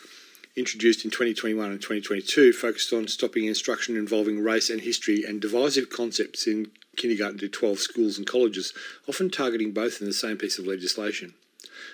introduced 0.54 1.04
in 1.04 1.10
2021 1.10 1.70
and 1.70 1.80
2022 1.80 2.52
focused 2.52 2.92
on 2.92 3.08
stopping 3.08 3.46
instruction 3.46 3.96
involving 3.96 4.42
race 4.42 4.68
and 4.68 4.82
history 4.82 5.24
and 5.24 5.40
divisive 5.40 5.88
concepts 5.88 6.46
in 6.46 6.70
kindergarten 6.96 7.38
to 7.38 7.48
12 7.48 7.78
schools 7.78 8.18
and 8.18 8.26
colleges, 8.26 8.74
often 9.08 9.30
targeting 9.30 9.72
both 9.72 10.00
in 10.00 10.06
the 10.06 10.12
same 10.12 10.36
piece 10.36 10.58
of 10.58 10.66
legislation. 10.66 11.32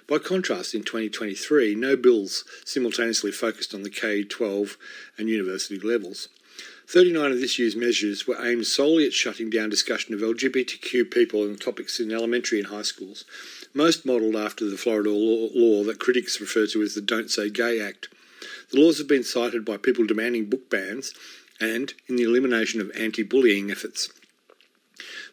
By 0.08 0.18
contrast, 0.18 0.74
in 0.74 0.82
2023, 0.82 1.76
no 1.76 1.96
bills 1.96 2.44
simultaneously 2.64 3.30
focused 3.30 3.74
on 3.74 3.84
the 3.84 3.90
K 3.90 4.24
12 4.24 4.76
and 5.16 5.28
university 5.28 5.78
levels. 5.78 6.28
39 6.88 7.32
of 7.32 7.40
this 7.40 7.58
year's 7.58 7.76
measures 7.76 8.26
were 8.26 8.44
aimed 8.44 8.66
solely 8.66 9.06
at 9.06 9.12
shutting 9.12 9.50
down 9.50 9.68
discussion 9.68 10.14
of 10.14 10.20
LGBTQ 10.20 11.10
people 11.10 11.44
and 11.44 11.60
topics 11.60 12.00
in 12.00 12.10
elementary 12.10 12.58
and 12.58 12.68
high 12.68 12.82
schools, 12.82 13.24
most 13.74 14.04
modelled 14.06 14.34
after 14.34 14.64
the 14.64 14.78
Florida 14.78 15.10
law, 15.10 15.48
law 15.54 15.84
that 15.84 16.00
critics 16.00 16.40
refer 16.40 16.66
to 16.66 16.82
as 16.82 16.94
the 16.94 17.02
Don't 17.02 17.30
Say 17.30 17.50
Gay 17.50 17.80
Act, 17.80 18.08
The 18.70 18.80
laws 18.80 18.98
have 18.98 19.08
been 19.08 19.24
cited 19.24 19.64
by 19.64 19.76
people 19.78 20.04
demanding 20.04 20.46
book 20.46 20.68
bans 20.68 21.14
and 21.60 21.94
in 22.06 22.16
the 22.16 22.24
elimination 22.24 22.80
of 22.80 22.90
anti 22.94 23.22
bullying 23.22 23.70
efforts. 23.70 24.10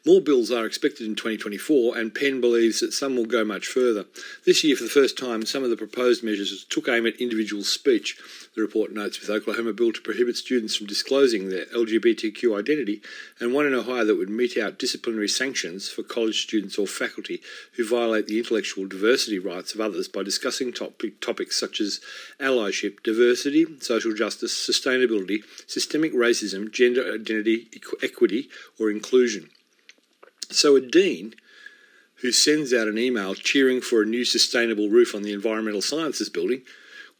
More 0.07 0.21
bills 0.21 0.51
are 0.51 0.67
expected 0.67 1.07
in 1.07 1.15
2024, 1.15 1.97
and 1.97 2.13
PEN 2.13 2.39
believes 2.39 2.79
that 2.79 2.93
some 2.93 3.15
will 3.15 3.25
go 3.25 3.43
much 3.43 3.65
further. 3.65 4.05
This 4.45 4.63
year, 4.63 4.75
for 4.75 4.83
the 4.83 4.89
first 4.91 5.17
time, 5.17 5.47
some 5.47 5.63
of 5.63 5.71
the 5.71 5.75
proposed 5.75 6.23
measures 6.23 6.63
took 6.69 6.87
aim 6.87 7.07
at 7.07 7.19
individual 7.19 7.63
speech. 7.63 8.15
The 8.53 8.61
report 8.61 8.93
notes 8.93 9.19
with 9.19 9.31
Oklahoma 9.31 9.73
bill 9.73 9.91
to 9.93 10.01
prohibit 10.01 10.37
students 10.37 10.75
from 10.75 10.85
disclosing 10.85 11.49
their 11.49 11.65
LGBTQ 11.73 12.55
identity, 12.55 13.01
and 13.39 13.51
one 13.51 13.65
in 13.65 13.73
Ohio 13.73 14.05
that 14.05 14.15
would 14.15 14.29
mete 14.29 14.59
out 14.59 14.77
disciplinary 14.77 15.27
sanctions 15.27 15.89
for 15.89 16.03
college 16.03 16.43
students 16.43 16.77
or 16.77 16.85
faculty 16.85 17.41
who 17.75 17.83
violate 17.83 18.27
the 18.27 18.37
intellectual 18.37 18.85
diversity 18.85 19.39
rights 19.39 19.73
of 19.73 19.81
others 19.81 20.07
by 20.07 20.21
discussing 20.21 20.71
topic, 20.71 21.19
topics 21.19 21.59
such 21.59 21.81
as 21.81 21.99
allyship, 22.39 23.01
diversity, 23.01 23.65
social 23.79 24.13
justice, 24.13 24.53
sustainability, 24.53 25.39
systemic 25.65 26.13
racism, 26.13 26.71
gender 26.71 27.11
identity, 27.11 27.71
equity, 28.03 28.49
or 28.79 28.91
inclusion. 28.91 29.49
So 30.51 30.75
a 30.75 30.81
dean 30.81 31.35
who 32.21 32.31
sends 32.31 32.73
out 32.73 32.87
an 32.87 32.97
email 32.97 33.35
cheering 33.35 33.81
for 33.81 34.01
a 34.01 34.05
new 34.05 34.25
sustainable 34.25 34.89
roof 34.89 35.13
on 35.13 35.21
the 35.21 35.33
environmental 35.33 35.81
sciences 35.81 36.29
building 36.29 36.61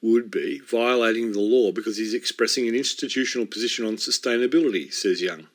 would 0.01 0.29
be 0.29 0.59
violating 0.59 1.31
the 1.31 1.39
law 1.39 1.71
because 1.71 1.97
he's 1.97 2.13
expressing 2.13 2.67
an 2.67 2.75
institutional 2.75 3.47
position 3.47 3.85
on 3.85 3.97
sustainability, 3.97 4.93
says 4.93 5.21
Young. 5.21 5.47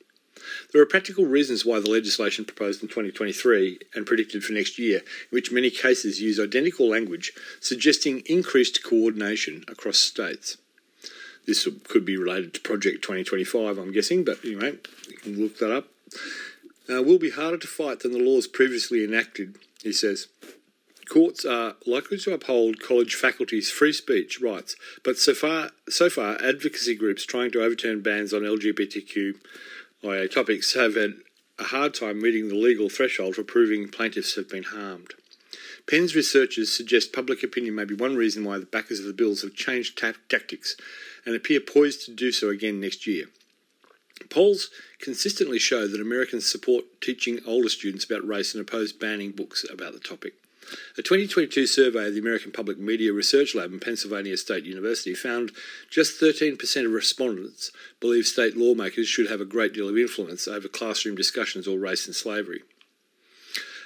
There 0.71 0.81
are 0.81 0.85
practical 0.85 1.25
reasons 1.25 1.65
why 1.65 1.79
the 1.79 1.89
legislation 1.89 2.45
proposed 2.45 2.81
in 2.81 2.87
2023 2.87 3.79
and 3.95 4.05
predicted 4.05 4.43
for 4.43 4.53
next 4.53 4.79
year, 4.79 4.99
in 4.99 5.29
which 5.29 5.51
many 5.51 5.69
cases 5.69 6.21
use 6.21 6.39
identical 6.39 6.89
language, 6.89 7.33
suggesting 7.59 8.23
increased 8.25 8.83
coordination 8.83 9.63
across 9.67 9.97
states. 9.97 10.57
This 11.45 11.67
could 11.87 12.05
be 12.05 12.17
related 12.17 12.53
to 12.53 12.61
Project 12.61 13.03
2025, 13.03 13.77
I'm 13.77 13.91
guessing, 13.91 14.23
but 14.23 14.43
anyway, 14.43 14.75
you 15.09 15.17
can 15.17 15.41
look 15.41 15.57
that 15.59 15.71
up 15.75 15.87
uh, 16.91 17.01
will 17.01 17.19
be 17.19 17.31
harder 17.31 17.57
to 17.57 17.67
fight 17.67 17.99
than 17.99 18.11
the 18.11 18.19
laws 18.19 18.47
previously 18.47 19.03
enacted, 19.03 19.57
he 19.81 19.93
says. 19.93 20.27
Courts 21.09 21.43
are 21.43 21.75
likely 21.85 22.17
to 22.19 22.33
uphold 22.33 22.79
college 22.79 23.15
faculty's 23.15 23.69
free 23.69 23.91
speech 23.91 24.39
rights, 24.39 24.75
but 25.03 25.17
so 25.17 25.33
far, 25.33 25.71
so 25.89 26.09
far, 26.09 26.41
advocacy 26.41 26.95
groups 26.95 27.25
trying 27.25 27.51
to 27.51 27.61
overturn 27.61 28.01
bans 28.01 28.33
on 28.33 28.43
LGBTQIA 28.43 30.31
topics 30.31 30.73
have 30.73 30.95
had 30.95 31.15
a 31.59 31.65
hard 31.65 31.93
time 31.93 32.21
meeting 32.21 32.47
the 32.47 32.55
legal 32.55 32.89
threshold 32.89 33.35
for 33.35 33.43
proving 33.43 33.89
plaintiffs 33.89 34.35
have 34.35 34.49
been 34.49 34.63
harmed. 34.63 35.13
PEN's 35.85 36.15
researchers 36.15 36.71
suggest 36.71 37.11
public 37.11 37.43
opinion 37.43 37.75
may 37.75 37.85
be 37.85 37.93
one 37.93 38.15
reason 38.15 38.45
why 38.45 38.57
the 38.57 38.65
backers 38.65 38.99
of 38.99 39.05
the 39.05 39.13
bills 39.13 39.41
have 39.41 39.53
changed 39.53 39.97
ta- 39.97 40.13
tactics 40.29 40.77
and 41.25 41.35
appear 41.35 41.59
poised 41.59 42.05
to 42.05 42.13
do 42.13 42.31
so 42.31 42.49
again 42.49 42.79
next 42.79 43.05
year. 43.05 43.25
Polls 44.29 44.69
consistently 44.99 45.59
show 45.59 45.87
that 45.87 46.01
Americans 46.01 46.49
support 46.49 46.85
teaching 47.01 47.39
older 47.45 47.69
students 47.69 48.05
about 48.05 48.27
race 48.27 48.53
and 48.53 48.61
oppose 48.61 48.93
banning 48.93 49.31
books 49.31 49.65
about 49.71 49.93
the 49.93 49.99
topic. 49.99 50.33
A 50.97 51.01
2022 51.01 51.67
survey 51.67 52.07
of 52.07 52.13
the 52.13 52.19
American 52.19 52.51
Public 52.51 52.77
Media 52.77 53.11
Research 53.11 53.55
Lab 53.55 53.73
in 53.73 53.79
Pennsylvania 53.79 54.37
State 54.37 54.63
University 54.63 55.13
found 55.13 55.51
just 55.89 56.21
13% 56.21 56.85
of 56.85 56.91
respondents 56.91 57.71
believe 57.99 58.25
state 58.25 58.55
lawmakers 58.55 59.07
should 59.07 59.29
have 59.29 59.41
a 59.41 59.45
great 59.45 59.73
deal 59.73 59.89
of 59.89 59.97
influence 59.97 60.47
over 60.47 60.69
classroom 60.69 61.15
discussions 61.15 61.67
or 61.67 61.77
race 61.77 62.05
and 62.05 62.15
slavery. 62.15 62.61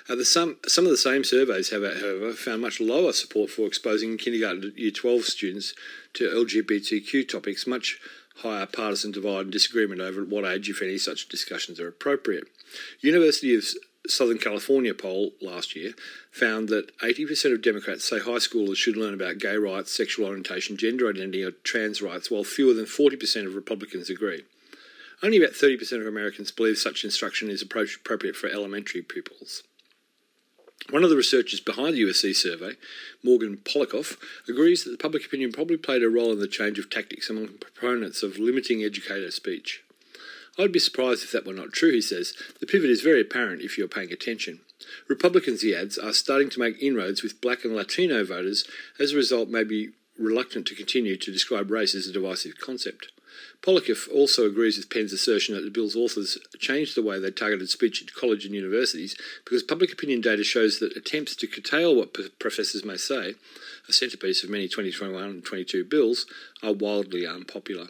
Uh, 0.07 0.15
the, 0.15 0.25
some, 0.25 0.57
some 0.67 0.85
of 0.85 0.91
the 0.91 0.97
same 0.97 1.23
surveys 1.23 1.71
have, 1.71 1.81
however, 1.81 2.33
found 2.33 2.61
much 2.61 2.79
lower 2.79 3.11
support 3.11 3.49
for 3.49 3.65
exposing 3.65 4.17
kindergarten 4.17 4.61
to 4.61 4.79
year 4.79 4.91
12 4.91 5.23
students 5.23 5.73
to 6.13 6.29
LGBTQ 6.29 7.27
topics, 7.27 7.65
much 7.65 7.99
higher 8.37 8.65
partisan 8.65 9.11
divide 9.11 9.41
and 9.41 9.51
disagreement 9.51 10.01
over 10.01 10.21
at 10.21 10.27
what 10.27 10.45
age, 10.45 10.69
if 10.69 10.81
any, 10.81 10.97
such 10.97 11.29
discussions 11.29 11.79
are 11.79 11.87
appropriate. 11.87 12.45
University 13.01 13.55
of 13.55 13.63
Southern 14.07 14.37
California 14.37 14.93
poll 14.93 15.31
last 15.41 15.75
year 15.75 15.93
found 16.31 16.69
that 16.69 16.95
80% 16.99 17.53
of 17.53 17.61
Democrats 17.61 18.07
say 18.07 18.19
high 18.19 18.33
schoolers 18.33 18.75
should 18.75 18.97
learn 18.97 19.13
about 19.13 19.39
gay 19.39 19.57
rights, 19.57 19.91
sexual 19.91 20.27
orientation, 20.27 20.77
gender 20.77 21.09
identity, 21.09 21.43
or 21.43 21.51
trans 21.51 22.01
rights, 22.01 22.29
while 22.29 22.43
fewer 22.43 22.73
than 22.73 22.85
40% 22.85 23.47
of 23.47 23.55
Republicans 23.55 24.09
agree. 24.09 24.43
Only 25.23 25.37
about 25.37 25.55
30% 25.55 26.01
of 26.01 26.07
Americans 26.07 26.51
believe 26.51 26.77
such 26.77 27.03
instruction 27.03 27.49
is 27.49 27.61
appropriate 27.61 28.35
for 28.35 28.47
elementary 28.47 29.01
pupils. 29.01 29.63
One 30.91 31.03
of 31.03 31.09
the 31.09 31.15
researchers 31.15 31.59
behind 31.59 31.95
the 31.95 32.03
USC 32.03 32.35
survey, 32.35 32.73
Morgan 33.23 33.57
Polikoff, 33.57 34.17
agrees 34.47 34.83
that 34.83 34.91
the 34.91 34.97
public 34.97 35.25
opinion 35.25 35.51
probably 35.51 35.77
played 35.77 36.03
a 36.03 36.09
role 36.09 36.31
in 36.31 36.39
the 36.39 36.47
change 36.47 36.77
of 36.77 36.91
tactics 36.91 37.27
among 37.27 37.57
proponents 37.59 38.21
of 38.21 38.37
limiting 38.37 38.83
educator 38.83 39.31
speech. 39.31 39.83
I'd 40.59 40.71
be 40.71 40.79
surprised 40.79 41.23
if 41.23 41.31
that 41.31 41.45
were 41.45 41.53
not 41.53 41.73
true, 41.73 41.91
he 41.91 42.01
says. 42.01 42.33
The 42.59 42.67
pivot 42.67 42.91
is 42.91 43.01
very 43.01 43.21
apparent 43.21 43.63
if 43.63 43.77
you're 43.77 43.87
paying 43.87 44.13
attention. 44.13 44.61
Republicans, 45.07 45.63
he 45.63 45.75
adds, 45.75 45.97
are 45.97 46.13
starting 46.13 46.49
to 46.51 46.59
make 46.59 46.81
inroads 46.81 47.23
with 47.23 47.41
black 47.41 47.65
and 47.65 47.75
Latino 47.75 48.23
voters, 48.23 48.65
as 48.99 49.11
a 49.11 49.17
result, 49.17 49.49
may 49.49 49.63
be 49.63 49.89
reluctant 50.19 50.67
to 50.67 50.75
continue 50.75 51.17
to 51.17 51.31
describe 51.31 51.71
race 51.71 51.95
as 51.95 52.07
a 52.07 52.13
divisive 52.13 52.59
concept. 52.59 53.11
Polikoff 53.61 54.07
also 54.13 54.45
agrees 54.45 54.77
with 54.77 54.89
PEN's 54.89 55.13
assertion 55.13 55.55
that 55.55 55.63
the 55.63 55.71
bill's 55.71 55.95
authors 55.95 56.37
changed 56.59 56.95
the 56.95 57.01
way 57.01 57.19
they 57.19 57.31
targeted 57.31 57.69
speech 57.69 58.01
at 58.01 58.13
college 58.13 58.45
and 58.45 58.53
universities 58.53 59.15
because 59.43 59.63
public 59.63 59.91
opinion 59.91 60.21
data 60.21 60.43
shows 60.43 60.79
that 60.79 60.95
attempts 60.95 61.35
to 61.35 61.47
curtail 61.47 61.95
what 61.95 62.15
professors 62.39 62.85
may 62.85 62.97
say, 62.97 63.35
a 63.89 63.93
centrepiece 63.93 64.43
of 64.43 64.49
many 64.49 64.67
2021 64.67 65.23
and 65.23 65.45
22 65.45 65.83
bills, 65.83 66.25
are 66.61 66.73
wildly 66.73 67.25
unpopular. 67.25 67.87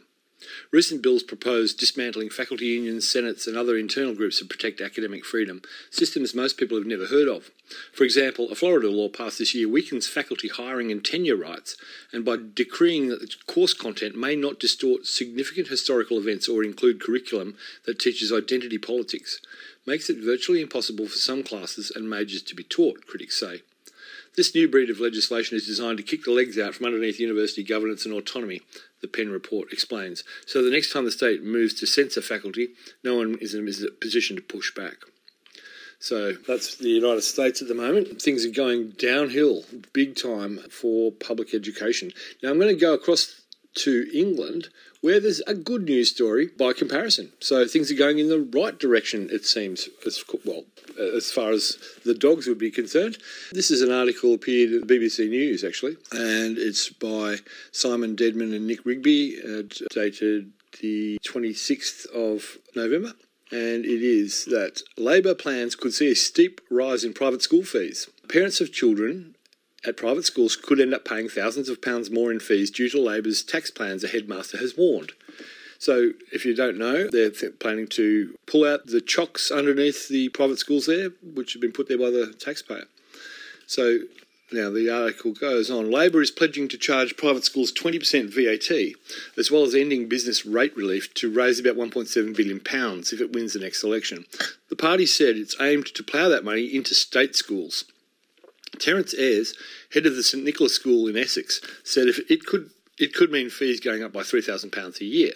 Recent 0.72 1.02
bills 1.02 1.24
propose 1.24 1.74
dismantling 1.74 2.30
faculty 2.30 2.66
unions, 2.66 3.08
senates, 3.08 3.48
and 3.48 3.58
other 3.58 3.78
internal 3.78 4.14
groups 4.14 4.40
to 4.40 4.46
protect 4.46 4.82
academic 4.82 5.26
freedom, 5.26 5.62
systems 5.90 6.36
most 6.36 6.58
people 6.58 6.78
have 6.78 6.88
never 6.88 7.08
heard 7.08 7.28
of. 7.28 7.52
For 7.94 8.04
example, 8.04 8.52
a 8.52 8.56
Florida 8.56 8.90
law 8.90 9.10
passed 9.10 9.40
this 9.40 9.56
year 9.56 9.68
weakens 9.68 10.08
faculty 10.08 10.48
hiring 10.48 10.92
and 10.92 11.04
tenure 11.04 11.36
rights, 11.36 11.78
and 12.12 12.24
by 12.24 12.38
decreeing 12.54 13.10
that 13.10 13.46
course 13.48 13.74
content 13.74 14.16
may 14.16 14.36
not 14.36 14.60
distort 14.60 15.06
significant 15.06 15.68
historical 15.68 16.18
events 16.18 16.48
or 16.48 16.64
include 16.64 17.02
curriculum 17.02 17.56
that 17.86 18.00
teaches 18.00 18.32
identity 18.32 18.78
politics, 18.78 19.40
makes 19.86 20.10
it 20.10 20.18
virtually 20.18 20.62
impossible 20.62 21.08
for 21.08 21.18
some 21.18 21.44
classes 21.44 21.92
and 21.96 22.10
majors 22.10 22.42
to 22.44 22.56
be 22.56 22.64
taught, 22.64 23.06
critics 23.08 23.40
say. 23.40 23.62
This 24.36 24.54
new 24.54 24.68
breed 24.68 24.90
of 24.90 25.00
legislation 25.00 25.56
is 25.56 25.66
designed 25.66 25.98
to 25.98 26.04
kick 26.04 26.26
the 26.26 26.32
legs 26.32 26.60
out 26.60 26.76
from 26.76 26.88
underneath 26.88 27.22
university 27.22 27.64
governance 27.64 28.06
and 28.06 28.14
autonomy, 28.14 28.62
the 29.06 29.18
PEN 29.18 29.30
report 29.30 29.72
explains. 29.72 30.24
So 30.48 30.64
the 30.64 30.72
next 30.72 30.92
time 30.92 31.06
the 31.06 31.12
state 31.12 31.44
moves 31.44 31.76
to 31.76 31.86
censor 31.86 32.22
faculty, 32.22 32.70
no 33.04 33.16
one 33.18 33.38
is 33.40 33.54
in 33.54 33.62
a 33.62 33.92
position 33.92 34.36
to 34.36 34.42
push 34.42 34.74
back. 34.74 34.96
So 36.00 36.34
that's 36.34 36.76
the 36.76 36.90
United 36.90 37.22
States 37.22 37.62
at 37.62 37.68
the 37.68 37.76
moment. 37.76 38.22
Things 38.22 38.46
are 38.46 38.52
going 38.52 38.92
downhill 38.92 39.64
big 39.94 40.16
time 40.16 40.60
for 40.70 41.12
public 41.12 41.54
education. 41.54 42.12
Now 42.42 42.50
I'm 42.50 42.60
going 42.60 42.74
to 42.74 42.80
go 42.80 42.94
across 42.94 43.42
to 43.76 44.10
England, 44.14 44.70
where 45.06 45.20
there's 45.20 45.42
a 45.42 45.54
good 45.54 45.84
news 45.84 46.10
story 46.10 46.50
by 46.58 46.74
comparison. 46.74 47.32
So 47.40 47.68
things 47.68 47.92
are 47.92 47.96
going 47.96 48.18
in 48.18 48.28
the 48.28 48.40
right 48.40 48.76
direction, 48.76 49.30
it 49.32 49.46
seems, 49.46 49.88
as 50.04 50.24
well, 50.44 50.64
as 50.98 51.32
far 51.32 51.52
as 51.52 51.78
the 52.04 52.16
dogs 52.16 52.48
would 52.48 52.58
be 52.58 52.72
concerned. 52.72 53.20
This 53.52 53.70
is 53.70 53.84
an 53.84 53.92
article 53.92 54.34
appeared 54.34 54.74
at 54.74 54.88
BBC 54.88 55.30
News, 55.30 55.64
actually, 55.64 55.98
and 56.12 56.58
it's 56.58 56.90
by 56.90 57.36
Simon 57.72 58.16
Dedman 58.16 58.56
and 58.56 58.66
Nick 58.66 58.84
Rigby, 58.84 59.40
uh, 59.44 59.62
dated 59.92 60.54
the 60.82 61.20
26th 61.24 62.08
of 62.08 62.58
November. 62.76 63.14
And 63.52 63.86
it 63.86 64.02
is 64.02 64.46
that 64.46 64.82
Labor 64.98 65.36
plans 65.36 65.76
could 65.76 65.94
see 65.94 66.12
a 66.12 66.16
steep 66.16 66.62
rise 66.72 67.04
in 67.04 67.14
private 67.14 67.44
school 67.44 67.64
fees. 67.64 68.10
Parents 68.28 68.60
of 68.60 68.74
children 68.74 69.35
at 69.88 69.98
private 69.98 70.26
schools 70.26 70.56
could 70.56 70.80
end 70.80 70.94
up 70.94 71.06
paying 71.06 71.30
thousands 71.30 71.70
of 71.70 71.82
pounds 71.82 72.10
more 72.10 72.32
in 72.32 72.40
fees 72.40 72.72
due 72.72 72.90
to 72.90 73.02
Labor's 73.02 73.44
tax 73.44 73.72
plans, 73.72 74.04
a 74.04 74.08
headmaster 74.08 74.58
has 74.58 74.78
warned. 74.78 75.14
So, 75.78 76.12
if 76.32 76.46
you 76.46 76.56
don't 76.56 76.78
know, 76.78 77.10
they're 77.10 77.32
planning 77.60 77.88
to 77.90 78.36
pull 78.48 78.66
out 78.66 78.88
the 78.88 79.02
chocks 79.02 79.52
underneath 79.52 80.08
the 80.08 80.30
private 80.30 80.58
schools 80.58 80.86
there, 80.86 81.12
which 81.22 81.54
have 81.54 81.62
been 81.62 81.74
put 81.74 81.88
there 81.88 81.98
by 81.98 82.10
the 82.10 82.34
taxpayer. 82.40 82.86
So, 83.68 84.00
now 84.52 84.70
the 84.70 84.90
article 84.90 85.34
goes 85.34 85.72
on 85.72 85.92
Labor 85.92 86.22
is 86.22 86.32
pledging 86.32 86.68
to 86.70 86.78
charge 86.78 87.18
private 87.18 87.44
schools 87.44 87.74
20% 87.74 88.30
VAT, 88.30 88.96
as 89.38 89.52
well 89.52 89.64
as 89.64 89.76
ending 89.76 90.08
business 90.08 90.46
rate 90.46 90.76
relief 90.78 91.14
to 91.16 91.32
raise 91.32 91.60
about 91.60 91.76
£1.7 91.76 92.36
billion 92.36 92.62
if 92.66 93.20
it 93.20 93.34
wins 93.34 93.54
the 93.54 93.60
next 93.60 93.84
election. 93.84 94.26
The 94.70 94.76
party 94.76 95.08
said 95.08 95.36
it's 95.36 95.60
aimed 95.60 95.88
to 95.88 96.04
plough 96.04 96.30
that 96.30 96.46
money 96.46 96.66
into 96.66 96.94
state 96.94 97.36
schools. 97.36 97.86
Terence 98.76 99.14
Ayres, 99.14 99.54
head 99.94 100.06
of 100.06 100.16
the 100.16 100.24
St 100.24 100.44
Nicholas 100.44 100.76
School 100.76 101.08
in 101.08 101.18
Essex, 101.18 101.62
said 101.84 102.08
if 102.08 102.20
it 102.30 102.46
could 102.46 102.70
it 102.98 103.14
could 103.14 103.32
mean 103.32 103.50
fees 103.50 103.82
going 103.82 104.04
up 104.04 104.14
by 104.14 104.22
£3,000 104.22 105.02
a 105.02 105.06
year. 105.06 105.34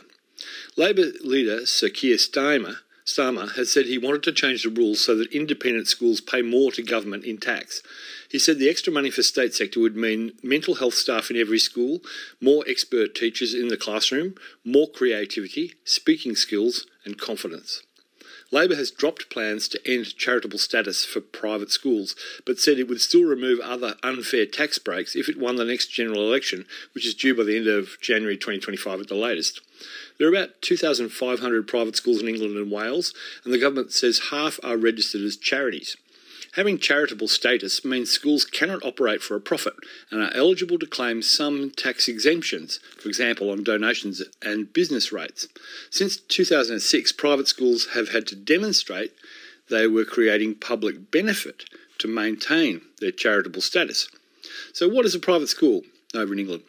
Labor 0.78 1.12
leader 1.22 1.66
Sir 1.66 1.90
Keir 1.90 2.16
Starmer 2.16 2.78
Starmer 3.10 3.56
has 3.56 3.72
said 3.72 3.86
he 3.86 3.98
wanted 3.98 4.22
to 4.24 4.32
change 4.32 4.64
the 4.64 4.70
rules 4.70 5.04
so 5.04 5.16
that 5.16 5.34
independent 5.34 5.88
schools 5.88 6.22
pay 6.22 6.44
more 6.44 6.72
to 6.72 6.84
government 6.84 7.26
in 7.26 7.40
tax. 7.40 7.82
He 8.30 8.38
said 8.38 8.60
the 8.60 8.70
extra 8.70 8.94
money 8.94 9.10
for 9.10 9.24
state 9.24 9.56
sector 9.56 9.80
would 9.80 9.96
mean 9.96 10.34
mental 10.44 10.76
health 10.76 10.94
staff 10.94 11.32
in 11.32 11.38
every 11.38 11.58
school, 11.58 12.02
more 12.40 12.64
expert 12.68 13.16
teachers 13.16 13.56
in 13.56 13.68
the 13.68 13.78
classroom, 13.78 14.36
more 14.64 14.88
creativity, 14.90 15.74
speaking 15.84 16.36
skills, 16.36 16.86
and 17.04 17.18
confidence. 17.18 17.82
Labor 18.52 18.76
has 18.76 18.90
dropped 18.90 19.30
plans 19.30 19.68
to 19.68 19.82
end 19.86 20.18
charitable 20.18 20.58
status 20.58 21.06
for 21.06 21.22
private 21.22 21.72
schools, 21.72 22.16
but 22.46 22.58
said 22.58 22.80
it 22.80 22.88
would 22.88 23.02
still 23.02 23.24
remove 23.24 23.60
other 23.60 23.96
unfair 24.02 24.46
tax 24.48 24.80
breaks 24.80 25.16
if 25.16 25.30
it 25.30 25.38
won 25.38 25.56
the 25.56 25.66
next 25.66 25.88
general 25.88 26.28
election, 26.28 26.66
which 26.94 27.06
is 27.06 27.14
due 27.14 27.36
by 27.36 27.44
the 27.44 27.56
end 27.56 27.68
of 27.68 27.98
January 28.02 28.38
2025 28.38 29.02
at 29.02 29.08
the 29.08 29.16
latest. 29.16 29.62
There 30.18 30.28
are 30.28 30.32
about 30.32 30.62
2,500 30.62 31.68
private 31.68 31.96
schools 31.96 32.22
in 32.22 32.28
England 32.28 32.58
and 32.58 32.72
Wales, 32.72 33.14
and 33.44 33.54
the 33.54 33.60
government 33.60 33.94
says 33.94 34.30
half 34.32 34.60
are 34.64 34.78
registered 34.78 35.22
as 35.22 35.38
charities. 35.38 35.96
Having 36.54 36.80
charitable 36.80 37.28
status 37.28 37.86
means 37.86 38.10
schools 38.10 38.44
cannot 38.44 38.84
operate 38.84 39.22
for 39.22 39.36
a 39.36 39.42
profit 39.42 39.76
and 40.10 40.22
are 40.22 40.34
eligible 40.34 40.80
to 40.80 40.88
claim 40.88 41.22
some 41.22 41.70
tax 41.70 42.08
exemptions, 42.08 42.80
for 42.98 43.08
example, 43.08 43.52
on 43.52 43.64
donations 43.64 44.22
and 44.42 44.74
business 44.74 45.12
rates. 45.12 45.48
Since 45.92 46.18
2006, 46.18 47.12
private 47.14 47.48
schools 47.48 47.90
have 47.94 48.10
had 48.10 48.26
to 48.28 48.36
demonstrate 48.36 49.14
they 49.70 49.86
were 49.86 50.06
creating 50.06 50.56
public 50.56 51.12
benefit 51.12 51.66
to 52.00 52.08
maintain 52.08 52.82
their 53.00 53.12
charitable 53.12 53.62
status. 53.62 54.10
So, 54.74 54.88
what 54.88 55.06
is 55.06 55.14
a 55.14 55.20
private 55.20 55.50
school 55.50 55.84
over 56.16 56.34
in 56.34 56.40
England? 56.40 56.64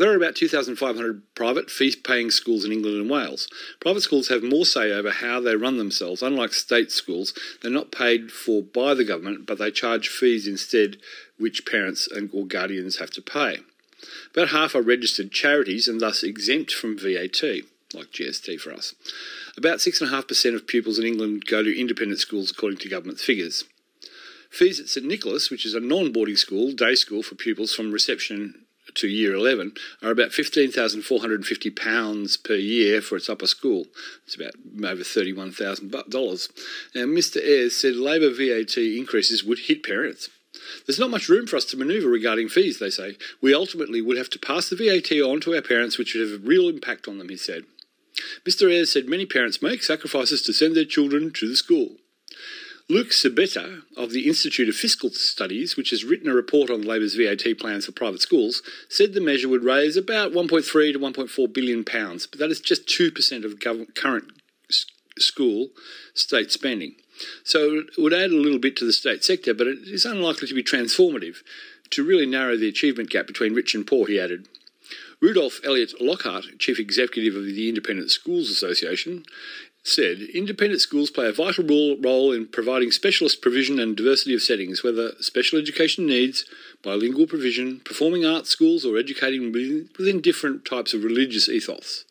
There 0.00 0.10
are 0.10 0.16
about 0.16 0.34
2,500 0.34 1.34
private 1.34 1.70
fee 1.70 1.94
paying 1.94 2.30
schools 2.30 2.64
in 2.64 2.72
England 2.72 2.96
and 2.96 3.10
Wales. 3.10 3.48
Private 3.80 4.00
schools 4.00 4.28
have 4.28 4.42
more 4.42 4.64
say 4.64 4.92
over 4.92 5.10
how 5.10 5.40
they 5.40 5.54
run 5.56 5.76
themselves. 5.76 6.22
Unlike 6.22 6.54
state 6.54 6.90
schools, 6.90 7.34
they're 7.60 7.70
not 7.70 7.92
paid 7.92 8.32
for 8.32 8.62
by 8.62 8.94
the 8.94 9.04
government, 9.04 9.44
but 9.44 9.58
they 9.58 9.70
charge 9.70 10.08
fees 10.08 10.46
instead, 10.46 10.96
which 11.38 11.66
parents 11.66 12.08
and 12.10 12.30
or 12.32 12.46
guardians 12.46 12.96
have 12.96 13.10
to 13.10 13.20
pay. 13.20 13.58
About 14.32 14.48
half 14.48 14.74
are 14.74 14.80
registered 14.80 15.32
charities 15.32 15.86
and 15.86 16.00
thus 16.00 16.22
exempt 16.22 16.72
from 16.72 16.96
VAT, 16.96 17.42
like 17.92 18.10
GST 18.10 18.58
for 18.58 18.72
us. 18.72 18.94
About 19.58 19.80
6.5% 19.80 20.54
of 20.54 20.66
pupils 20.66 20.98
in 20.98 21.04
England 21.04 21.44
go 21.44 21.62
to 21.62 21.78
independent 21.78 22.20
schools 22.20 22.50
according 22.50 22.78
to 22.78 22.88
government 22.88 23.18
figures. 23.18 23.64
Fees 24.48 24.80
at 24.80 24.88
St 24.88 25.04
Nicholas, 25.04 25.50
which 25.50 25.66
is 25.66 25.74
a 25.74 25.78
non 25.78 26.10
boarding 26.10 26.36
school, 26.36 26.72
day 26.72 26.94
school 26.94 27.22
for 27.22 27.34
pupils 27.34 27.74
from 27.74 27.92
reception 27.92 28.64
to 28.96 29.08
year 29.08 29.34
11 29.34 29.72
are 30.02 30.10
about 30.10 30.30
£15,450 30.30 32.44
per 32.44 32.54
year 32.54 33.00
for 33.00 33.16
its 33.16 33.28
upper 33.28 33.46
school. 33.46 33.86
It's 34.26 34.34
about 34.34 34.54
over 34.84 35.02
$31,000. 35.02 36.50
Now, 36.94 37.02
Mr 37.02 37.42
Ayres 37.42 37.76
said 37.76 37.96
Labor 37.96 38.30
VAT 38.30 38.76
increases 38.76 39.44
would 39.44 39.60
hit 39.60 39.82
parents. 39.82 40.28
There's 40.86 40.98
not 40.98 41.10
much 41.10 41.28
room 41.28 41.46
for 41.46 41.56
us 41.56 41.64
to 41.66 41.76
manoeuvre 41.76 42.10
regarding 42.10 42.48
fees, 42.48 42.78
they 42.78 42.90
say. 42.90 43.16
We 43.40 43.54
ultimately 43.54 44.02
would 44.02 44.16
have 44.16 44.30
to 44.30 44.38
pass 44.38 44.68
the 44.68 44.76
VAT 44.76 45.12
on 45.20 45.40
to 45.42 45.54
our 45.54 45.62
parents, 45.62 45.98
which 45.98 46.14
would 46.14 46.28
have 46.28 46.42
a 46.42 46.46
real 46.46 46.68
impact 46.68 47.06
on 47.06 47.18
them, 47.18 47.28
he 47.28 47.36
said. 47.36 47.64
Mr 48.46 48.70
Ayres 48.70 48.92
said 48.92 49.08
many 49.08 49.26
parents 49.26 49.62
make 49.62 49.82
sacrifices 49.82 50.42
to 50.42 50.52
send 50.52 50.74
their 50.74 50.84
children 50.84 51.32
to 51.32 51.48
the 51.48 51.56
school. 51.56 51.96
Luke 52.90 53.10
Sibieta 53.10 53.82
of 53.96 54.10
the 54.10 54.26
Institute 54.26 54.68
of 54.68 54.74
Fiscal 54.74 55.10
Studies, 55.10 55.76
which 55.76 55.90
has 55.90 56.04
written 56.04 56.28
a 56.28 56.34
report 56.34 56.70
on 56.70 56.82
Labor's 56.82 57.14
VAT 57.14 57.56
plans 57.60 57.86
for 57.86 57.92
private 57.92 58.20
schools, 58.20 58.62
said 58.88 59.12
the 59.12 59.20
measure 59.20 59.48
would 59.48 59.62
raise 59.62 59.96
about 59.96 60.32
1.3 60.32 60.92
to 60.92 60.98
1.4 60.98 61.52
billion 61.52 61.84
pounds, 61.84 62.26
but 62.26 62.40
that 62.40 62.50
is 62.50 62.60
just 62.60 62.88
2% 62.88 63.44
of 63.44 63.60
current 63.94 64.32
school 65.20 65.68
state 66.14 66.50
spending. 66.50 66.96
So 67.44 67.84
it 67.96 67.96
would 67.96 68.12
add 68.12 68.32
a 68.32 68.36
little 68.36 68.58
bit 68.58 68.76
to 68.78 68.84
the 68.84 68.92
state 68.92 69.22
sector, 69.22 69.54
but 69.54 69.68
it 69.68 69.78
is 69.86 70.04
unlikely 70.04 70.48
to 70.48 70.54
be 70.54 70.64
transformative 70.64 71.36
to 71.90 72.04
really 72.04 72.26
narrow 72.26 72.56
the 72.56 72.68
achievement 72.68 73.10
gap 73.10 73.28
between 73.28 73.54
rich 73.54 73.72
and 73.72 73.86
poor, 73.86 74.08
he 74.08 74.18
added. 74.18 74.48
Rudolf 75.20 75.60
Elliott 75.64 76.00
Lockhart, 76.00 76.58
Chief 76.58 76.80
Executive 76.80 77.36
of 77.36 77.44
the 77.44 77.68
Independent 77.68 78.10
Schools 78.10 78.48
Association, 78.48 79.24
said 79.82 80.20
independent 80.34 80.80
schools 80.80 81.10
play 81.10 81.26
a 81.26 81.32
vital 81.32 81.64
role 81.64 82.32
in 82.32 82.46
providing 82.46 82.90
specialist 82.90 83.40
provision 83.40 83.78
and 83.78 83.96
diversity 83.96 84.34
of 84.34 84.42
settings, 84.42 84.82
whether 84.84 85.12
special 85.20 85.58
education 85.58 86.06
needs, 86.06 86.44
bilingual 86.82 87.26
provision, 87.26 87.80
performing 87.80 88.24
arts 88.24 88.50
schools, 88.50 88.84
or 88.84 88.98
educating 88.98 89.52
within 89.52 90.20
different 90.20 90.64
types 90.64 90.92
of 90.92 91.02
religious 91.02 91.48
ethos. 91.48 92.04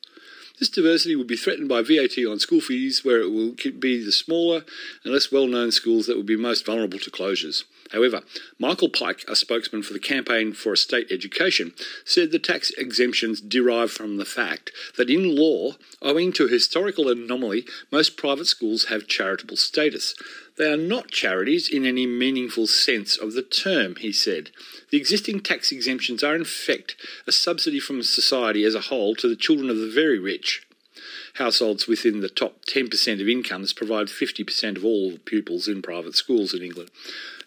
This 0.59 0.69
diversity 0.69 1.15
would 1.15 1.27
be 1.27 1.37
threatened 1.37 1.69
by 1.69 1.81
VAT 1.81 2.17
on 2.29 2.39
school 2.39 2.59
fees, 2.59 3.05
where 3.05 3.21
it 3.21 3.29
will 3.29 3.53
be 3.79 4.03
the 4.03 4.11
smaller 4.11 4.65
and 5.03 5.13
less 5.13 5.31
well 5.31 5.47
known 5.47 5.71
schools 5.71 6.05
that 6.07 6.17
would 6.17 6.25
be 6.25 6.35
most 6.35 6.65
vulnerable 6.65 6.99
to 6.99 7.11
closures. 7.11 7.63
However, 7.91 8.21
Michael 8.59 8.89
Pike, 8.89 9.25
a 9.27 9.35
spokesman 9.35 9.81
for 9.81 9.93
the 9.93 9.99
Campaign 9.99 10.53
for 10.53 10.73
a 10.73 10.77
State 10.77 11.11
Education, 11.11 11.73
said 12.05 12.31
the 12.31 12.37
tax 12.37 12.69
exemptions 12.71 13.41
derive 13.41 13.91
from 13.91 14.17
the 14.17 14.25
fact 14.25 14.71
that 14.97 15.09
in 15.09 15.35
law, 15.35 15.73
owing 16.01 16.31
to 16.33 16.47
historical 16.47 17.09
anomaly, 17.09 17.65
most 17.91 18.15
private 18.15 18.45
schools 18.45 18.85
have 18.85 19.07
charitable 19.07 19.57
status. 19.57 20.13
They 20.57 20.71
are 20.71 20.77
not 20.77 21.09
charities 21.09 21.67
in 21.67 21.85
any 21.85 22.05
meaningful 22.05 22.67
sense 22.67 23.17
of 23.17 23.33
the 23.33 23.41
term, 23.41 23.95
he 23.95 24.11
said. 24.11 24.51
The 24.91 24.97
existing 24.97 25.39
tax 25.39 25.71
exemptions 25.71 26.23
are, 26.23 26.35
in 26.35 26.45
fact, 26.45 26.95
a 27.25 27.31
subsidy 27.31 27.79
from 27.79 28.03
society 28.03 28.63
as 28.65 28.75
a 28.75 28.81
whole 28.81 29.15
to 29.15 29.27
the 29.27 29.35
children 29.35 29.69
of 29.69 29.77
the 29.77 29.89
very 29.89 30.19
rich. 30.19 30.65
Households 31.35 31.87
within 31.87 32.19
the 32.19 32.29
top 32.29 32.65
10% 32.65 33.21
of 33.21 33.29
incomes 33.29 33.71
provide 33.71 34.07
50% 34.07 34.77
of 34.77 34.83
all 34.83 35.17
pupils 35.25 35.67
in 35.67 35.81
private 35.81 36.15
schools 36.15 36.53
in 36.53 36.61
England 36.61 36.91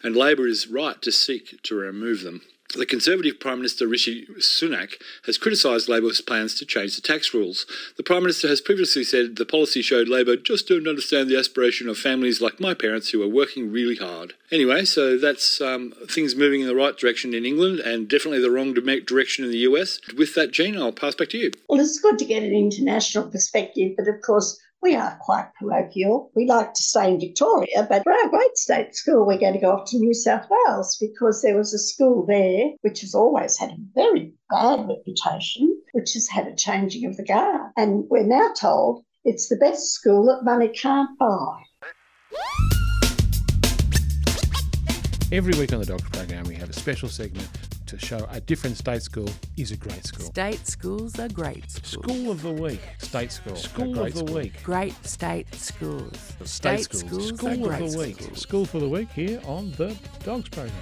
and 0.03 0.15
Labor 0.15 0.47
is 0.47 0.67
right 0.67 1.01
to 1.01 1.11
seek 1.11 1.61
to 1.63 1.75
remove 1.75 2.21
them. 2.21 2.41
The 2.75 2.85
Conservative 2.87 3.39
Prime 3.39 3.59
Minister 3.59 3.87
Rishi 3.87 4.25
Sunak 4.39 4.95
has 5.27 5.37
criticised 5.37 5.87
Labor's 5.87 6.21
plans 6.21 6.55
to 6.55 6.65
change 6.65 6.95
the 6.95 7.03
tax 7.03 7.31
rules. 7.31 7.67
The 7.97 8.03
Prime 8.03 8.23
Minister 8.23 8.47
has 8.47 8.61
previously 8.61 9.03
said 9.03 9.35
the 9.35 9.45
policy 9.45 9.83
showed 9.83 10.07
Labor 10.07 10.37
just 10.37 10.69
don't 10.69 10.87
understand 10.87 11.29
the 11.29 11.37
aspiration 11.37 11.87
of 11.87 11.99
families 11.99 12.41
like 12.41 12.59
my 12.59 12.73
parents 12.73 13.11
who 13.11 13.21
are 13.21 13.27
working 13.27 13.71
really 13.71 13.97
hard. 13.97 14.33
Anyway, 14.51 14.85
so 14.85 15.17
that's 15.19 15.61
um, 15.61 15.93
things 16.09 16.35
moving 16.35 16.61
in 16.61 16.67
the 16.67 16.75
right 16.75 16.97
direction 16.97 17.35
in 17.35 17.45
England 17.45 17.79
and 17.79 18.07
definitely 18.07 18.41
the 18.41 18.49
wrong 18.49 18.73
direction 18.73 19.45
in 19.45 19.51
the 19.51 19.59
US. 19.69 19.99
With 20.17 20.33
that, 20.33 20.51
Jean, 20.51 20.75
I'll 20.75 20.91
pass 20.91 21.13
back 21.13 21.29
to 21.29 21.37
you. 21.37 21.51
Well, 21.69 21.79
it's 21.79 21.99
good 21.99 22.17
to 22.17 22.25
get 22.25 22.41
an 22.41 22.55
international 22.55 23.29
perspective, 23.29 23.93
but 23.95 24.07
of 24.07 24.19
course, 24.23 24.59
we 24.83 24.95
are 24.95 25.17
quite 25.21 25.47
parochial. 25.57 26.29
We 26.35 26.45
like 26.45 26.73
to 26.73 26.83
stay 26.83 27.13
in 27.13 27.19
Victoria, 27.19 27.87
but 27.89 28.03
for 28.03 28.11
our 28.11 28.29
great 28.29 28.57
state 28.57 28.93
school, 28.93 29.25
we're 29.25 29.39
going 29.39 29.53
to 29.53 29.59
go 29.59 29.71
off 29.71 29.89
to 29.91 29.97
New 29.97 30.13
South 30.13 30.45
Wales 30.49 30.97
because 30.99 31.41
there 31.41 31.57
was 31.57 31.73
a 31.73 31.79
school 31.79 32.25
there 32.27 32.71
which 32.81 32.99
has 32.99 33.15
always 33.15 33.57
had 33.57 33.69
a 33.69 33.77
very 33.95 34.33
bad 34.49 34.85
reputation, 34.85 35.81
which 35.93 36.11
has 36.13 36.27
had 36.27 36.47
a 36.47 36.55
changing 36.55 37.05
of 37.05 37.15
the 37.15 37.23
guard. 37.23 37.71
And 37.77 38.03
we're 38.09 38.27
now 38.27 38.51
told 38.59 39.05
it's 39.23 39.47
the 39.47 39.55
best 39.55 39.93
school 39.93 40.25
that 40.25 40.43
money 40.43 40.67
can't 40.67 41.17
buy. 41.17 41.61
Every 45.31 45.57
week 45.57 45.71
on 45.71 45.79
the 45.79 45.85
Dogs 45.85 46.03
Program, 46.09 46.43
we 46.43 46.55
have 46.55 46.69
a 46.69 46.73
special 46.73 47.07
segment 47.07 47.47
to 47.97 48.03
show 48.03 48.25
a 48.31 48.41
different 48.41 48.75
state 48.75 49.03
school 49.03 49.29
is 49.55 49.71
a 49.71 49.77
great 49.77 50.03
school. 50.05 50.25
State 50.25 50.65
schools 50.67 51.19
are 51.19 51.29
great 51.29 51.69
schools. 51.69 51.91
School 51.91 52.31
of 52.31 52.41
the 52.41 52.51
week. 52.51 52.81
State 52.97 53.31
school. 53.31 53.55
School 53.55 53.99
of 53.99 54.13
the 54.13 54.19
school. 54.19 54.35
week. 54.35 54.63
Great 54.63 55.05
state 55.05 55.53
schools. 55.53 56.17
State, 56.43 56.83
state 56.83 56.83
schools. 56.83 57.27
schools. 57.27 57.37
School 57.37 57.71
of 57.71 57.91
the 57.91 57.97
week. 57.99 58.21
Schools. 58.21 58.41
School 58.41 58.65
for 58.65 58.79
the 58.79 58.89
week 58.89 59.09
here 59.11 59.39
on 59.45 59.71
the 59.73 59.95
Dogs 60.23 60.49
Program. 60.49 60.73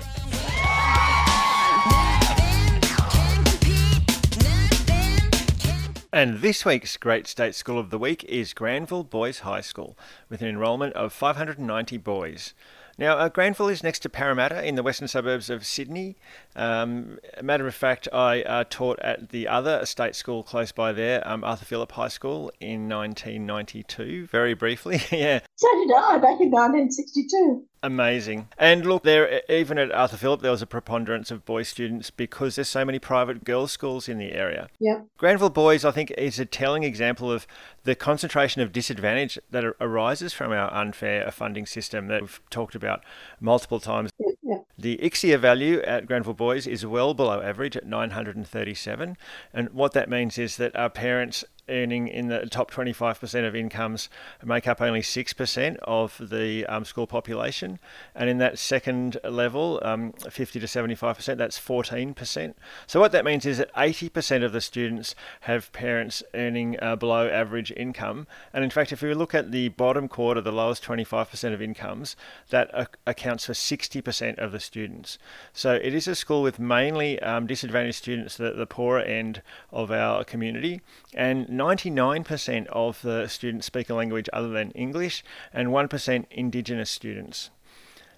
And 6.13 6.39
this 6.39 6.63
week's 6.63 6.95
Great 6.97 7.27
State 7.27 7.55
School 7.55 7.79
of 7.79 7.89
the 7.89 7.97
Week 7.97 8.23
is 8.25 8.53
Granville 8.53 9.03
Boys 9.03 9.39
High 9.39 9.61
School, 9.61 9.97
with 10.29 10.41
an 10.41 10.47
enrolment 10.47 10.93
of 10.93 11.11
590 11.11 11.97
boys. 11.97 12.53
Now, 12.97 13.17
uh, 13.17 13.29
Granville 13.29 13.69
is 13.69 13.83
next 13.83 13.99
to 13.99 14.09
Parramatta 14.09 14.65
in 14.65 14.75
the 14.75 14.83
western 14.83 15.07
suburbs 15.07 15.49
of 15.49 15.65
Sydney. 15.65 16.15
Um, 16.55 17.19
matter 17.41 17.67
of 17.67 17.75
fact, 17.75 18.07
I 18.11 18.41
uh, 18.43 18.63
taught 18.69 18.99
at 18.99 19.29
the 19.29 19.47
other 19.47 19.85
state 19.85 20.15
school 20.15 20.43
close 20.43 20.71
by 20.71 20.91
there, 20.91 21.27
um, 21.27 21.43
Arthur 21.43 21.65
Phillip 21.65 21.91
High 21.93 22.09
School, 22.09 22.51
in 22.59 22.87
1992, 22.89 24.27
very 24.27 24.53
briefly. 24.53 25.01
yeah. 25.11 25.39
So 25.61 25.67
did 25.75 25.91
I 25.95 26.17
back 26.17 26.41
in 26.41 26.49
1962. 26.49 27.67
Amazing. 27.83 28.47
And 28.57 28.83
look, 28.83 29.03
there 29.03 29.43
even 29.47 29.77
at 29.77 29.91
Arthur 29.91 30.17
Phillip, 30.17 30.41
there 30.41 30.49
was 30.49 30.63
a 30.63 30.67
preponderance 30.67 31.29
of 31.29 31.45
boys 31.45 31.67
students 31.67 32.09
because 32.09 32.55
there's 32.55 32.67
so 32.67 32.83
many 32.83 32.97
private 32.97 33.43
girls' 33.43 33.71
schools 33.71 34.09
in 34.09 34.17
the 34.17 34.31
area. 34.31 34.69
Yeah. 34.79 35.01
Granville 35.17 35.51
Boys, 35.51 35.85
I 35.85 35.91
think, 35.91 36.09
is 36.17 36.39
a 36.39 36.47
telling 36.47 36.81
example 36.81 37.31
of 37.31 37.45
the 37.83 37.93
concentration 37.93 38.63
of 38.63 38.71
disadvantage 38.71 39.37
that 39.51 39.63
arises 39.79 40.33
from 40.33 40.51
our 40.51 40.73
unfair 40.73 41.29
funding 41.29 41.67
system 41.67 42.07
that 42.07 42.21
we've 42.21 42.41
talked 42.49 42.73
about 42.73 43.03
multiple 43.39 43.79
times. 43.79 44.09
Yeah. 44.41 44.57
The 44.79 44.97
ICSEA 44.97 45.37
value 45.37 45.79
at 45.81 46.07
Granville 46.07 46.33
Boys 46.33 46.65
is 46.65 46.87
well 46.87 47.13
below 47.13 47.39
average 47.39 47.77
at 47.77 47.85
937. 47.85 49.15
And 49.53 49.69
what 49.69 49.93
that 49.93 50.09
means 50.09 50.39
is 50.39 50.57
that 50.57 50.75
our 50.75 50.89
parents 50.89 51.45
earning 51.69 52.07
in 52.07 52.27
the 52.27 52.45
top 52.47 52.71
25% 52.71 53.47
of 53.47 53.55
incomes 53.55 54.09
make 54.43 54.67
up 54.67 54.81
only 54.81 55.01
6% 55.01 55.77
of 55.83 56.29
the 56.29 56.65
um, 56.65 56.85
school 56.85 57.07
population. 57.07 57.79
And 58.15 58.29
in 58.29 58.37
that 58.39 58.59
second 58.59 59.17
level, 59.23 59.79
um, 59.83 60.13
50 60.13 60.59
to 60.59 60.65
75%, 60.65 61.37
that's 61.37 61.59
14%. 61.59 62.53
So 62.87 62.99
what 62.99 63.11
that 63.11 63.25
means 63.25 63.45
is 63.45 63.57
that 63.57 63.73
80% 63.73 64.43
of 64.43 64.51
the 64.51 64.61
students 64.61 65.15
have 65.41 65.71
parents 65.71 66.23
earning 66.33 66.77
uh, 66.81 66.95
below 66.95 67.29
average 67.29 67.71
income. 67.71 68.27
And 68.53 68.63
in 68.63 68.69
fact, 68.69 68.91
if 68.91 69.01
we 69.01 69.13
look 69.13 69.33
at 69.33 69.51
the 69.51 69.69
bottom 69.69 70.07
quarter, 70.07 70.41
the 70.41 70.51
lowest 70.51 70.83
25% 70.83 71.53
of 71.53 71.61
incomes, 71.61 72.15
that 72.49 72.89
accounts 73.05 73.45
for 73.45 73.53
60% 73.53 74.37
of 74.37 74.51
the 74.51 74.59
students. 74.59 75.17
So 75.53 75.73
it 75.73 75.93
is 75.93 76.07
a 76.07 76.15
school 76.15 76.41
with 76.41 76.59
mainly 76.59 77.19
um, 77.21 77.47
disadvantaged 77.47 77.97
students, 77.97 78.37
the, 78.37 78.51
the 78.53 78.65
poorer 78.65 79.01
end 79.01 79.41
of 79.71 79.91
our 79.91 80.23
community. 80.23 80.81
And 81.13 81.49
99% 81.51 82.67
of 82.67 83.01
the 83.01 83.27
students 83.27 83.67
speak 83.67 83.89
a 83.89 83.93
language 83.93 84.29
other 84.31 84.49
than 84.49 84.71
English, 84.71 85.23
and 85.53 85.69
1% 85.69 86.25
Indigenous 86.31 86.89
students. 86.89 87.49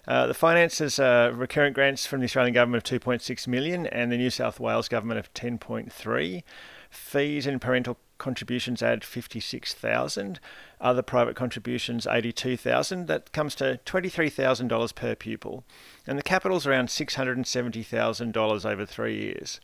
Uh, 0.06 0.26
the 0.26 0.34
finances 0.34 0.98
are 0.98 1.32
recurrent 1.32 1.74
grants 1.74 2.06
from 2.06 2.20
the 2.20 2.26
Australian 2.26 2.54
government 2.54 2.90
of 2.90 3.00
2.6 3.00 3.48
million 3.48 3.86
and 3.86 4.12
the 4.12 4.18
New 4.18 4.30
South 4.30 4.60
Wales 4.60 4.88
government 4.88 5.18
of 5.18 5.32
10.3. 5.32 6.42
Fees 6.90 7.46
and 7.46 7.60
parental 7.60 7.96
contributions 8.18 8.82
add 8.82 9.02
56,000. 9.02 10.40
Other 10.80 11.02
private 11.02 11.36
contributions 11.36 12.06
82,000. 12.06 13.06
That 13.06 13.32
comes 13.32 13.54
to 13.56 13.80
$23,000 13.86 14.94
per 14.94 15.14
pupil, 15.14 15.64
and 16.06 16.18
the 16.18 16.22
capital's 16.22 16.66
around 16.66 16.88
$670,000 16.88 18.70
over 18.70 18.86
three 18.86 19.16
years. 19.18 19.60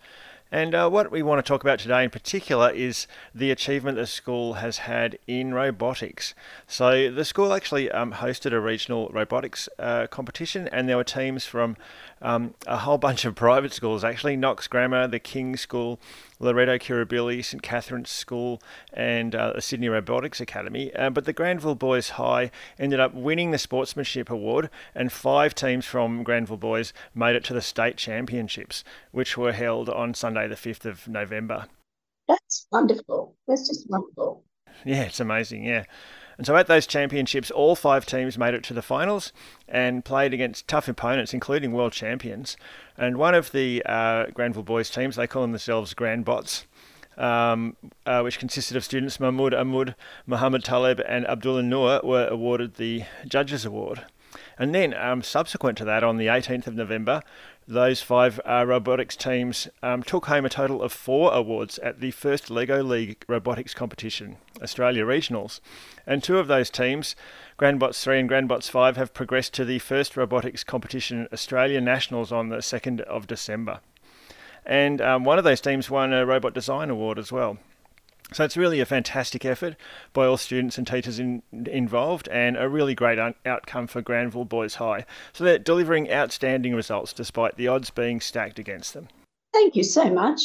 And 0.53 0.75
uh, 0.75 0.89
what 0.89 1.13
we 1.13 1.23
want 1.23 1.45
to 1.45 1.49
talk 1.49 1.63
about 1.63 1.79
today 1.79 2.03
in 2.03 2.11
particular 2.11 2.71
is 2.71 3.07
the 3.33 3.53
achievement 3.53 3.97
the 3.97 4.07
school 4.07 4.55
has 4.55 4.79
had 4.79 5.17
in 5.29 5.55
robotics. 5.55 6.35
So, 6.67 7.09
the 7.11 7.25
school 7.25 7.53
actually 7.53 7.89
um, 7.91 8.15
hosted 8.15 8.53
a 8.53 8.59
regional 8.59 9.09
robotics 9.13 9.69
uh, 9.79 10.09
competition, 10.09 10.69
and 10.73 10.89
there 10.89 10.97
were 10.97 11.05
teams 11.05 11.47
from 11.47 11.77
um, 12.23 12.55
a 12.67 12.79
whole 12.79 12.99
bunch 12.99 13.25
of 13.25 13.35
private 13.35 13.73
schools 13.73 14.05
actually 14.05 14.37
Knox 14.37 14.69
Grammar, 14.69 15.09
the 15.09 15.19
King's 15.19 15.61
School, 15.61 16.01
Loreto 16.39 16.79
Kirribilli, 16.79 17.45
St 17.45 17.63
Catherine's 17.63 18.11
School, 18.11 18.61
and 18.93 19.35
uh, 19.35 19.53
the 19.55 19.63
Sydney 19.63 19.89
Robotics 19.89 20.41
Academy. 20.41 20.95
Uh, 20.95 21.11
but 21.11 21.25
the 21.25 21.33
Granville 21.33 21.75
Boys 21.75 22.11
High 22.11 22.51
ended 22.79 23.01
up 23.01 23.15
winning 23.15 23.51
the 23.51 23.59
Sportsmanship 23.59 24.31
Award, 24.31 24.71
and 24.95 25.13
five 25.13 25.55
teams 25.55 25.87
from 25.87 26.23
Granville 26.23 26.57
Boys 26.57 26.93
made 27.15 27.37
it 27.37 27.45
to 27.45 27.55
the 27.55 27.63
state 27.63 27.97
championships, 27.97 28.85
which 29.13 29.37
were 29.37 29.53
held 29.53 29.89
on 29.89 30.15
Sunday, 30.15 30.49
the 30.49 30.55
5th 30.55 30.85
of 30.85 31.09
November. 31.09 31.67
That's 32.29 32.67
wonderful. 32.71 33.35
That's 33.49 33.67
just 33.67 33.89
wonderful. 33.91 34.45
Yeah, 34.85 35.03
it's 35.03 35.21
amazing. 35.21 35.65
Yeah. 35.65 35.85
And 36.39 36.47
so 36.47 36.57
at 36.57 36.67
those 36.67 36.87
championships, 36.87 37.51
all 37.51 37.77
five 37.77 38.07
teams 38.07 38.39
made 38.39 38.55
it 38.55 38.65
to 38.65 38.75
the 38.75 38.83
finals 38.83 39.33
and 39.69 40.05
played 40.05 40.33
against 40.33 40.69
tough 40.69 40.89
opponents, 40.89 41.35
including 41.35 41.73
world 41.73 41.93
champions. 41.93 42.57
And 42.97 43.17
one 43.17 43.35
of 43.35 43.53
the 43.53 43.83
uh, 43.87 44.27
Granville 44.33 44.63
boys 44.63 44.91
teams, 44.91 45.17
they 45.17 45.27
call 45.27 45.43
themselves 45.43 45.95
Grandbots, 45.95 46.65
um, 47.17 47.77
uh, 48.07 48.23
which 48.23 48.39
consisted 48.39 48.77
of 48.77 48.85
students 48.85 49.21
Mahmoud 49.21 49.53
Ahmud, 49.53 49.95
Muhammad 50.27 50.65
Taleb, 50.65 51.01
and 51.07 51.27
Abdullah 51.27 51.63
Noor, 51.63 52.01
were 52.03 52.27
awarded 52.29 52.75
the 52.75 53.05
Judges 53.27 53.65
Award. 53.65 54.07
And 54.59 54.75
then, 54.75 54.95
um, 54.95 55.23
subsequent 55.23 55.79
to 55.79 55.85
that, 55.87 56.05
on 56.05 56.17
the 56.17 56.27
18th 56.27 56.67
of 56.67 56.75
November, 56.75 57.23
those 57.71 58.03
five 58.03 58.41
uh, 58.45 58.65
robotics 58.67 59.15
teams 59.15 59.69
um, 59.81 60.03
took 60.03 60.27
home 60.27 60.45
a 60.45 60.49
total 60.49 60.83
of 60.83 60.93
four 60.93 61.33
awards 61.33 61.79
at 61.79 62.01
the 62.01 62.11
first 62.11 62.51
LEGO 62.51 62.83
League 62.83 63.25
robotics 63.29 63.75
competition, 63.75 64.39
Australia 64.61 65.05
Regionals. 65.05 65.61
And 66.05 66.23
two 66.23 66.39
of 66.39 66.49
those 66.49 66.69
teams, 66.69 67.15
Grandbots 67.61 68.03
3 68.03 68.21
and 68.21 68.29
Grandbots 68.29 68.69
5, 68.69 68.97
have 68.97 69.15
progressed 69.15 69.55
to 69.55 69.65
the 69.65 69.79
first 69.79 70.17
robotics 70.17 70.65
competition, 70.65 71.29
Australia 71.33 71.81
Nationals, 71.81 72.33
on 72.33 72.49
the 72.49 72.57
2nd 72.57 73.03
of 73.03 73.29
December. 73.29 73.79
And 74.67 75.01
um, 75.01 75.23
one 75.23 75.39
of 75.39 75.45
those 75.45 75.61
teams 75.61 75.89
won 75.89 76.13
a 76.13 76.27
Robot 76.27 76.53
Design 76.53 76.91
Award 76.91 77.21
as 77.21 77.31
well. 77.31 77.59
So 78.33 78.45
it's 78.45 78.57
really 78.57 78.81
a 78.81 78.87
fantastic 78.87 79.45
effort 79.45 79.77
by 80.13 80.27
all 80.27 80.37
students 80.37 80.79
and 80.79 80.87
teachers 80.87 81.19
in, 81.19 81.43
involved 81.53 82.29
and 82.29 82.57
a 82.57 82.69
really 82.69 82.95
great 82.95 83.19
un- 83.19 83.35
outcome 83.45 83.87
for 83.87 84.03
Granville 84.03 84.45
Boys 84.45 84.77
High. 84.77 85.05
So 85.33 85.45
they're 85.45 85.59
delivering 85.59 86.11
outstanding 86.11 86.75
results 86.75 87.13
despite 87.13 87.57
the 87.57 87.69
odds 87.69 87.91
being 87.91 88.21
stacked 88.21 88.59
against 88.59 88.95
them. 88.95 89.09
Thank 89.53 89.75
you 89.75 89.83
so 89.83 90.11
much. 90.11 90.41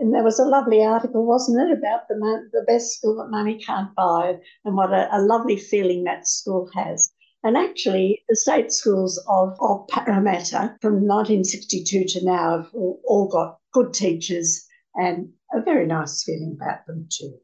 And 0.00 0.14
there 0.14 0.22
was 0.22 0.38
a 0.38 0.44
lovely 0.44 0.84
article, 0.84 1.26
wasn't 1.26 1.60
it, 1.60 1.76
about 1.76 2.08
the, 2.08 2.14
the 2.52 2.64
best 2.66 2.96
school 2.96 3.16
that 3.16 3.30
money 3.30 3.58
can't 3.58 3.94
buy 3.94 4.36
and 4.64 4.76
what 4.76 4.92
a, 4.92 5.08
a 5.14 5.20
lovely 5.20 5.56
feeling 5.56 6.04
that 6.04 6.28
school 6.28 6.68
has. 6.74 7.12
And 7.42 7.56
actually, 7.56 8.22
the 8.28 8.36
state 8.36 8.70
schools 8.70 9.22
of, 9.28 9.56
of 9.60 9.88
Parramatta 9.88 10.76
from 10.82 11.06
1962 11.06 12.04
to 12.04 12.24
now 12.24 12.58
have 12.58 12.70
all, 12.74 13.00
all 13.04 13.28
got 13.28 13.58
good 13.72 13.94
teachers 13.94 14.66
and 14.94 15.30
a 15.52 15.60
very 15.60 15.86
nice 15.86 16.24
feeling 16.24 16.56
about 16.60 16.86
them 16.86 17.06
too. 17.10 17.34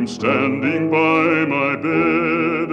am 0.00 0.06
standing 0.06 0.90
by 0.90 1.44
my 1.44 1.76
bed, 1.76 2.70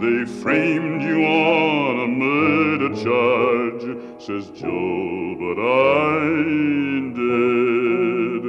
they 0.00 0.24
framed 0.42 1.02
you 1.02 1.24
on 1.24 2.00
a 2.00 2.06
murder 2.08 2.88
charge, 3.00 3.84
says 4.20 4.50
Joe, 4.50 5.36
but 5.38 5.56
I 5.62 6.26
ain't 6.26 7.14
dead, 7.14 8.44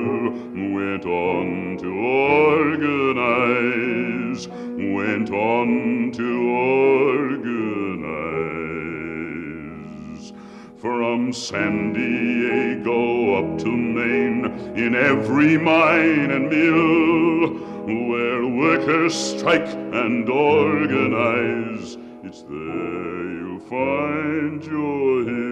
went 0.91 1.05
on 1.05 1.77
to 1.77 1.87
organize, 2.83 3.59
went 4.49 5.29
on 5.31 6.11
to 6.11 6.49
organize. 7.13 7.93
From 10.81 11.31
San 11.31 11.93
Diego 11.93 13.35
up 13.35 13.57
to 13.59 13.71
Maine, 13.71 14.45
in 14.75 14.93
every 14.95 15.57
mine 15.57 16.31
and 16.31 16.49
mill, 16.49 17.53
where 18.09 18.45
workers 18.45 19.15
strike 19.15 19.69
and 19.93 20.29
organize. 20.29 21.97
It's 22.23 22.41
there 22.41 23.31
you'll 23.39 23.61
find 23.61 24.61
your 24.65 25.23
hill. 25.23 25.50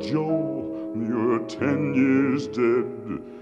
Joe, 0.00 0.92
you're 0.96 1.40
ten 1.48 1.94
years 1.94 2.46
dead. 2.48 3.41